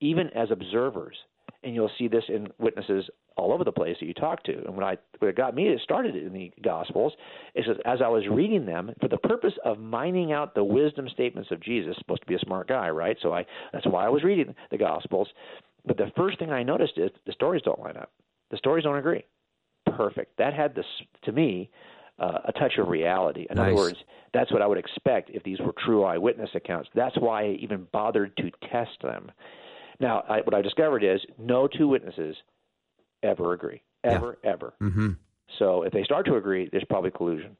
even 0.00 0.28
as 0.30 0.50
observers. 0.50 1.16
And 1.62 1.74
you'll 1.74 1.90
see 1.98 2.08
this 2.08 2.24
in 2.28 2.48
witnesses 2.58 3.08
all 3.36 3.52
over 3.52 3.64
the 3.64 3.72
place 3.72 3.96
that 3.98 4.06
you 4.06 4.14
talk 4.14 4.42
to. 4.44 4.52
And 4.52 4.76
when 4.76 4.84
I 4.84 4.96
what 5.18 5.34
got 5.34 5.54
me 5.54 5.68
it 5.68 5.80
started 5.82 6.14
in 6.14 6.32
the 6.32 6.52
Gospels 6.62 7.14
is 7.54 7.64
that 7.66 7.80
as 7.86 8.00
I 8.02 8.08
was 8.08 8.24
reading 8.30 8.66
them 8.66 8.92
for 9.00 9.08
the 9.08 9.16
purpose 9.16 9.54
of 9.64 9.78
mining 9.78 10.32
out 10.32 10.54
the 10.54 10.62
wisdom 10.62 11.08
statements 11.08 11.50
of 11.50 11.60
Jesus, 11.60 11.96
supposed 11.98 12.20
to 12.20 12.26
be 12.26 12.34
a 12.34 12.40
smart 12.40 12.68
guy, 12.68 12.90
right? 12.90 13.16
So 13.22 13.32
I 13.32 13.46
that's 13.72 13.86
why 13.86 14.04
I 14.04 14.10
was 14.10 14.22
reading 14.22 14.54
the 14.70 14.78
Gospels. 14.78 15.28
But 15.86 15.96
the 15.96 16.12
first 16.16 16.38
thing 16.38 16.50
I 16.50 16.62
noticed 16.62 16.98
is 16.98 17.10
the 17.26 17.32
stories 17.32 17.62
don't 17.62 17.80
line 17.80 17.96
up. 17.96 18.12
The 18.50 18.58
stories 18.58 18.84
don't 18.84 18.96
agree. 18.96 19.24
Perfect. 19.96 20.36
That 20.38 20.54
had 20.54 20.74
this 20.74 20.86
to 21.24 21.32
me 21.32 21.70
uh, 22.18 22.38
a 22.44 22.52
touch 22.52 22.74
of 22.78 22.88
reality. 22.88 23.46
In 23.50 23.56
Nice. 23.56 23.66
other 23.66 23.74
words, 23.74 23.96
that's 24.32 24.52
what 24.52 24.62
I 24.62 24.66
would 24.66 24.78
expect 24.78 25.30
if 25.30 25.42
these 25.42 25.58
were 25.60 25.74
true 25.84 26.04
eyewitness 26.04 26.50
accounts. 26.54 26.88
That's 26.94 27.16
why 27.18 27.44
I 27.44 27.56
even 27.60 27.86
bothered 27.92 28.36
to 28.36 28.50
test 28.70 29.02
them. 29.02 29.30
Now, 30.00 30.24
I, 30.28 30.40
what 30.40 30.54
I 30.54 30.62
discovered 30.62 31.04
is 31.04 31.20
no 31.38 31.68
two 31.68 31.88
witnesses 31.88 32.36
ever 33.22 33.52
agree, 33.52 33.82
ever, 34.02 34.38
ever. 34.44 34.74
Mm-hmm. 34.82 35.12
So 35.58 35.82
if 35.82 35.92
they 35.92 36.02
start 36.02 36.26
to 36.26 36.36
agree, 36.36 36.68
there's 36.70 36.84
probably 36.88 37.10
collusion. 37.10 37.56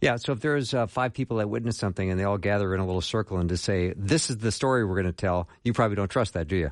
Yeah, 0.00 0.16
so 0.16 0.32
if 0.32 0.40
there's 0.40 0.74
uh, 0.74 0.86
five 0.86 1.12
people 1.12 1.38
that 1.38 1.48
witness 1.48 1.76
something 1.76 2.10
and 2.10 2.18
they 2.18 2.24
all 2.24 2.38
gather 2.38 2.74
in 2.74 2.80
a 2.80 2.86
little 2.86 3.00
circle 3.00 3.38
and 3.38 3.48
to 3.50 3.56
say, 3.56 3.92
this 3.96 4.30
is 4.30 4.38
the 4.38 4.52
story 4.52 4.84
we're 4.84 4.94
going 4.94 5.06
to 5.06 5.12
tell, 5.12 5.48
you 5.62 5.72
probably 5.72 5.96
don't 5.96 6.10
trust 6.10 6.34
that, 6.34 6.48
do 6.48 6.56
you? 6.56 6.70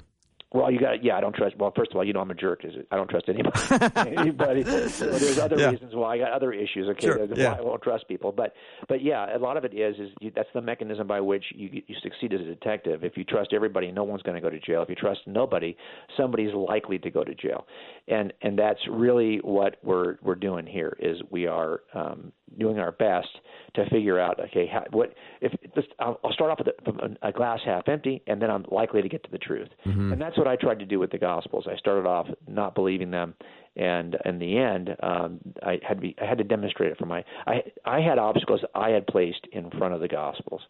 Well, 0.52 0.70
you 0.70 0.78
got 0.78 1.02
yeah. 1.02 1.16
I 1.16 1.20
don't 1.20 1.34
trust. 1.34 1.56
Well, 1.58 1.72
first 1.76 1.90
of 1.90 1.96
all, 1.96 2.04
you 2.04 2.12
know 2.12 2.20
I'm 2.20 2.30
a 2.30 2.34
jerk. 2.34 2.64
Is 2.64 2.74
it? 2.76 2.86
I 2.92 2.96
don't 2.96 3.10
trust 3.10 3.28
anybody. 3.28 3.58
anybody. 4.16 4.62
So 4.88 5.06
there's 5.06 5.38
other 5.40 5.58
Yeah. 5.58 5.70
reasons 5.70 5.94
why 5.94 6.14
I 6.14 6.18
got 6.18 6.32
other 6.32 6.52
issues. 6.52 6.88
Okay, 6.90 7.06
Sure, 7.06 7.24
yeah. 7.34 7.52
why 7.52 7.58
I 7.58 7.60
won't 7.62 7.82
trust 7.82 8.06
people. 8.06 8.30
But 8.30 8.54
but 8.88 9.02
yeah, 9.02 9.36
a 9.36 9.40
lot 9.40 9.56
of 9.56 9.64
it 9.64 9.74
is 9.74 9.96
is 9.98 10.10
you, 10.20 10.30
that's 10.34 10.48
the 10.54 10.60
mechanism 10.62 11.06
by 11.08 11.20
which 11.20 11.44
you 11.54 11.82
you 11.86 11.94
succeed 12.00 12.32
as 12.32 12.40
a 12.40 12.44
detective. 12.44 13.02
If 13.02 13.16
you 13.16 13.24
trust 13.24 13.52
everybody, 13.52 13.90
no 13.90 14.04
one's 14.04 14.22
going 14.22 14.36
to 14.36 14.40
go 14.40 14.48
to 14.48 14.60
jail. 14.60 14.82
If 14.82 14.88
you 14.88 14.94
trust 14.94 15.20
nobody, 15.26 15.76
somebody's 16.16 16.54
likely 16.54 16.98
to 17.00 17.10
go 17.10 17.24
to 17.24 17.34
jail. 17.34 17.66
And 18.06 18.32
and 18.40 18.56
that's 18.56 18.80
really 18.88 19.38
what 19.38 19.76
we're 19.82 20.16
we're 20.22 20.36
doing 20.36 20.64
here. 20.66 20.96
Is 21.00 21.16
we 21.28 21.48
are 21.48 21.80
um, 21.92 22.32
doing 22.58 22.78
our 22.78 22.92
best 22.92 23.28
to 23.74 23.88
figure 23.90 24.18
out 24.18 24.40
okay 24.40 24.66
how, 24.66 24.84
what 24.92 25.14
if 25.40 25.52
this, 25.74 25.84
I'll, 25.98 26.18
I'll 26.24 26.32
start 26.32 26.50
off 26.50 26.58
with 26.58 26.68
a, 26.68 26.82
from 26.84 27.16
a 27.22 27.32
glass 27.32 27.60
half 27.64 27.88
empty, 27.88 28.22
and 28.26 28.40
then 28.40 28.50
I'm 28.50 28.64
likely 28.70 29.02
to 29.02 29.08
get 29.08 29.22
to 29.24 29.30
the 29.30 29.38
truth. 29.38 29.68
And 30.12 30.20
that's 30.20 30.38
what 30.38 30.46
I 30.46 30.56
tried 30.56 30.78
to 30.78 30.86
do 30.86 30.98
with 30.98 31.10
the 31.10 31.18
Gospels. 31.18 31.66
I 31.70 31.76
started 31.76 32.06
off 32.06 32.26
not 32.48 32.74
believing 32.74 33.10
them, 33.10 33.34
and 33.76 34.16
in 34.24 34.38
the 34.38 34.56
end, 34.58 34.90
um, 35.02 35.40
I 35.62 35.78
had 35.86 35.94
to 35.94 36.00
be, 36.00 36.16
I 36.20 36.24
had 36.24 36.38
to 36.38 36.44
demonstrate 36.44 36.92
it 36.92 36.98
for 36.98 37.06
my 37.06 37.24
I 37.46 37.62
I 37.84 38.00
had 38.00 38.18
obstacles 38.18 38.60
I 38.74 38.90
had 38.90 39.06
placed 39.06 39.46
in 39.52 39.70
front 39.70 39.94
of 39.94 40.00
the 40.00 40.08
Gospels, 40.08 40.62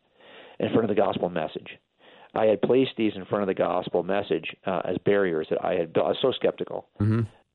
in 0.58 0.68
front 0.70 0.84
of 0.84 0.88
the 0.88 1.00
gospel 1.00 1.28
message. 1.28 1.78
I 2.34 2.46
had 2.46 2.60
placed 2.60 2.90
these 2.98 3.12
in 3.16 3.24
front 3.24 3.42
of 3.42 3.48
the 3.48 3.54
gospel 3.54 4.02
message 4.02 4.54
uh, 4.66 4.82
as 4.84 4.96
barriers 5.04 5.46
that 5.50 5.64
I 5.64 5.74
had 5.74 5.92
built. 5.92 6.06
I 6.06 6.08
was 6.10 6.18
so 6.20 6.32
skeptical. 6.32 6.86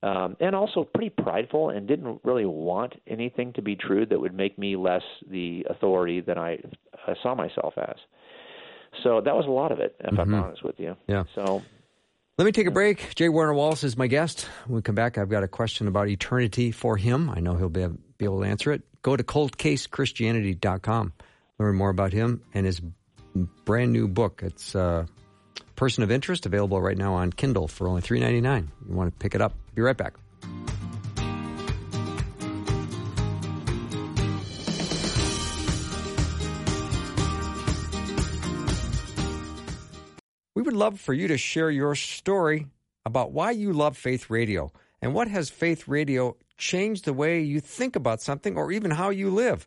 Um, 0.03 0.35
and 0.39 0.55
also 0.55 0.83
pretty 0.83 1.11
prideful 1.11 1.69
and 1.69 1.87
didn't 1.87 2.21
really 2.23 2.45
want 2.45 2.93
anything 3.05 3.53
to 3.53 3.61
be 3.61 3.75
true 3.75 4.03
that 4.07 4.19
would 4.19 4.33
make 4.33 4.57
me 4.57 4.75
less 4.75 5.03
the 5.29 5.63
authority 5.69 6.21
than 6.21 6.39
I, 6.39 6.57
I 7.05 7.13
saw 7.21 7.35
myself 7.35 7.75
as. 7.77 7.97
So 9.03 9.21
that 9.21 9.35
was 9.35 9.45
a 9.45 9.51
lot 9.51 9.71
of 9.71 9.79
it, 9.79 9.95
if 9.99 10.17
I'm 10.17 10.33
honest 10.33 10.63
with 10.63 10.79
you. 10.79 10.95
Yeah. 11.07 11.25
So 11.35 11.61
Let 12.37 12.45
me 12.45 12.51
take 12.51 12.65
a 12.65 12.71
break. 12.71 13.13
J. 13.13 13.29
Warner 13.29 13.53
Wallace 13.53 13.83
is 13.83 13.95
my 13.95 14.07
guest. 14.07 14.47
When 14.65 14.77
we 14.77 14.81
come 14.81 14.95
back, 14.95 15.19
I've 15.19 15.29
got 15.29 15.43
a 15.43 15.47
question 15.47 15.87
about 15.87 16.09
eternity 16.09 16.71
for 16.71 16.97
him. 16.97 17.29
I 17.29 17.39
know 17.39 17.55
he'll 17.55 17.69
be, 17.69 17.87
be 18.17 18.25
able 18.25 18.41
to 18.41 18.47
answer 18.47 18.71
it. 18.71 18.81
Go 19.03 19.15
to 19.15 19.23
coldcasechristianity.com. 19.23 21.13
Learn 21.59 21.75
more 21.75 21.89
about 21.89 22.11
him 22.11 22.41
and 22.55 22.65
his 22.65 22.81
brand 23.65 23.93
new 23.93 24.07
book. 24.07 24.41
It's 24.43 24.75
uh, 24.75 25.05
Person 25.75 26.03
of 26.03 26.11
Interest, 26.11 26.45
available 26.45 26.81
right 26.81 26.97
now 26.97 27.13
on 27.13 27.31
Kindle 27.31 27.67
for 27.67 27.87
only 27.87 28.01
three 28.01 28.19
ninety 28.19 28.41
nine. 28.41 28.71
You 28.87 28.95
want 28.95 29.13
to 29.13 29.17
pick 29.17 29.35
it 29.35 29.41
up. 29.41 29.53
Be 29.73 29.81
right 29.81 29.97
back. 29.97 30.13
We 40.53 40.61
would 40.61 40.73
love 40.73 40.99
for 40.99 41.13
you 41.13 41.27
to 41.29 41.37
share 41.37 41.71
your 41.71 41.95
story 41.95 42.67
about 43.05 43.31
why 43.31 43.51
you 43.51 43.73
love 43.73 43.97
Faith 43.97 44.29
Radio 44.29 44.71
and 45.01 45.13
what 45.13 45.27
has 45.27 45.49
Faith 45.49 45.87
Radio 45.87 46.37
changed 46.57 47.05
the 47.05 47.13
way 47.13 47.41
you 47.41 47.59
think 47.59 47.95
about 47.95 48.21
something 48.21 48.57
or 48.57 48.71
even 48.71 48.91
how 48.91 49.09
you 49.09 49.31
live. 49.31 49.65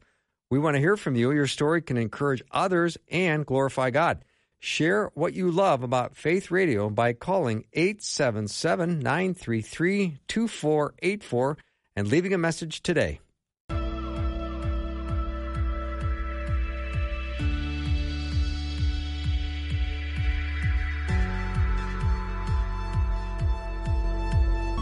We 0.51 0.59
want 0.59 0.75
to 0.77 0.81
hear 0.81 0.97
from 0.97 1.17
you. 1.17 1.33
Your 1.33 1.49
story 1.49 1.83
can 1.83 1.97
encourage 1.97 2.43
others 2.53 2.97
and 3.11 3.45
glorify 3.45 3.91
God. 3.91 4.25
Share 4.65 5.11
what 5.13 5.35
you 5.35 5.51
love 5.51 5.83
about 5.83 6.17
Faith 6.17 6.51
Radio 6.51 6.89
by 6.89 7.13
calling 7.13 7.67
877 7.75 8.99
933 8.99 10.17
2484 10.27 11.59
and 11.97 12.09
leaving 12.09 12.33
a 12.33 12.39
message 12.39 12.81
today. 12.81 13.21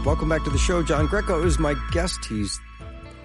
Welcome 0.05 0.29
back 0.29 0.45
to 0.45 0.49
the 0.49 0.57
show. 0.57 0.81
John 0.81 1.07
Greco 1.07 1.43
is 1.43 1.59
my 1.59 1.75
guest. 1.91 2.23
He 2.23 2.47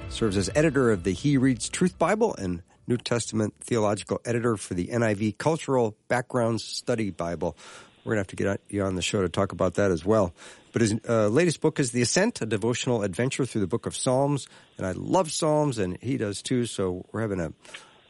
serves 0.09 0.37
as 0.37 0.51
editor 0.57 0.91
of 0.91 1.05
the 1.05 1.13
He 1.13 1.37
Reads 1.37 1.69
Truth 1.69 1.97
Bible 2.01 2.35
and 2.35 2.63
New 2.89 2.97
Testament 2.97 3.55
theological 3.61 4.21
editor 4.25 4.57
for 4.57 4.73
the 4.73 4.87
NIV 4.87 5.37
Cultural 5.37 5.95
Backgrounds 6.09 6.65
Study 6.65 7.11
Bible. 7.11 7.55
We're 8.03 8.15
going 8.15 8.17
to 8.17 8.21
have 8.21 8.27
to 8.29 8.37
get 8.37 8.61
you 8.71 8.83
on 8.83 8.95
the 8.95 9.03
show 9.03 9.21
to 9.21 9.29
talk 9.29 9.53
about 9.53 9.75
that 9.75 9.91
as 9.91 10.07
well. 10.07 10.33
But 10.73 10.81
his 10.81 10.95
uh, 11.07 11.29
latest 11.29 11.61
book 11.61 11.79
is 11.79 11.91
The 11.91 12.01
Ascent, 12.01 12.41
a 12.41 12.47
devotional 12.47 13.03
adventure 13.03 13.45
through 13.45 13.61
the 13.61 13.67
book 13.67 13.85
of 13.85 13.95
Psalms. 13.95 14.49
And 14.79 14.87
I 14.87 14.93
love 14.93 15.31
Psalms, 15.31 15.79
and 15.79 15.99
he 16.01 16.17
does 16.17 16.41
too. 16.41 16.65
So 16.65 17.05
we're 17.13 17.21
having 17.21 17.41
a, 17.41 17.53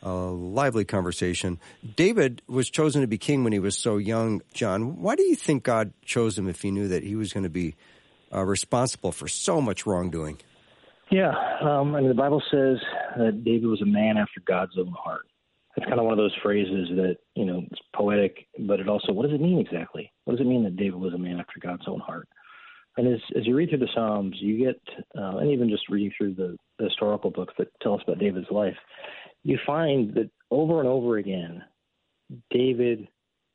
a 0.03 0.13
lively 0.13 0.85
conversation. 0.85 1.59
David 1.97 2.43
was 2.47 2.71
chosen 2.71 3.01
to 3.01 3.09
be 3.09 3.19
king 3.19 3.43
when 3.43 3.53
he 3.53 3.59
was 3.59 3.77
so 3.77 3.97
young, 3.97 4.43
John. 4.55 5.03
Why 5.03 5.17
do 5.17 5.25
you 5.25 5.35
think 5.35 5.65
God 5.65 5.93
chose 6.05 6.39
him 6.39 6.49
if 6.49 6.63
he 6.63 6.71
knew 6.71 6.87
that 6.87 7.03
he 7.03 7.17
was 7.17 7.33
going 7.33 7.43
to 7.43 7.51
be 7.51 7.75
uh, 8.33 8.45
responsible 8.45 9.11
for 9.11 9.27
so 9.27 9.61
much 9.61 9.87
wrongdoing? 9.87 10.39
Yeah, 11.11 11.33
um, 11.63 11.95
I 11.95 12.01
mean, 12.01 12.09
the 12.09 12.15
Bible 12.15 12.43
says 12.51 12.77
that 13.17 13.43
David 13.45 13.67
was 13.67 13.81
a 13.81 13.87
man 13.87 14.19
after 14.19 14.41
God's 14.47 14.79
own 14.79 14.93
heart. 14.93 15.27
It's 15.77 15.87
kind 15.87 15.99
of 15.99 16.05
one 16.05 16.13
of 16.13 16.19
those 16.19 16.37
phrases 16.43 16.89
that 16.97 17.17
you 17.35 17.45
know 17.45 17.63
it's 17.71 17.81
poetic, 17.95 18.47
but 18.67 18.81
it 18.81 18.89
also 18.89 19.13
what 19.13 19.23
does 19.23 19.35
it 19.35 19.41
mean 19.41 19.59
exactly? 19.59 20.13
What 20.25 20.37
does 20.37 20.45
it 20.45 20.49
mean 20.49 20.65
that 20.65 20.77
David 20.77 20.97
was 20.97 21.15
a 21.15 21.19
man 21.19 21.39
after 21.39 21.61
God's 21.61 21.87
own 21.87 22.01
heart? 22.01 22.29
And 22.97 23.07
as 23.07 23.21
as 23.37 23.47
you 23.47 23.55
read 23.55 23.69
through 23.69 23.79
the 23.79 23.89
Psalms, 23.95 24.37
you 24.41 24.59
get, 24.59 24.81
uh, 25.17 25.37
and 25.39 25.51
even 25.51 25.69
just 25.69 25.89
reading 25.89 26.13
through 26.19 26.35
the, 26.35 26.57
the 26.79 26.87
historical 26.87 27.31
books 27.31 27.55
that 27.59 27.69
tell 27.81 27.95
us 27.95 28.03
about 28.03 28.19
David's 28.19 28.51
life, 28.51 28.77
you 29.45 29.57
find 29.65 30.13
that 30.15 30.31
over 30.51 30.81
and 30.81 30.89
over 30.89 31.19
again, 31.19 31.63
David 32.51 33.07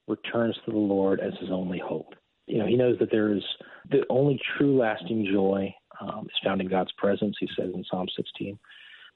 returns 0.08 0.56
to 0.66 0.72
the 0.72 0.78
Lord 0.78 1.20
as 1.20 1.34
his 1.42 1.52
only 1.52 1.80
hope. 1.80 2.16
You 2.48 2.60
know, 2.60 2.68
he 2.68 2.78
knows 2.78 2.98
that 3.00 3.12
there 3.12 3.34
is 3.34 3.44
the 3.90 4.04
only 4.10 4.40
true 4.58 4.78
lasting 4.78 5.28
joy 5.32 5.74
um, 6.02 6.26
is 6.26 6.40
found 6.44 6.62
in 6.62 6.68
God's 6.68 6.92
presence. 6.94 7.36
He 7.40 7.50
says 7.58 7.72
in 7.74 7.84
Psalm 7.90 8.08
16, 8.16 8.58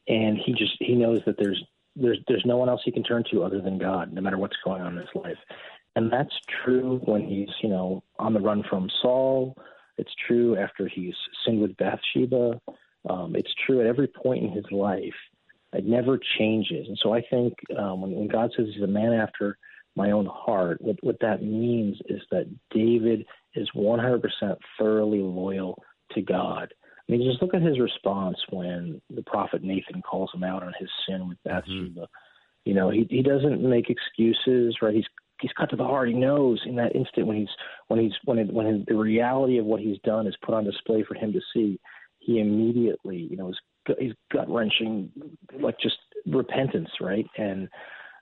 and 0.08 0.38
he 0.38 0.54
just 0.54 0.76
he 0.80 0.96
knows 0.96 1.22
that 1.26 1.38
there's 1.38 1.64
there's 1.96 2.20
there's 2.28 2.46
no 2.46 2.58
one 2.58 2.70
else 2.70 2.82
he 2.86 2.92
can 2.92 3.04
turn 3.04 3.24
to 3.32 3.44
other 3.44 3.62
than 3.62 3.78
God, 3.78 4.14
no 4.14 4.22
matter 4.22 4.38
what's 4.38 4.58
going 4.64 4.82
on 4.82 4.94
in 4.94 5.00
his 5.00 5.16
life. 5.16 5.38
And 5.96 6.12
that's 6.12 6.36
true 6.64 7.02
when 7.06 7.26
he's 7.26 7.50
you 7.62 7.70
know 7.70 8.04
on 8.20 8.34
the 8.34 8.40
run 8.40 8.64
from 8.70 8.90
Saul. 9.02 9.56
It's 9.98 10.14
true 10.28 10.58
after 10.58 10.88
he's 10.88 11.16
sinned 11.44 11.62
with 11.62 11.76
Bathsheba. 11.78 12.62
Um, 13.10 13.36
it's 13.36 13.54
true 13.66 13.82
at 13.82 13.88
every 13.88 14.08
point 14.08 14.44
in 14.44 14.52
his 14.52 14.66
life. 14.72 15.16
It 15.74 15.86
never 15.86 16.20
changes. 16.38 16.88
And 16.88 16.98
so 17.02 17.14
I 17.14 17.22
think 17.22 17.54
um, 17.78 18.02
when, 18.02 18.12
when 18.12 18.28
God 18.28 18.52
says 18.56 18.68
he's 18.74 18.84
a 18.84 18.88
man 18.88 19.14
after 19.14 19.58
my 19.96 20.12
own 20.12 20.28
heart, 20.28 20.80
what, 20.82 20.98
what 21.02 21.20
that 21.22 21.42
means 21.42 21.98
is 22.06 22.22
that 22.32 22.48
David 22.72 23.26
is 23.56 23.68
100% 23.76 24.22
thoroughly 24.80 25.20
loyal 25.20 25.82
to 26.18 26.22
God. 26.22 26.74
I 27.08 27.12
mean, 27.12 27.30
just 27.30 27.42
look 27.42 27.54
at 27.54 27.62
his 27.62 27.80
response 27.80 28.38
when 28.50 29.02
the 29.10 29.24
prophet 29.24 29.64
Nathan 29.64 30.02
calls 30.02 30.30
him 30.34 30.44
out 30.44 30.64
on 30.64 30.74
his 30.78 30.90
sin 31.08 31.30
with 31.30 31.38
Bathsheba. 31.46 32.02
Mm-hmm. 32.02 32.04
You 32.66 32.74
know, 32.74 32.90
he 32.90 33.08
he 33.10 33.24
doesn't 33.24 33.62
make 33.62 33.90
excuses, 33.90 34.76
right? 34.82 34.94
He's 34.94 35.06
he's 35.42 35.52
cut 35.58 35.70
to 35.70 35.76
the 35.76 35.86
heart. 35.86 36.10
He 36.10 36.14
knows 36.14 36.62
in 36.66 36.76
that 36.76 36.96
instant 36.96 37.28
when 37.28 37.38
he's 37.38 37.50
when 37.88 38.00
he's 38.00 38.14
when 38.26 38.40
it, 38.40 38.54
when 38.54 38.84
the 38.88 38.96
reality 38.96 39.58
of 39.58 39.66
what 39.66 39.80
he's 39.80 40.00
done 40.04 40.28
is 40.28 40.36
put 40.44 40.54
on 40.54 40.66
display 40.66 41.04
for 41.08 41.16
him 41.16 41.32
to 41.32 41.40
see, 41.54 41.80
he 42.20 42.40
immediately, 42.40 43.28
you 43.30 43.38
know, 43.38 43.50
is 43.50 43.60
he's 44.00 44.14
gut 44.34 44.50
wrenching, 44.50 45.10
like 45.62 45.80
just 45.80 45.96
repentance, 46.26 46.90
right? 47.00 47.26
And 47.38 47.70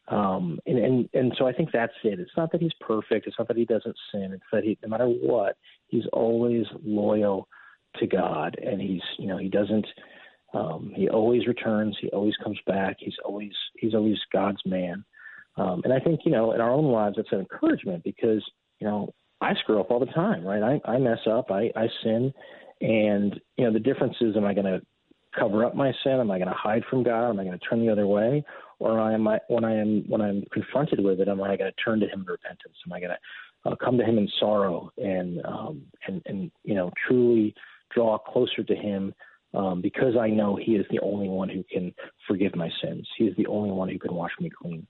um, 0.09 0.59
and, 0.67 0.77
and 0.77 1.09
and 1.13 1.33
so 1.39 1.47
I 1.47 1.53
think 1.53 1.69
that's 1.73 1.93
it. 2.03 2.19
It's 2.19 2.37
not 2.37 2.51
that 2.51 2.61
he's 2.61 2.73
perfect. 2.79 3.25
It's 3.25 3.37
not 3.39 3.47
that 3.47 3.57
he 3.57 3.65
doesn't 3.65 3.95
sin. 4.11 4.31
It's 4.33 4.43
that 4.51 4.63
he, 4.63 4.77
no 4.83 4.89
matter 4.89 5.07
what, 5.07 5.57
he's 5.87 6.05
always 6.13 6.65
loyal 6.83 7.47
to 7.99 8.07
God, 8.07 8.57
and 8.61 8.81
he's 8.81 9.01
you 9.17 9.27
know 9.27 9.37
he 9.37 9.49
doesn't. 9.49 9.87
Um, 10.53 10.93
he 10.95 11.09
always 11.09 11.47
returns. 11.47 11.97
He 11.99 12.09
always 12.09 12.35
comes 12.43 12.57
back. 12.65 12.97
He's 12.99 13.15
always 13.23 13.51
he's 13.77 13.93
always 13.93 14.17
God's 14.31 14.61
man. 14.65 15.03
Um, 15.57 15.81
and 15.83 15.93
I 15.93 15.99
think 15.99 16.21
you 16.25 16.31
know 16.31 16.53
in 16.53 16.61
our 16.61 16.71
own 16.71 16.91
lives 16.91 17.17
it's 17.17 17.31
an 17.31 17.39
encouragement 17.39 18.03
because 18.03 18.43
you 18.79 18.87
know 18.87 19.13
I 19.41 19.53
screw 19.55 19.79
up 19.79 19.91
all 19.91 19.99
the 19.99 20.05
time, 20.07 20.43
right? 20.45 20.79
I, 20.85 20.91
I 20.91 20.97
mess 20.97 21.19
up. 21.29 21.51
I, 21.51 21.71
I 21.75 21.87
sin, 22.03 22.33
and 22.81 23.39
you 23.57 23.65
know 23.65 23.73
the 23.73 23.79
difference 23.79 24.15
is: 24.21 24.35
am 24.37 24.45
I 24.45 24.53
going 24.53 24.65
to 24.65 24.81
cover 25.37 25.65
up 25.65 25.75
my 25.75 25.91
sin? 26.03 26.13
Am 26.13 26.31
I 26.31 26.37
going 26.37 26.49
to 26.49 26.55
hide 26.55 26.83
from 26.89 27.03
God? 27.03 27.29
Am 27.29 27.39
I 27.39 27.43
going 27.43 27.57
to 27.57 27.65
turn 27.65 27.85
the 27.85 27.91
other 27.91 28.07
way? 28.07 28.43
Or 28.79 28.99
am 28.99 29.27
I, 29.27 29.39
when 29.47 29.63
I 29.63 29.75
am 29.75 30.03
when 30.07 30.21
I'm 30.21 30.43
confronted 30.51 31.03
with 31.03 31.19
it, 31.19 31.27
am 31.27 31.41
I 31.41 31.55
going 31.55 31.71
to 31.71 31.83
turn 31.83 31.99
to 32.01 32.07
Him 32.07 32.21
in 32.21 32.25
repentance? 32.25 32.75
Am 32.85 32.93
I 32.93 32.99
going 32.99 33.11
to 33.11 33.71
uh, 33.71 33.75
come 33.75 33.97
to 33.97 34.03
Him 34.03 34.17
in 34.17 34.27
sorrow 34.39 34.91
and 34.97 35.41
um, 35.45 35.81
and 36.07 36.21
and 36.25 36.51
you 36.63 36.75
know 36.75 36.91
truly 37.07 37.53
draw 37.95 38.17
closer 38.17 38.63
to 38.63 38.75
Him 38.75 39.13
um, 39.53 39.81
because 39.81 40.15
I 40.19 40.27
know 40.27 40.55
He 40.55 40.75
is 40.75 40.85
the 40.91 40.99
only 40.99 41.29
one 41.29 41.49
who 41.49 41.63
can 41.71 41.93
forgive 42.27 42.55
my 42.55 42.69
sins. 42.83 43.07
He 43.17 43.25
is 43.25 43.35
the 43.37 43.47
only 43.47 43.71
one 43.71 43.89
who 43.89 43.97
can 43.97 44.13
wash 44.13 44.33
me 44.39 44.49
clean. 44.49 44.85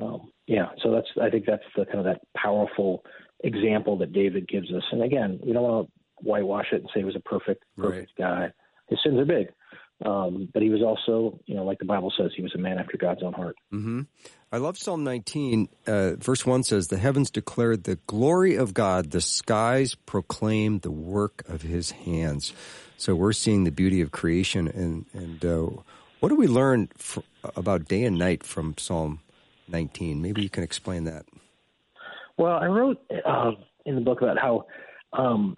Um, 0.00 0.32
yeah, 0.46 0.68
so 0.82 0.90
that's 0.90 1.08
I 1.20 1.30
think 1.30 1.44
that's 1.46 1.62
the 1.76 1.84
kind 1.84 1.98
of 1.98 2.04
that 2.04 2.22
powerful 2.36 3.04
example 3.44 3.98
that 3.98 4.12
David 4.12 4.48
gives 4.48 4.72
us. 4.72 4.82
And 4.90 5.02
again, 5.02 5.38
we 5.44 5.52
don't 5.52 5.62
want 5.62 5.86
to 5.86 5.92
whitewash 6.26 6.68
it 6.72 6.80
and 6.80 6.90
say 6.94 7.00
he 7.00 7.04
was 7.04 7.16
a 7.16 7.20
perfect 7.20 7.64
perfect 7.76 8.12
right. 8.18 8.48
guy. 8.48 8.52
His 8.88 8.98
sins 9.04 9.18
are 9.18 9.24
big, 9.24 9.48
um, 10.04 10.48
but 10.52 10.62
he 10.62 10.70
was 10.70 10.82
also, 10.82 11.38
you 11.46 11.54
know, 11.54 11.64
like 11.64 11.78
the 11.78 11.84
Bible 11.84 12.12
says, 12.16 12.30
he 12.36 12.42
was 12.42 12.54
a 12.54 12.58
man 12.58 12.78
after 12.78 12.96
God's 12.96 13.22
own 13.22 13.32
heart. 13.32 13.56
Mm-hmm. 13.72 14.02
I 14.50 14.56
love 14.56 14.76
Psalm 14.76 15.04
19. 15.04 15.68
Uh, 15.86 16.12
verse 16.16 16.44
1 16.44 16.64
says, 16.64 16.88
The 16.88 16.98
heavens 16.98 17.30
declare 17.30 17.76
the 17.76 17.96
glory 18.06 18.56
of 18.56 18.74
God, 18.74 19.10
the 19.10 19.20
skies 19.20 19.94
proclaim 19.94 20.80
the 20.80 20.90
work 20.90 21.44
of 21.48 21.62
his 21.62 21.92
hands. 21.92 22.52
So 22.96 23.14
we're 23.14 23.32
seeing 23.32 23.64
the 23.64 23.70
beauty 23.70 24.00
of 24.00 24.10
creation. 24.10 24.68
And, 24.68 25.06
and 25.12 25.44
uh, 25.44 25.82
what 26.20 26.28
do 26.28 26.36
we 26.36 26.48
learn 26.48 26.88
for, 26.96 27.22
about 27.56 27.86
day 27.86 28.04
and 28.04 28.18
night 28.18 28.44
from 28.44 28.74
Psalm 28.78 29.20
19? 29.68 30.20
Maybe 30.20 30.42
you 30.42 30.50
can 30.50 30.64
explain 30.64 31.04
that. 31.04 31.24
Well, 32.36 32.56
I 32.56 32.66
wrote 32.66 32.98
uh, 33.24 33.52
in 33.86 33.94
the 33.94 34.00
book 34.00 34.20
about 34.20 34.38
how 34.38 34.66
um, 35.12 35.56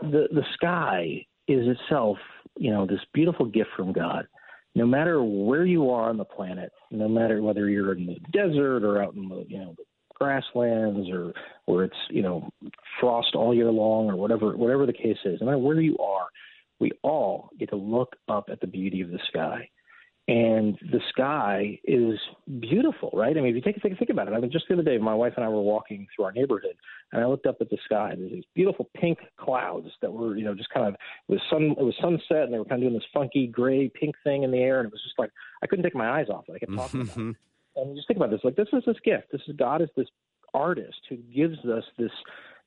the, 0.00 0.28
the 0.30 0.44
sky 0.54 1.26
is 1.46 1.66
itself 1.68 2.18
you 2.56 2.70
know, 2.70 2.86
this 2.86 3.00
beautiful 3.12 3.46
gift 3.46 3.70
from 3.76 3.92
God. 3.92 4.26
No 4.74 4.86
matter 4.86 5.22
where 5.22 5.64
you 5.64 5.90
are 5.90 6.10
on 6.10 6.18
the 6.18 6.24
planet, 6.24 6.70
no 6.90 7.08
matter 7.08 7.42
whether 7.42 7.68
you're 7.68 7.94
in 7.94 8.06
the 8.06 8.18
desert 8.32 8.84
or 8.84 9.02
out 9.02 9.14
in 9.14 9.28
the, 9.28 9.44
you 9.48 9.58
know, 9.58 9.74
the 9.76 9.84
grasslands 10.14 11.08
or 11.10 11.32
where 11.64 11.84
it's, 11.84 11.96
you 12.10 12.22
know, 12.22 12.50
frost 13.00 13.34
all 13.34 13.54
year 13.54 13.70
long 13.70 14.10
or 14.10 14.16
whatever 14.16 14.56
whatever 14.56 14.84
the 14.86 14.92
case 14.92 15.16
is, 15.24 15.40
no 15.40 15.46
matter 15.46 15.58
where 15.58 15.80
you 15.80 15.96
are, 15.98 16.26
we 16.78 16.90
all 17.02 17.48
get 17.58 17.70
to 17.70 17.76
look 17.76 18.16
up 18.28 18.48
at 18.50 18.60
the 18.60 18.66
beauty 18.66 19.00
of 19.00 19.10
the 19.10 19.20
sky 19.28 19.68
and 20.28 20.76
the 20.90 21.00
sky 21.10 21.78
is 21.84 22.18
beautiful, 22.58 23.10
right? 23.12 23.36
I 23.36 23.40
mean, 23.40 23.50
if 23.50 23.54
you 23.54 23.60
take 23.60 23.76
a 23.76 23.80
think, 23.80 23.96
think 23.96 24.10
about 24.10 24.26
it, 24.26 24.34
I 24.34 24.40
mean, 24.40 24.50
just 24.50 24.66
the 24.68 24.74
other 24.74 24.82
day, 24.82 24.98
my 24.98 25.14
wife 25.14 25.34
and 25.36 25.44
I 25.44 25.48
were 25.48 25.62
walking 25.62 26.08
through 26.14 26.24
our 26.24 26.32
neighborhood, 26.32 26.76
and 27.12 27.22
I 27.22 27.26
looked 27.26 27.46
up 27.46 27.58
at 27.60 27.70
the 27.70 27.78
sky. 27.84 28.10
and 28.10 28.22
There's 28.22 28.32
these 28.32 28.44
beautiful 28.54 28.90
pink 28.96 29.18
clouds 29.36 29.88
that 30.02 30.12
were, 30.12 30.36
you 30.36 30.44
know, 30.44 30.54
just 30.54 30.70
kind 30.70 30.86
of 30.88 30.94
it 30.94 31.32
was 31.32 31.40
sun, 31.48 31.76
it 31.78 31.82
was 31.82 31.94
sunset, 32.00 32.44
and 32.44 32.52
they 32.52 32.58
were 32.58 32.64
kind 32.64 32.82
of 32.82 32.88
doing 32.88 32.94
this 32.94 33.08
funky 33.14 33.46
gray 33.46 33.88
pink 33.88 34.16
thing 34.24 34.42
in 34.42 34.50
the 34.50 34.58
air, 34.58 34.80
and 34.80 34.86
it 34.86 34.92
was 34.92 35.02
just 35.02 35.18
like 35.18 35.30
I 35.62 35.66
couldn't 35.68 35.84
take 35.84 35.94
my 35.94 36.18
eyes 36.18 36.26
off 36.28 36.44
it. 36.48 36.54
I 36.54 36.58
kept 36.58 36.74
talking 36.74 37.02
about 37.02 37.16
it. 37.16 37.20
Mm-hmm. 37.20 37.30
And 37.76 37.96
just 37.96 38.08
think 38.08 38.16
about 38.16 38.30
this, 38.30 38.40
like 38.42 38.56
this 38.56 38.68
is 38.72 38.82
this 38.84 38.96
gift. 39.04 39.30
This 39.30 39.42
is 39.46 39.54
God 39.56 39.80
is 39.80 39.90
this 39.96 40.08
artist 40.54 40.98
who 41.08 41.16
gives 41.16 41.58
us 41.66 41.84
this 41.98 42.10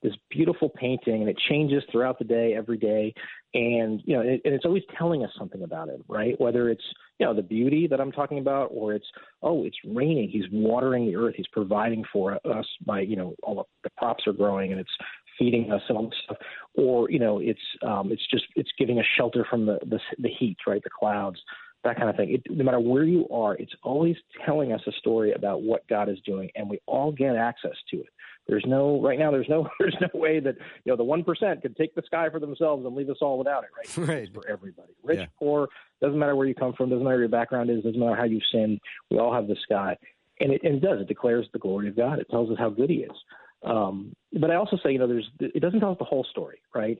this 0.02 0.14
beautiful 0.30 0.70
painting, 0.70 1.22
and 1.22 1.30
it 1.30 1.38
changes 1.50 1.84
throughout 1.92 2.20
the 2.20 2.26
day, 2.26 2.54
every 2.56 2.78
day, 2.78 3.14
and 3.54 4.02
you 4.06 4.16
know, 4.16 4.22
it, 4.22 4.42
and 4.46 4.54
it's 4.54 4.66
always 4.66 4.84
telling 4.98 5.24
us 5.24 5.32
something 5.38 5.64
about 5.64 5.90
it, 5.90 6.02
right? 6.08 6.40
Whether 6.40 6.70
it's 6.70 6.84
you 7.20 7.26
know 7.26 7.34
the 7.34 7.42
beauty 7.42 7.88
that 7.88 8.00
I'm 8.00 8.12
talking 8.12 8.40
about, 8.40 8.70
or 8.72 8.94
it's 8.94 9.08
oh, 9.42 9.66
it's 9.66 9.78
raining, 9.86 10.30
he's 10.30 10.46
watering 10.52 11.06
the 11.06 11.16
earth, 11.16 11.36
he's 11.36 11.48
providing 11.52 12.04
for 12.12 12.36
us 12.46 12.66
by 12.86 13.02
you 13.02 13.16
know 13.16 13.36
all 13.44 13.68
the, 13.84 13.90
crops 13.98 14.26
are 14.28 14.34
growing, 14.34 14.72
and 14.72 14.80
it's 14.80 14.92
feeding 15.38 15.72
us 15.72 15.82
and 15.90 15.98
all 15.98 16.06
this 16.06 16.20
stuff, 16.26 16.38
or 16.76 17.10
you 17.10 17.20
know, 17.20 17.40
it's 17.40 17.60
um, 17.86 18.12
it's 18.12 18.26
just 18.32 18.46
it's 18.56 18.72
giving 18.78 19.00
us 19.00 19.06
shelter 19.18 19.46
from 19.50 19.66
the, 19.66 19.80
the 19.90 20.00
the 20.20 20.30
heat, 20.30 20.58
right? 20.68 20.84
The 20.84 20.90
clouds 20.90 21.40
that 21.84 21.98
kind 21.98 22.10
of 22.10 22.16
thing. 22.16 22.34
It, 22.34 22.42
no 22.50 22.64
matter 22.64 22.80
where 22.80 23.04
you 23.04 23.28
are, 23.30 23.56
it's 23.56 23.74
always 23.84 24.16
telling 24.46 24.74
us 24.74 24.82
a 24.88 24.92
story 24.94 25.34
about 25.34 25.62
what 25.62 25.88
God 25.88 26.10
is 26.10 26.18
doing, 26.26 26.50
and 26.56 26.70
we 26.70 26.80
all 26.86 27.12
get 27.12 27.36
access 27.36 27.76
to 27.92 27.98
it. 27.98 28.10
There's 28.50 28.66
no 28.68 29.00
right 29.00 29.20
now. 29.20 29.30
There's 29.30 29.48
no 29.48 29.70
there's 29.80 29.96
no 30.02 30.08
way 30.14 30.40
that 30.40 30.56
you 30.84 30.92
know 30.92 30.96
the 30.96 31.04
one 31.04 31.24
percent 31.24 31.62
could 31.62 31.76
take 31.78 31.94
the 31.94 32.02
sky 32.06 32.30
for 32.32 32.40
themselves 32.40 32.86
and 32.86 32.96
leave 32.96 33.10
us 33.10 33.18
all 33.22 33.38
without 33.38 33.64
it. 33.64 33.70
Right? 33.78 34.10
Right. 34.10 34.24
It's 34.24 34.34
for 34.34 34.48
everybody, 34.50 34.94
rich, 35.04 35.20
yeah. 35.20 35.26
poor, 35.38 35.68
doesn't 36.02 36.18
matter 36.18 36.36
where 36.36 36.48
you 36.48 36.56
come 36.56 36.74
from, 36.74 36.90
doesn't 36.90 37.04
matter 37.04 37.18
what 37.18 37.22
your 37.22 37.30
background 37.30 37.70
is, 37.70 37.84
doesn't 37.84 38.00
matter 38.00 38.16
how 38.16 38.24
you 38.24 38.40
sin. 38.52 38.80
We 39.12 39.20
all 39.20 39.34
have 39.34 39.48
the 39.48 39.58
sky, 39.64 39.96
and 40.40 40.52
it, 40.52 40.62
and 40.64 40.76
it 40.76 40.82
does. 40.82 41.02
It 41.02 41.08
declares 41.08 41.48
the 41.54 41.60
glory 41.60 41.90
of 41.90 41.96
God. 41.96 42.20
It 42.20 42.28
tells 42.32 42.50
us 42.50 42.58
how 42.58 42.70
good 42.70 42.90
He 42.90 42.98
is. 42.98 43.12
Um, 43.64 44.14
but 44.40 44.50
I 44.50 44.56
also 44.56 44.78
say, 44.84 44.92
you 44.92 45.00
know, 45.00 45.08
there's 45.08 45.30
it 45.40 45.60
doesn't 45.60 45.80
tell 45.80 45.92
us 45.92 45.98
the 46.00 46.06
whole 46.06 46.26
story, 46.32 46.62
right? 46.74 46.98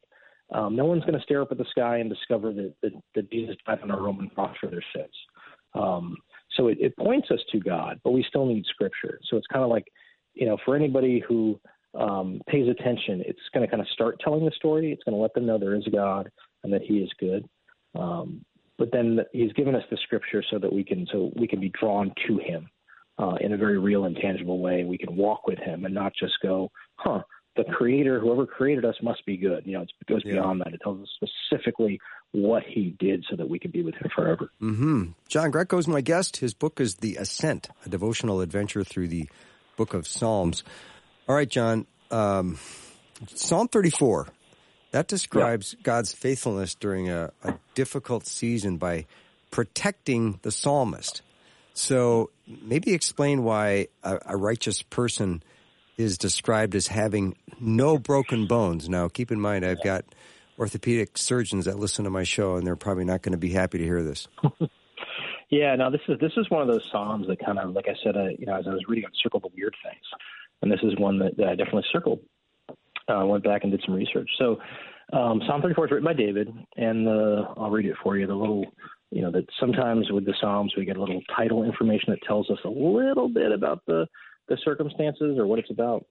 Um, 0.52 0.76
no 0.76 0.86
one's 0.86 1.04
going 1.04 1.18
to 1.18 1.24
stare 1.24 1.42
up 1.42 1.52
at 1.52 1.58
the 1.58 1.66
sky 1.72 1.98
and 1.98 2.10
discover 2.10 2.52
that, 2.54 2.74
that, 2.82 2.92
that 3.16 3.32
Jesus 3.32 3.56
died 3.66 3.80
on 3.84 3.92
a 3.92 3.98
Roman 3.98 4.30
cross 4.30 4.56
for 4.60 4.68
their 4.68 4.84
sins. 4.96 5.14
Um, 5.76 6.18
so 6.58 6.68
it, 6.68 6.80
it 6.82 6.98
points 6.98 7.30
us 7.32 7.40
to 7.52 7.60
God, 7.60 8.00
but 8.04 8.12
we 8.12 8.26
still 8.28 8.46
need 8.46 8.66
Scripture. 8.66 9.20
So 9.30 9.38
it's 9.38 9.48
kind 9.48 9.64
of 9.64 9.70
like 9.70 9.86
you 10.40 10.46
know, 10.48 10.58
for 10.66 10.76
anybody 10.76 11.22
who 11.28 11.60
um, 11.94 12.42
pays 12.48 12.68
attention, 12.68 13.22
it's 13.26 13.40
going 13.54 13.66
to 13.66 13.70
kind 13.70 13.82
of 13.82 13.88
start 13.90 14.20
telling 14.24 14.46
the 14.46 14.52
story. 14.56 14.92
It's 14.92 15.04
going 15.04 15.16
to 15.16 15.22
let 15.22 15.34
them 15.34 15.46
know 15.46 15.58
there 15.60 15.76
is 15.76 15.86
a 15.86 15.92
God 15.92 16.32
and 16.64 16.72
that 16.74 16.82
He 16.82 16.96
is 17.00 17.10
good. 17.20 17.48
Um, 17.94 18.44
but 18.78 18.90
then 18.92 19.20
He's 19.34 19.52
given 19.54 19.76
us 19.76 19.84
the 19.92 19.98
Scripture 20.04 20.44
so 20.50 20.60
that 20.60 20.72
we 20.72 20.84
can 20.84 21.06
so 21.12 21.32
we 21.36 21.48
can 21.48 21.60
be 21.60 21.72
drawn 21.80 22.14
to 22.28 22.38
Him 22.38 22.70
uh, 23.18 23.36
in 23.42 23.54
a 23.54 23.58
very 23.58 23.78
real 23.78 24.06
and 24.06 24.16
tangible 24.16 24.60
way. 24.60 24.86
We 24.86 24.98
can 24.98 25.16
walk 25.16 25.46
with 25.46 25.60
Him 25.60 25.86
and 25.86 25.94
not 25.94 26.14
just 26.18 26.34
go, 26.42 26.72
"Huh, 26.96 27.22
the 27.58 27.66
creator, 27.74 28.20
whoever 28.20 28.46
created 28.46 28.86
us, 28.86 28.96
must 29.02 29.26
be 29.26 29.36
good. 29.36 29.66
You 29.66 29.74
know, 29.74 29.82
it 29.82 29.92
goes 30.08 30.22
Yeah. 30.24 30.34
beyond 30.34 30.62
that. 30.62 30.74
It 30.74 30.80
tells 30.82 31.02
us 31.02 31.10
specifically 31.16 32.00
what 32.32 32.64
he 32.64 32.96
did 33.00 33.26
so 33.30 33.36
that 33.36 33.50
we 33.50 33.60
can 33.60 33.72
be 33.72 33.82
with 33.82 33.96
him 33.96 34.10
forever. 34.16 34.52
hmm 34.60 35.08
John 35.28 35.52
is 35.74 35.88
my 35.88 36.02
guest. 36.02 36.38
His 36.38 36.54
book 36.54 36.80
is 36.80 36.96
The 36.96 37.16
Ascent, 37.16 37.70
a 37.86 37.90
devotional 37.90 38.42
adventure 38.42 38.84
through 38.84 39.08
the 39.08 39.28
book 39.80 39.94
of 39.94 40.06
Psalms. 40.06 40.66
All 41.26 41.36
right, 41.36 41.48
John. 41.48 41.88
Um, 42.12 42.60
Psalm 43.34 43.70
34, 43.70 44.28
that 44.92 45.08
describes 45.08 45.74
God's 45.82 46.12
faithfulness 46.12 46.76
during 46.76 47.10
a, 47.10 47.32
a 47.46 47.54
difficult 47.76 48.28
season 48.28 48.76
by 48.76 49.06
protecting 49.52 50.38
the 50.42 50.52
psalmist. 50.52 51.22
So 51.74 52.30
maybe 52.46 52.94
explain 52.94 53.46
why 53.46 53.88
a, 54.04 54.20
a 54.26 54.36
righteous 54.36 54.82
person 54.82 55.44
is 55.96 56.18
described 56.18 56.76
as 56.76 56.88
having 56.88 57.38
no 57.58 57.98
broken 57.98 58.48
bones. 58.48 58.90
Now, 58.90 59.08
keep 59.08 59.32
in 59.32 59.40
mind, 59.40 59.66
I've 59.66 59.82
got 59.82 60.04
orthopedic 60.58 61.18
surgeons 61.18 61.66
that 61.66 61.80
listen 61.80 62.04
to 62.04 62.12
my 62.12 62.24
show, 62.24 62.58
and 62.58 62.68
they're 62.68 62.76
probably 62.76 63.06
not 63.06 63.22
going 63.22 63.32
to 63.32 63.38
be 63.38 63.52
happy 63.52 63.78
to 63.78 63.84
hear 63.86 64.04
this. 64.04 64.28
Yeah, 65.50 65.76
no, 65.76 65.90
this 65.90 66.02
is 66.08 66.20
this 66.20 66.32
is 66.38 66.50
one 66.50 66.62
of 66.62 66.68
those 66.68 66.84
psalms 66.92 67.28
that 67.28 67.44
kind 67.44 67.58
of, 67.58 67.72
like 67.72 67.88
I 67.88 67.96
said, 68.04 68.16
uh, 68.16 68.28
you 68.38 68.46
know, 68.46 68.56
as 68.56 68.66
I 68.68 68.72
was 68.72 68.84
reading, 68.88 69.06
I 69.06 69.10
circled 69.24 69.44
the 69.44 69.50
weird 69.56 69.76
things, 69.84 70.06
and 70.62 70.72
this 70.72 70.80
is 70.84 70.98
one 71.00 71.18
that, 71.20 71.38
that 71.38 71.48
I 71.48 71.56
definitely 71.56 71.86
circled. 71.92 72.20
Uh, 73.08 73.26
went 73.26 73.44
back 73.44 73.64
and 73.64 73.72
did 73.72 73.82
some 73.84 73.96
research. 73.96 74.30
So, 74.38 74.60
um, 75.14 75.42
Psalm 75.48 75.64
34 75.64 75.86
is 75.86 75.92
written 75.92 76.06
by 76.06 76.14
David, 76.14 76.54
and 76.78 77.08
the, 77.08 77.44
I'll 77.58 77.72
read 77.72 77.88
it 77.88 77.96
for 78.04 78.16
you. 78.18 78.28
The 78.28 78.36
little, 78.36 78.64
you 79.10 79.24
know, 79.24 79.32
that 79.32 79.46
sometimes 79.60 80.12
with 80.12 80.26
the 80.26 80.36
Psalms 80.40 80.74
we 80.78 80.86
get 80.86 80.98
a 80.98 81.00
little 81.00 81.22
title 81.36 81.64
information 81.64 82.12
that 82.12 82.22
tells 82.28 82.52
us 82.52 82.60
a 82.66 82.70
little 82.70 83.28
bit 83.28 83.52
about 83.52 83.84
the 83.88 84.06
the 84.50 84.58
circumstances 84.64 85.38
or 85.38 85.48
what 85.48 85.60
it's 85.60 85.72
about. 85.72 86.06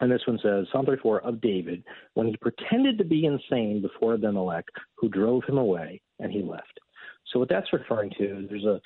And 0.00 0.10
this 0.10 0.22
one 0.26 0.38
says, 0.42 0.66
Psalm 0.72 0.86
34 0.86 1.20
of 1.22 1.40
David, 1.40 1.84
when 2.14 2.26
he 2.26 2.36
pretended 2.36 2.98
to 2.98 3.04
be 3.04 3.26
insane 3.26 3.80
before 3.80 4.14
Abimelech, 4.14 4.64
who 4.96 5.08
drove 5.08 5.44
him 5.44 5.56
away, 5.56 6.00
and 6.18 6.32
he 6.32 6.42
left. 6.42 6.80
So 7.34 7.40
what 7.40 7.48
that's 7.48 7.70
referring 7.72 8.10
to, 8.18 8.46
there's 8.48 8.64
a 8.64 8.80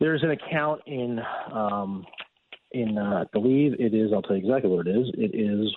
there's 0.00 0.22
an 0.22 0.30
account 0.30 0.80
in 0.86 1.20
um, 1.52 2.06
in 2.70 2.96
uh, 2.96 3.24
I 3.24 3.24
believe 3.32 3.74
it 3.78 3.92
is. 3.92 4.12
I'll 4.14 4.22
tell 4.22 4.36
you 4.36 4.46
exactly 4.46 4.70
what 4.70 4.86
it 4.86 4.96
is. 4.96 5.08
It 5.14 5.34
is 5.34 5.74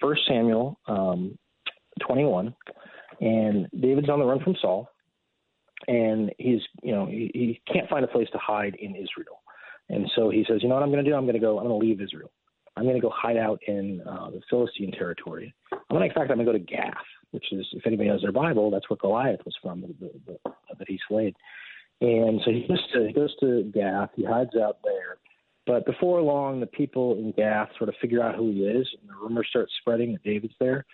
First 0.00 0.22
Samuel 0.26 0.78
um, 0.86 1.36
21, 2.06 2.54
and 3.20 3.68
David's 3.80 4.08
on 4.08 4.20
the 4.20 4.24
run 4.24 4.42
from 4.42 4.56
Saul, 4.60 4.88
and 5.88 6.32
he's 6.38 6.60
you 6.82 6.92
know 6.92 7.06
he, 7.06 7.30
he 7.34 7.60
can't 7.72 7.88
find 7.90 8.04
a 8.04 8.08
place 8.08 8.28
to 8.32 8.38
hide 8.38 8.76
in 8.76 8.94
Israel, 8.94 9.42
and 9.88 10.08
so 10.14 10.30
he 10.30 10.44
says, 10.48 10.60
you 10.62 10.68
know 10.68 10.76
what 10.76 10.84
I'm 10.84 10.92
going 10.92 11.04
to 11.04 11.10
do? 11.10 11.16
I'm 11.16 11.24
going 11.24 11.34
to 11.34 11.40
go. 11.40 11.58
I'm 11.58 11.66
going 11.66 11.80
to 11.80 11.86
leave 11.86 12.00
Israel. 12.00 12.30
I'm 12.76 12.84
going 12.84 12.96
to 12.96 13.02
go 13.02 13.12
hide 13.14 13.36
out 13.36 13.60
in 13.66 14.00
uh, 14.08 14.30
the 14.30 14.40
Philistine 14.48 14.92
territory. 14.92 15.52
I'm 15.72 15.78
going 15.90 16.02
to, 16.02 16.06
in 16.06 16.14
fact, 16.14 16.30
I'm 16.30 16.38
going 16.42 16.46
to 16.46 16.52
go 16.52 16.58
to 16.58 16.64
Gath, 16.64 16.94
which 17.32 17.52
is, 17.52 17.66
if 17.72 17.86
anybody 17.86 18.08
knows 18.08 18.22
their 18.22 18.32
Bible, 18.32 18.70
that's 18.70 18.88
where 18.88 18.96
Goliath 18.96 19.40
was 19.44 19.56
from, 19.60 19.80
the, 19.82 19.88
the, 20.00 20.10
the, 20.26 20.52
that 20.78 20.88
he 20.88 20.98
slayed. 21.08 21.34
And 22.00 22.40
so 22.44 22.50
he 22.50 22.66
goes 22.66 22.80
to 22.92 23.06
he 23.06 23.12
goes 23.12 23.34
to 23.40 23.70
Gath. 23.74 24.10
He 24.16 24.24
hides 24.24 24.56
out 24.56 24.78
there. 24.82 25.18
But 25.66 25.86
before 25.86 26.20
long, 26.20 26.58
the 26.58 26.66
people 26.66 27.16
in 27.18 27.32
Gath 27.32 27.68
sort 27.78 27.88
of 27.88 27.94
figure 28.00 28.22
out 28.22 28.34
who 28.34 28.50
he 28.50 28.64
is, 28.64 28.88
and 29.00 29.08
the 29.08 29.14
rumors 29.14 29.46
start 29.50 29.68
spreading 29.80 30.12
that 30.12 30.24
David's 30.24 30.54
there. 30.58 30.84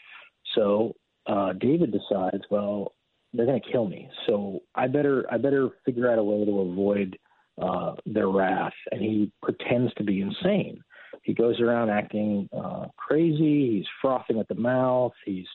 So 0.54 0.94
uh, 1.26 1.54
David 1.54 1.92
decides, 1.92 2.44
well, 2.50 2.92
they're 3.32 3.46
going 3.46 3.60
to 3.60 3.72
kill 3.72 3.88
me, 3.88 4.10
so 4.26 4.60
I 4.74 4.86
better 4.86 5.26
I 5.30 5.38
better 5.38 5.70
figure 5.84 6.10
out 6.10 6.18
a 6.18 6.24
way 6.24 6.44
to 6.44 6.60
avoid 6.60 7.18
uh, 7.60 7.92
their 8.04 8.28
wrath. 8.28 8.72
And 8.90 9.00
he 9.00 9.32
pretends 9.42 9.92
to 9.94 10.04
be 10.04 10.20
insane. 10.20 10.82
He 11.22 11.34
goes 11.34 11.60
around 11.60 11.90
acting 11.90 12.48
uh, 12.56 12.86
crazy. 12.96 13.76
He's 13.76 13.86
frothing 14.00 14.38
at 14.40 14.48
the 14.48 14.54
mouth. 14.54 15.12
He's 15.24 15.46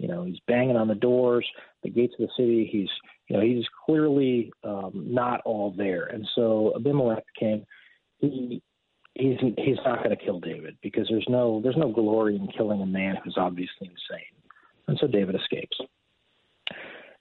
you 0.00 0.08
know 0.08 0.24
he's 0.24 0.40
banging 0.48 0.76
on 0.76 0.88
the 0.88 0.94
doors, 0.94 1.46
the 1.82 1.90
gates 1.90 2.14
of 2.18 2.26
the 2.26 2.32
city. 2.36 2.68
He's 2.72 2.88
you 3.28 3.36
know 3.36 3.42
he's 3.42 3.66
clearly 3.84 4.50
um, 4.64 4.92
not 4.94 5.42
all 5.44 5.74
there. 5.76 6.06
And 6.06 6.26
so 6.34 6.72
Abimelech 6.74 7.24
came. 7.38 7.66
He 8.18 8.62
he's 9.14 9.36
he's 9.58 9.76
not 9.84 10.02
going 10.02 10.16
to 10.16 10.24
kill 10.24 10.40
David 10.40 10.78
because 10.82 11.06
there's 11.10 11.26
no 11.28 11.60
there's 11.62 11.76
no 11.76 11.92
glory 11.92 12.36
in 12.36 12.48
killing 12.56 12.80
a 12.80 12.86
man 12.86 13.16
who's 13.22 13.36
obviously 13.36 13.88
insane. 13.88 14.24
And 14.88 14.98
so 14.98 15.06
David 15.06 15.34
escapes. 15.34 15.76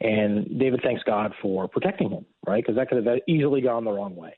And 0.02 0.58
David 0.58 0.80
thanks 0.82 1.04
God 1.06 1.34
for 1.42 1.68
protecting 1.68 2.10
him, 2.10 2.26
right? 2.48 2.64
Because 2.64 2.78
that 2.78 2.88
could 2.88 3.06
have 3.06 3.20
easily 3.28 3.60
gone 3.60 3.84
the 3.84 3.92
wrong 3.92 4.16
way. 4.16 4.34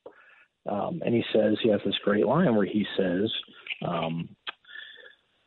Um, 0.68 1.02
and 1.06 1.14
he 1.14 1.24
says 1.32 1.58
he 1.62 1.70
has 1.70 1.82
this 1.86 1.98
great 2.04 2.26
line 2.26 2.56
where 2.56 2.66
he 2.66 2.86
says, 2.98 3.32
um, 3.88 4.30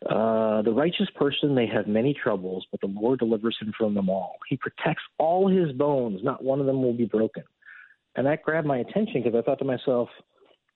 uh, 0.09 0.63
"The 0.63 0.73
righteous 0.73 1.09
person 1.15 1.55
may 1.55 1.67
have 1.67 1.87
many 1.87 2.15
troubles, 2.15 2.67
but 2.71 2.81
the 2.81 2.87
Lord 2.87 3.19
delivers 3.19 3.57
him 3.61 3.73
from 3.77 3.95
them 3.95 4.09
all. 4.09 4.37
He 4.49 4.57
protects 4.57 5.03
all 5.19 5.49
his 5.49 5.73
bones; 5.73 6.21
not 6.23 6.43
one 6.45 6.61
of 6.61 6.67
them 6.67 6.83
will 6.83 6.95
be 6.95 7.07
broken." 7.07 7.45
And 8.17 8.27
that 8.27 8.43
grabbed 8.43 8.67
my 8.67 8.79
attention 8.79 9.23
because 9.23 9.39
I 9.39 9.43
thought 9.43 9.59
to 9.59 9.65
myself, 9.65 10.09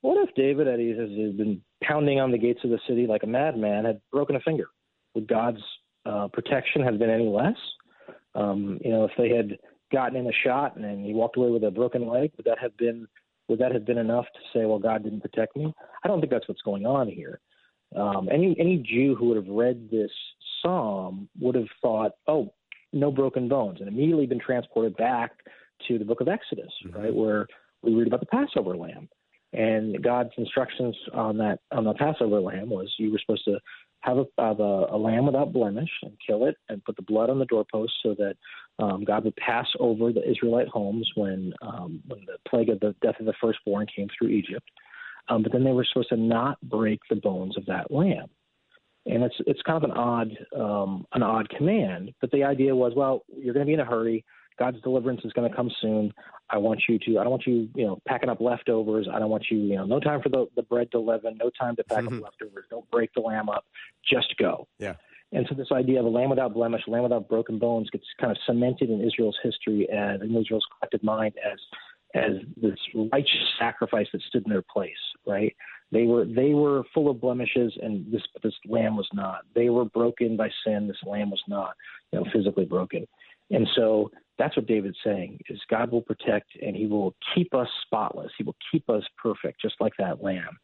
"What 0.01 0.17
if 0.29 0.35
David, 0.35 0.69
as 0.69 0.79
he 0.79 1.23
has 1.23 1.33
been 1.33 1.63
pounding 1.83 2.21
on 2.21 2.31
the 2.31 2.39
gates 2.39 2.61
of 2.65 2.71
the 2.71 2.81
city 2.89 3.07
like 3.07 3.23
a 3.23 3.27
madman, 3.27 3.85
had 3.85 4.01
broken 4.11 4.37
a 4.37 4.41
finger? 4.41 4.69
Would 5.15 5.29
God's 5.29 5.63
uh, 6.05 6.29
protection 6.29 6.83
have 6.83 6.99
been 6.99 7.11
any 7.11 7.29
less? 7.29 7.57
Um, 8.35 8.79
you 8.85 8.91
know, 8.91 9.05
if 9.05 9.13
they 9.19 9.31
had 9.31 9.59
gotten 9.93 10.17
in 10.17 10.27
a 10.27 10.33
shot 10.45 10.77
and 10.77 11.05
he 11.05 11.15
walked 11.15 11.37
away 11.37 11.51
with 11.51 11.65
a 11.65 11.71
broken 11.71 12.07
leg, 12.07 12.33
would 12.37 12.47
that 12.47 12.59
have 12.59 12.77
been 12.77 13.07
would 13.49 13.59
that 13.61 13.73
have 13.73 13.87
been 13.87 13.99
enough 13.99 14.27
to 14.35 14.41
say, 14.53 14.67
well, 14.67 14.79
God 14.79 15.03
didn't 15.03 15.23
protect 15.23 15.57
me? 15.57 15.75
I 16.05 16.09
don't 16.09 16.21
think 16.21 16.31
that's 16.31 16.47
what's 16.47 16.61
going 16.63 16.85
on 16.85 17.09
here. 17.09 17.41
Um, 17.97 18.29
any 18.31 18.57
any 18.59 18.79
Jew 18.79 19.15
who 19.15 19.29
would 19.29 19.37
have 19.37 19.49
read 19.49 19.89
this 19.91 20.11
psalm 20.63 21.29
would 21.41 21.55
have 21.55 21.69
thought, 21.81 22.13
oh, 22.27 22.53
no 22.93 23.11
broken 23.11 23.49
bones, 23.49 23.81
and 23.81 23.89
immediately 23.89 24.27
been 24.27 24.41
transported 24.41 24.97
back 24.97 25.33
to 25.87 25.99
the 25.99 26.05
book 26.05 26.21
of 26.21 26.29
Exodus, 26.29 26.73
right, 26.93 27.15
where 27.15 27.47
we 27.83 27.95
read 27.95 28.07
about 28.07 28.21
the 28.21 28.27
Passover 28.27 28.77
lamb. 28.77 29.09
And 29.53 30.03
God's 30.03 30.31
instructions 30.37 30.95
on 31.15 31.39
that 31.39 31.61
on 31.73 31.85
the 31.85 31.95
Passover 31.95 32.41
lamb 32.41 32.69
was 32.69 32.93
you 32.99 33.11
were 33.11 33.19
supposed 33.19 33.45
to 33.47 33.59
have 34.01 34.19
a, 34.19 34.27
have 34.39 34.61
a, 34.61 34.87
a 34.91 34.99
lamb 34.99 35.27
without 35.27 35.53
blemish 35.53 35.89
and 36.03 36.13
kill 36.25 36.45
it 36.47 36.57
and 36.69 36.85
put 36.85 36.97
the 36.97 37.03
blood 37.03 37.31
on 37.31 37.39
the 37.39 37.47
doorpost 37.47 37.93
so 38.03 38.15
that 38.15 38.37
um, 38.79 39.05
God 39.05 39.25
would 39.25 39.37
pass 39.37 39.67
over 39.81 40.13
the 40.13 40.29
Israelite 40.29 40.69
homes 40.69 41.11
when 41.15 41.53
um, 41.63 42.03
when 42.07 42.21
the 42.27 42.37
plague 42.49 42.69
of 42.69 42.81
the 42.81 42.95
death 43.03 43.19
of 43.21 43.27
the 43.27 43.35
firstborn 43.41 43.87
came 43.95 44.09
through 44.17 44.29
Egypt. 44.29 44.69
Um, 45.29 45.43
but 45.43 45.53
then 45.53 45.65
they 45.65 45.73
were 45.73 45.85
supposed 45.85 46.09
to 46.11 46.17
not 46.17 46.61
break 46.63 47.01
the 47.09 47.17
bones 47.17 47.57
of 47.57 47.67
that 47.67 47.91
lamb. 47.91 48.29
And 49.07 49.23
it's 49.23 49.37
it's 49.47 49.63
kind 49.63 49.83
of 49.83 49.91
an 49.91 49.97
odd 49.97 50.31
um, 50.55 51.07
an 51.13 51.23
odd 51.23 51.49
command, 51.49 52.13
but 52.21 52.31
the 52.31 52.45
idea 52.45 52.75
was, 52.75 52.93
well, 52.95 53.25
you're 53.35 53.55
going 53.55 53.65
to 53.65 53.71
be 53.71 53.75
in 53.75 53.81
a 53.81 53.85
hurry. 53.85 54.25
God's 54.59 54.81
deliverance 54.83 55.21
is 55.25 55.33
going 55.33 55.49
to 55.49 55.57
come 55.57 55.71
soon. 55.81 56.13
I 56.51 56.59
want 56.59 56.83
you 56.89 56.99
to. 56.99 57.19
I 57.19 57.23
don't 57.23 57.31
want 57.31 57.47
you, 57.47 57.69
you 57.75 57.87
know, 57.87 58.01
packing 58.07 58.29
up 58.29 58.41
leftovers. 58.41 59.07
I 59.11 59.19
don't 59.19 59.31
want 59.31 59.47
you, 59.51 59.59
you 59.59 59.77
know, 59.77 59.85
no 59.85 60.01
time 60.01 60.21
for 60.21 60.29
the 60.29 60.47
the 60.57 60.63
bread 60.63 60.91
to 60.93 60.99
leaven. 60.99 61.39
No 61.39 61.51
time 61.59 61.77
to 61.77 61.85
pack 61.85 62.05
up 62.05 62.13
leftovers. 62.13 62.67
Don't 62.69 62.91
break 62.91 63.13
the 63.15 63.21
lamb 63.21 63.49
up. 63.49 63.65
Just 64.05 64.35
go. 64.39 64.67
Yeah. 64.79 64.95
And 65.33 65.47
so 65.49 65.55
this 65.55 65.69
idea 65.73 66.01
of 66.01 66.07
a 66.07 66.09
lamb 66.09 66.31
without 66.31 66.55
blemish, 66.55 66.83
a 66.87 66.91
lamb 66.91 67.03
without 67.03 67.29
broken 67.29 67.59
bones, 67.59 67.91
gets 67.91 68.07
kind 68.19 68.31
of 68.31 68.39
cemented 68.47 68.89
in 68.89 69.03
Israel's 69.07 69.37
history 69.43 69.87
and 69.91 70.23
in 70.23 70.35
Israel's 70.35 70.65
collective 70.79 71.03
mind 71.03 71.35
as 71.45 71.59
as 72.15 72.33
this 72.61 72.79
righteous 73.13 73.49
sacrifice 73.59 74.07
that 74.13 74.23
stood 74.23 74.45
in 74.47 74.51
their 74.51 74.65
place. 74.73 74.93
Right? 75.27 75.55
They 75.91 76.05
were 76.05 76.25
they 76.25 76.55
were 76.55 76.83
full 76.93 77.11
of 77.11 77.21
blemishes, 77.21 77.73
and 77.83 78.11
this 78.13 78.23
this 78.43 78.55
lamb 78.67 78.97
was 78.97 79.09
not. 79.13 79.41
They 79.55 79.71
were 79.71 79.87
broken 79.87 80.37
by 80.37 80.51
sin. 80.65 80.87
This 80.87 81.03
lamb 81.07 81.31
was 81.31 81.43
not, 81.49 81.75
you 82.13 82.21
know, 82.21 82.27
physically 82.33 82.67
broken. 82.67 83.07
And 83.51 83.67
so 83.75 84.11
that's 84.39 84.57
what 84.57 84.67
David's 84.67 84.99
saying 85.05 85.41
is 85.49 85.61
God 85.71 85.91
will 85.91 86.03
protect 86.03 86.51
and 86.63 86.77
he 86.77 86.87
will 86.87 87.15
keep 87.35 87.55
us 87.55 87.69
spotless. 87.83 88.31
He 88.39 88.45
will 88.45 88.57
keep 88.71 88.89
us 88.89 89.03
perfect, 89.21 89.61
just 89.61 89.77
like 89.81 89.93
that 89.99 90.23
lamb. 90.23 90.59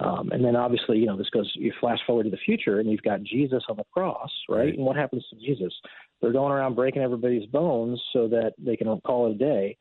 Um, 0.00 0.30
and 0.32 0.44
then 0.44 0.56
obviously, 0.56 0.98
you 0.98 1.06
know, 1.06 1.16
this 1.16 1.30
goes, 1.30 1.50
you 1.54 1.72
flash 1.80 2.00
forward 2.06 2.24
to 2.24 2.30
the 2.30 2.36
future 2.38 2.80
and 2.80 2.90
you've 2.90 3.02
got 3.02 3.22
Jesus 3.22 3.62
on 3.68 3.76
the 3.76 3.84
cross, 3.92 4.30
right? 4.48 4.58
Right. 4.58 4.74
And 4.74 4.84
what 4.84 4.96
happens 4.96 5.24
to 5.30 5.36
Jesus? 5.36 5.72
They're 6.20 6.32
going 6.32 6.52
around 6.52 6.74
breaking 6.74 7.02
everybody's 7.02 7.46
bones 7.46 8.02
so 8.12 8.26
that 8.28 8.54
they 8.58 8.76
can 8.76 9.00
call 9.02 9.30
it 9.30 9.36
a 9.36 9.38
day. 9.38 9.76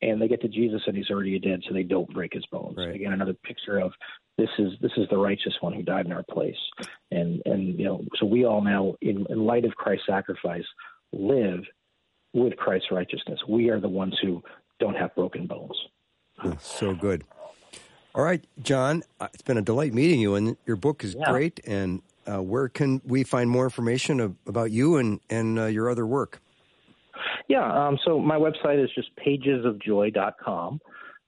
And 0.00 0.20
they 0.22 0.28
get 0.28 0.40
to 0.42 0.48
Jesus 0.48 0.82
and 0.86 0.96
he's 0.96 1.10
already 1.10 1.38
dead, 1.38 1.62
so 1.66 1.74
they 1.74 1.82
don't 1.82 2.12
break 2.14 2.32
his 2.32 2.46
bones. 2.46 2.76
Right. 2.76 2.94
Again, 2.94 3.12
another 3.12 3.34
picture 3.44 3.78
of 3.78 3.92
this 4.36 4.48
is 4.58 4.72
this 4.80 4.92
is 4.96 5.08
the 5.10 5.18
righteous 5.18 5.54
one 5.60 5.72
who 5.72 5.82
died 5.82 6.06
in 6.06 6.12
our 6.12 6.24
place. 6.30 6.54
And 7.10 7.42
and 7.44 7.78
you 7.78 7.84
know, 7.84 8.04
so 8.18 8.26
we 8.26 8.44
all 8.44 8.62
now, 8.62 8.94
in, 9.02 9.26
in 9.28 9.44
light 9.44 9.64
of 9.64 9.72
Christ's 9.72 10.06
sacrifice, 10.06 10.64
live 11.12 11.60
with 12.32 12.56
Christ's 12.56 12.92
righteousness. 12.92 13.40
We 13.48 13.70
are 13.70 13.80
the 13.80 13.88
ones 13.88 14.16
who 14.22 14.42
don't 14.78 14.94
have 14.94 15.14
broken 15.14 15.46
bones. 15.46 15.76
So 16.60 16.94
good. 16.94 17.24
All 18.14 18.24
right, 18.24 18.44
John, 18.62 19.02
uh, 19.20 19.28
it's 19.32 19.42
been 19.42 19.58
a 19.58 19.62
delight 19.62 19.92
meeting 19.92 20.20
you, 20.20 20.34
and 20.34 20.56
your 20.66 20.76
book 20.76 21.04
is 21.04 21.14
Yeah. 21.14 21.30
great. 21.30 21.60
And 21.66 22.02
uh, 22.26 22.42
where 22.42 22.68
can 22.68 23.00
we 23.04 23.24
find 23.24 23.50
more 23.50 23.64
information 23.64 24.20
of, 24.20 24.36
about 24.46 24.70
you 24.70 24.96
and, 24.96 25.20
and 25.30 25.58
uh, 25.58 25.66
your 25.66 25.90
other 25.90 26.06
work? 26.06 26.40
Yeah, 27.48 27.86
um, 27.88 27.98
so 28.04 28.18
my 28.20 28.36
website 28.36 28.82
is 28.82 28.90
just 28.94 29.08
pagesofjoy.com. 29.16 30.80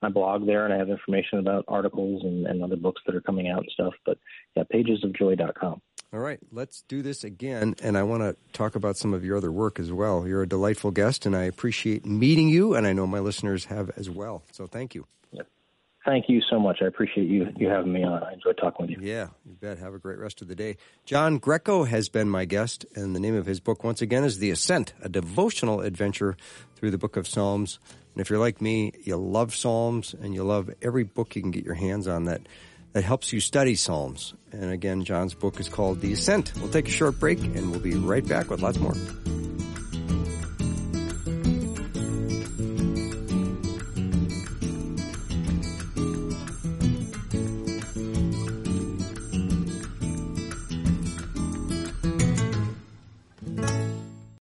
I 0.03 0.09
blog 0.09 0.47
there 0.47 0.65
and 0.65 0.73
I 0.73 0.79
have 0.79 0.89
information 0.89 1.39
about 1.39 1.65
articles 1.69 2.23
and, 2.25 2.47
and 2.47 2.63
other 2.63 2.77
books 2.77 3.03
that 3.07 3.15
are 3.15 3.21
coming 3.21 3.49
out 3.49 3.59
and 3.59 3.71
stuff. 3.73 3.95
But 4.07 4.19
yeah, 4.57 4.63
pagesofjoy.com. 4.73 5.81
All 6.13 6.21
right, 6.21 6.41
let's 6.51 6.83
do 6.89 7.03
this 7.03 7.23
again. 7.23 7.75
And 7.83 7.97
I 7.97 8.03
want 8.03 8.23
to 8.23 8.37
talk 8.53 8.75
about 8.75 8.97
some 8.97 9.15
of 9.15 9.25
your 9.25 9.37
other 9.37 9.53
work 9.53 9.79
as 9.79 9.93
well. 9.93 10.27
You're 10.27 10.43
a 10.43 10.49
delightful 10.49 10.91
guest, 10.91 11.25
and 11.25 11.37
I 11.37 11.45
appreciate 11.45 12.05
meeting 12.05 12.49
you, 12.49 12.75
and 12.75 12.87
I 12.87 12.93
know 12.93 13.07
my 13.07 13.21
listeners 13.21 13.67
have 13.67 13.91
as 13.97 14.11
well. 14.11 14.43
So 14.51 14.67
thank 14.67 14.95
you. 14.95 15.07
Thank 16.05 16.31
you 16.31 16.41
so 16.49 16.59
much. 16.59 16.79
I 16.81 16.87
appreciate 16.87 17.29
you 17.29 17.53
you 17.57 17.69
having 17.69 17.93
me 17.93 18.05
on. 18.05 18.23
I 18.23 18.33
enjoyed 18.33 18.57
talking 18.57 18.87
with 18.87 18.91
you. 18.91 18.99
Yeah, 19.03 19.29
you 19.45 19.53
bet. 19.61 19.79
Have 19.79 19.93
a 19.93 19.99
great 19.99 20.19
rest 20.19 20.41
of 20.41 20.49
the 20.49 20.55
day. 20.55 20.79
John 21.05 21.37
Greco 21.37 21.85
has 21.85 22.09
been 22.09 22.31
my 22.31 22.47
guest, 22.47 22.87
and 22.95 23.15
the 23.15 23.21
name 23.21 23.35
of 23.35 23.45
his 23.45 23.61
book, 23.61 23.85
once 23.85 24.01
again, 24.01 24.25
is 24.25 24.39
The 24.39 24.51
Ascent, 24.51 24.95
a 25.03 25.11
devotional 25.11 25.83
adventure 25.83 26.39
through 26.75 26.91
the 26.91 26.99
book 26.99 27.19
of 27.19 27.29
Psalms. 27.29 27.79
And 28.15 28.23
if 28.23 28.31
you're 28.31 28.39
like 28.39 28.63
me, 28.63 28.93
you 29.03 29.17
love 29.17 29.55
Psalms, 29.55 30.15
and 30.15 30.35
you 30.35 30.43
love 30.43 30.71
every 30.81 31.05
book 31.05 31.37
you 31.37 31.43
can 31.43 31.51
get 31.51 31.65
your 31.65 31.75
hands 31.75 32.09
on 32.09 32.25
that 32.25 32.41
that 32.93 33.05
helps 33.05 33.33
you 33.33 33.41
study 33.41 33.75
Psalms. 33.75 34.35
And 34.53 34.71
again, 34.71 35.05
John's 35.05 35.35
book 35.35 35.61
is 35.61 35.69
called 35.69 36.01
The 36.01 36.15
Ascent. 36.15 36.55
We'll 36.57 36.71
take 36.71 36.89
a 36.89 36.91
short 36.91 37.21
break, 37.21 37.39
and 37.39 37.71
we'll 37.71 37.81
be 37.81 37.95
right 37.95 38.27
back 38.27 38.49
with 38.49 38.63
lots 38.63 38.79
more. 38.79 38.95